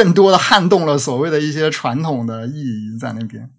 [0.03, 3.49] 更多的撼动了所谓的一些传统的意义在那边。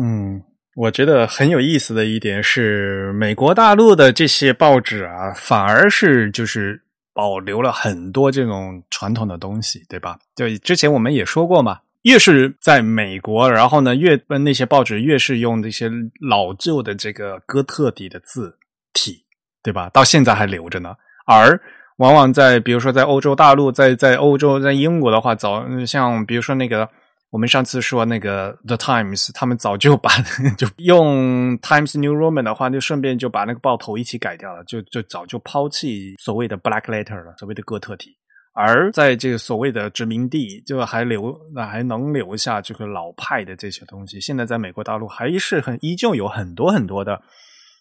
[0.00, 0.42] 嗯，
[0.74, 6.80] 我觉得很有意思的一点是，美国大陆的这些报纸啊，反而是就是。
[7.16, 10.18] 保留了很多这种传统的东西，对吧？
[10.34, 15.88] 就之前我们也说过嘛，越是在美国，然后呢，越那些报纸越是用那些
[16.20, 18.58] 老旧的这个哥特底的字
[18.92, 19.24] 体，
[19.62, 19.88] 对吧？
[19.90, 20.92] 到现在还留着呢。
[21.24, 21.56] 而
[21.96, 26.88] 往往在比如说在欧洲大陆，在在欧洲，在英国的话，早像比如说那个。
[27.30, 30.08] 我们上次说那个 The Times，他们早就把
[30.56, 38.16] 就用 Times New Roman 的话，就顺便就把那个报头一起改掉了，就就早就抛弃所谓的 Black Letter 了，所谓的哥特体。
[38.52, 44.20] 而在这个所谓的殖民地，就还留还能留下这个老派的这些东西。
[44.20, 47.20] 现在在美国大陆还是很依旧有很多很多的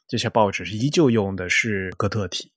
[0.07, 2.52] 这些报纸是依旧用的是哥特体。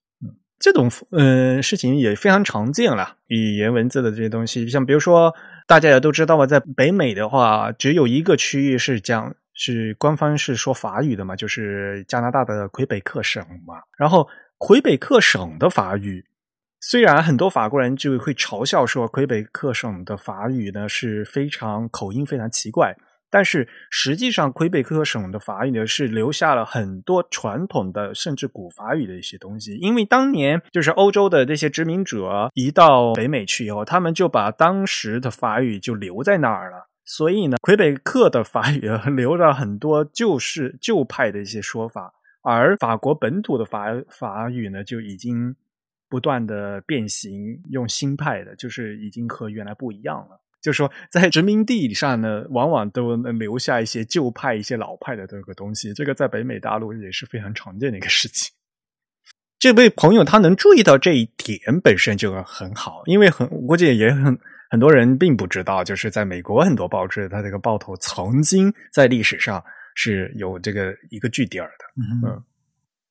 [0.59, 5.33] 这种嗯事情也非常常见了，语言文字的这些东西，像比如说。
[5.69, 13.75] 大家也都知道嘛，在北美的话，只有一个区域是讲是官方是说法语的嘛，就是加拿大的魁北克省嘛。
[13.97, 14.25] 然后
[14.57, 16.23] 魁北克省的法语，
[16.79, 22.95] 虽然很多法国人就会嘲笑说，魁北克省的法语呢是非常口音非常奇怪。
[23.29, 29.75] 但是实际上，魁北克省的法语呢是留下了很多传统的甚至古法语的一些东西。
[29.77, 36.87] 因为当年就是欧洲的这些殖民者移到北美去以后，他们就把当时的法语就留在那儿了。
[37.03, 45.55] 所以呢，魁北克的法语 留了很多旧式旧派的一些说法，而法国本土的法法语呢就已经
[46.09, 50.41] 不断的变形，用新派的，就是已经和原来不一样了。
[50.61, 55.93] 就说在殖民地上呢，往往都能留下一些旧派、一些老派的这个东西。
[55.93, 58.51] 这个在北美大陆也是非常常见的一个事情。
[59.59, 64.37] 这位朋友他能注意到这一点本身就很好，因为很估计也很
[64.69, 69.63] 很多人并不知道，就是在美国很多报纸，它这个报头曾经在历史上
[69.95, 72.27] 是有这个一个据点的。
[72.27, 72.43] 嗯，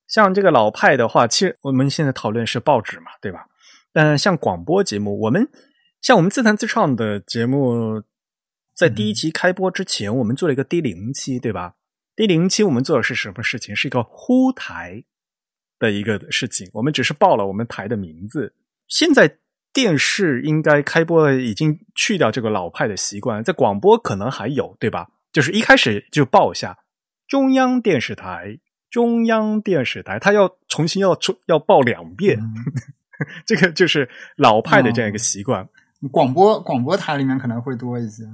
[0.09, 3.47] 像这个老派的话，其实我们现在讨论是报纸嘛，对吧？
[3.93, 5.49] 但像广播节目，我们。
[6.07, 8.05] 像我们自弹自唱的节目，
[8.77, 11.75] 在第一期开播之前，我们做了一个低零期，对吧？
[12.15, 13.75] 低零期我们做的是什么事情？
[13.75, 15.03] 是一个呼台
[15.81, 16.71] 的一个事情。
[16.75, 18.55] 我们只是报了我们台的名字。
[18.87, 19.39] 现在
[19.73, 25.09] 电视应该开播了，已经去掉这个老派的习惯，在广播可能还有，对吧？
[25.33, 26.79] 就是一开始就报一下
[27.27, 32.39] 中央电视台，中央电视台，他要重新要出要报两遍，
[33.45, 35.69] 这个就是老派的这样一个习惯。
[36.13, 38.25] 广播广播台里面可能会多一些。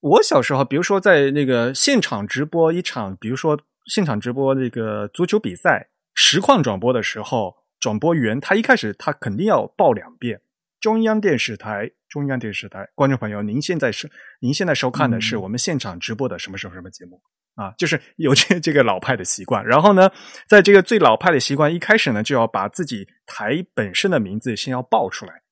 [0.00, 10.40] 我小时候，比如说在那个现场直播一场，比如说现场直播那个足球比赛实况转播的时候，转播员他一开始他肯定要报两遍。
[10.80, 14.10] 中央电视台，中央电视台，观众朋友，您现在是
[14.40, 17.20] 您现在收看的是我们现场直播的什么什么什么节目
[17.56, 17.74] 啊？
[17.76, 19.62] 就是有这这个老派的习惯。
[19.66, 20.10] 然后呢，
[20.48, 25.42] 在这个最老派的习惯一开始呢，就要把自己台本身的名字先要报出来。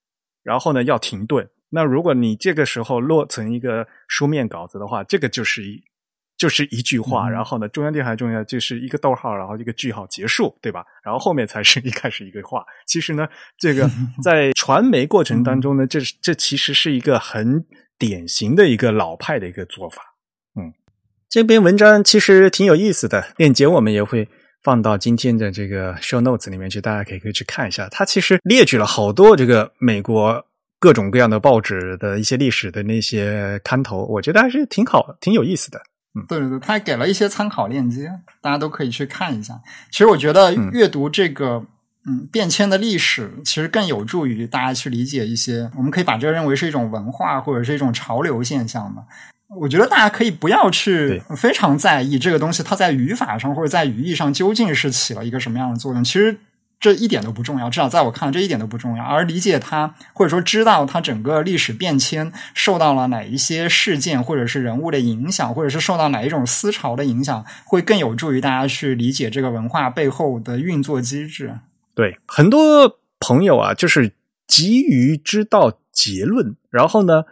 [0.48, 1.46] 然后呢，要停顿。
[1.68, 5.82] 那如果你这个时候落成一个书面稿子的话，这个就是一
[6.38, 7.28] 就是一句话。
[7.28, 10.82] 然后呢，中央电台重要就是一个逗号，然后一个句号结束，对吧？
[11.04, 12.64] 然后后面才是一开始一个话。
[12.86, 13.86] 其实呢，这个
[14.24, 17.66] 在传媒过程当中呢，这这其实是一个很
[17.98, 20.14] 典型的一个老派的一个做法。
[20.58, 20.72] 嗯，
[21.28, 24.26] 这篇文章其实挺有意思的，链接我们也会。
[24.68, 27.88] 放到今天的这个 show notes 里面去，大家可以可以去看一下。
[27.88, 30.44] 它其实列举了好多这个美国
[30.78, 35.80] 各种各样的报纸的一些历史的那些刊头，我觉得还是挺好、挺有意思的。
[36.14, 38.12] 嗯，对对对，他还给了一些参考链接，
[38.42, 39.58] 大家都可以去看一下。
[39.90, 41.64] 其实我觉得阅读这个
[42.06, 49.04] 嗯变迁的历史，其实更有助于大家去理解一些，我们可以把这认为是一种文化或者是一种潮流现象嘛。
[49.56, 56.04] 我觉得大家可以不要去非常在意这个东西，它在语法上或者在语义上究竟是起了一个什么样的作用。
[56.04, 56.38] 其实
[56.78, 59.02] 这一点都不重要，至少在我看来，这一点都不重要。
[59.02, 71.58] 而理解它，或者说知道它整个历史变迁受到了哪一些事件或者是人物的影响，或者是受到哪一种思潮的影响，会更有助于大家去理解这个文化背后的运作机制。
[71.94, 74.12] 对，很多朋友啊，就是
[74.46, 77.24] 急于知道结论，然后呢，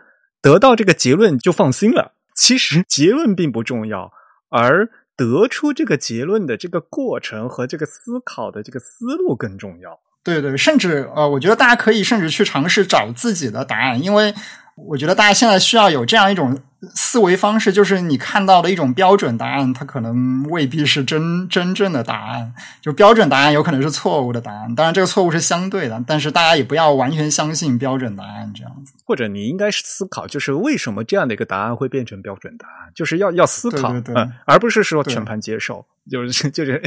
[0.46, 2.12] 得到这个结论就放心了。
[2.32, 4.12] 其实结论并不重要，
[4.48, 9.98] 而得出这个结论的这个过程和这个思考的这个思路更重要。
[10.22, 14.32] 对对，甚至呃，我觉得大家可以甚至去尝试找自己的答案，因为
[14.76, 16.56] 我觉得大家现在需要有这样一种。
[16.94, 22.52] 思维方式就是你看到的一种标准答案，它可能未必是真真正的答案。
[22.80, 28.92] 就标准答案有可能是错误的答案，当然这个错误是相对的，但是大家也不要完全相信标准答案这样子。
[29.04, 35.86] 或者你应该是思考，就是为什么这样的一个答案会变成标准答案，就是要要思考，嗯，而不是说全盘接受。
[36.08, 36.80] 就是 就是，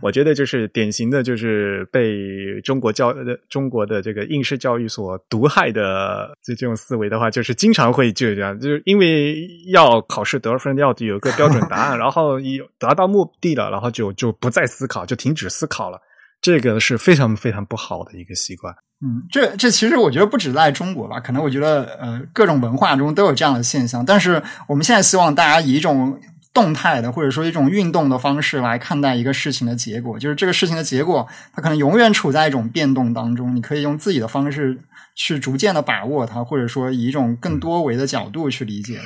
[0.00, 9.31] 我觉得就是典型的，就是被中国教的中国的这个应试教育所毒害的这这种思维的话，就是经常会就这样，就是因为
[9.72, 15.98] 要考试得分，要有一个标准答案， 然后有达到目的了，然后就就不再思考，就停止思考了。
[16.40, 18.74] 这个是非常非常不好的一个习惯。
[19.04, 24.04] 嗯，这这其实我觉得不止在中国吧，可能我觉得呃各种文化中都有这样的现象。
[24.04, 26.18] 但是我们现在希望大家以一种。
[26.54, 33.56] 动态的，或者说一种运动的方式来看待一个事情的结果，就是这个事情的结果，它可能永远处在一种变动当中。
[33.56, 34.78] 你可以用自己的方式
[35.14, 39.04] 去逐渐的把握它，或者说以一种更多维的角度去理解它。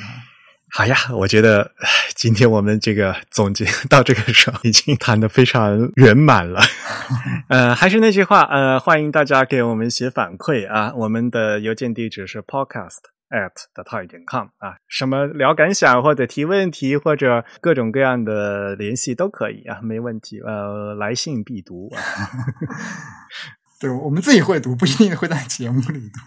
[0.69, 1.71] 好呀，我觉得
[2.13, 6.59] 今天我们这个总结到这个时候已经谈的非常圆满了。
[7.47, 13.16] 呃，还是那句话，呃，欢迎大家给我们写反馈啊，我们的邮件地址是 podcast。
[13.29, 20.39] At the type 点 com 啊，什么聊感想或者提问题或者各种各样的联系都可以啊，没问题。
[20.41, 21.89] 呃，来信必读。
[23.79, 26.19] 对，我们自己会读，不一定会在节目里读。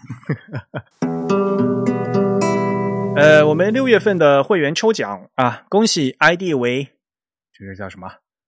[3.17, 6.93] 呃，我们六月份的会员抽奖啊，恭喜 ID 为
[7.51, 8.07] 这个叫什么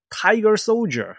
[0.10, 1.16] Tiger Soldier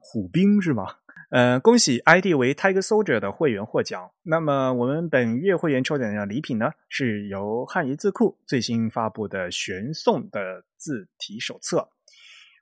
[0.00, 0.96] 虎兵是吗？
[1.34, 4.08] 呃，恭喜 ID 为 Tiger Soldier 的会员获奖。
[4.22, 11.88] 那么我们本月会员抽奖的礼品呢，是由汉仪字库最新发布的玄宋的字体手册。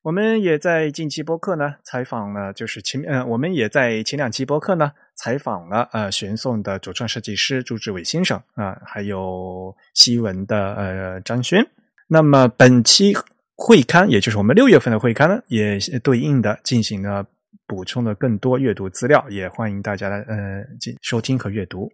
[0.00, 11.62] 我们也在近期播客呢采访了，就是前呃，我们也在前两期播客呢采访了呃玄宋的主创设计师朱志伟先生啊，还有西文的呃张轩。
[12.08, 13.12] 那么本期
[13.54, 17.26] 会刊，也就是我们六月份的会刊呢，也对应的进行了。
[17.66, 20.64] 补充了更多阅读资料，也欢迎大家来呃
[21.00, 21.92] 收听和阅读。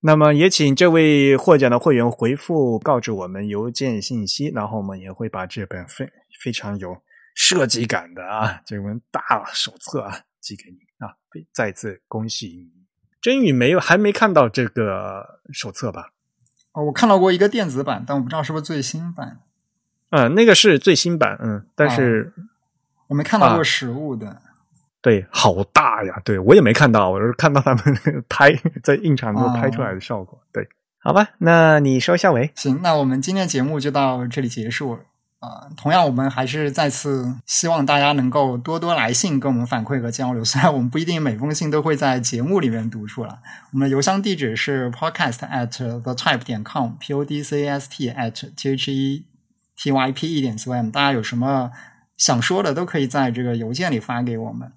[0.00, 6.06] 那么也请这位获奖的会员回复告知我们邮件信息，然后我们也会把这本非
[6.42, 6.96] 非常有
[7.34, 11.16] 设计感的啊这本大手册啊寄给你啊。
[11.52, 12.84] 再次恭喜你！
[13.20, 16.12] 真宇没有还没看到这个手册吧？
[16.72, 19.40] 哦，我看到过一个电子版，但我不知道是不是最新版。
[20.10, 22.32] 嗯，那个是最新版，嗯，但是
[23.06, 24.42] 我没看到过实物的。
[25.04, 26.18] 对，好大呀！
[26.24, 27.84] 对我也没看到，我是看到他们
[28.26, 30.40] 拍在印厂中拍出来的效果。
[30.50, 30.66] 对，
[30.98, 32.50] 好吧，那你收一下尾。
[32.54, 34.98] 行，那我们今天节目就到这里结束。
[35.40, 40.40] 啊，同样，我们还是再次希望大家能够多多来信跟我们反馈和交流。
[40.42, 43.38] 虽然我们不一定每封信都会在节目里面读出来，
[43.72, 49.26] 我们的邮箱地址是 podcast at the type 点 com，p o d c s t at t h e
[49.76, 50.90] t y p 一点 c m。
[50.90, 51.70] 大家有什么
[52.16, 54.72] 想说的，都可以在这个邮件里发给我们。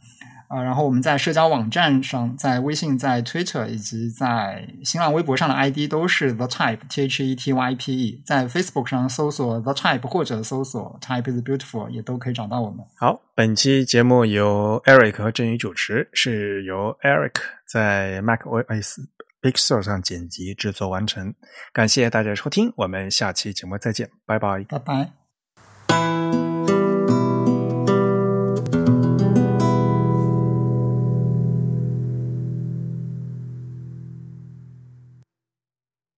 [0.47, 8.87] 啊，然后我们在社交网站上，在微信、在 Twitter 以及在新浪微博上的 ID 都是 The Type T H E T Y P E，在 Facebook
[8.87, 12.85] 上搜索 The Type 或者搜索 Type is Beautiful 也都可以找到我们。
[12.95, 18.99] 好，本期节目由 Eric 和振宇主持，是由 Eric 在 Mac OS
[19.41, 21.33] Big Sur 上剪辑制作完成。
[21.73, 26.26] 感谢大家收听，我们下期节目再见，拜拜，拜拜。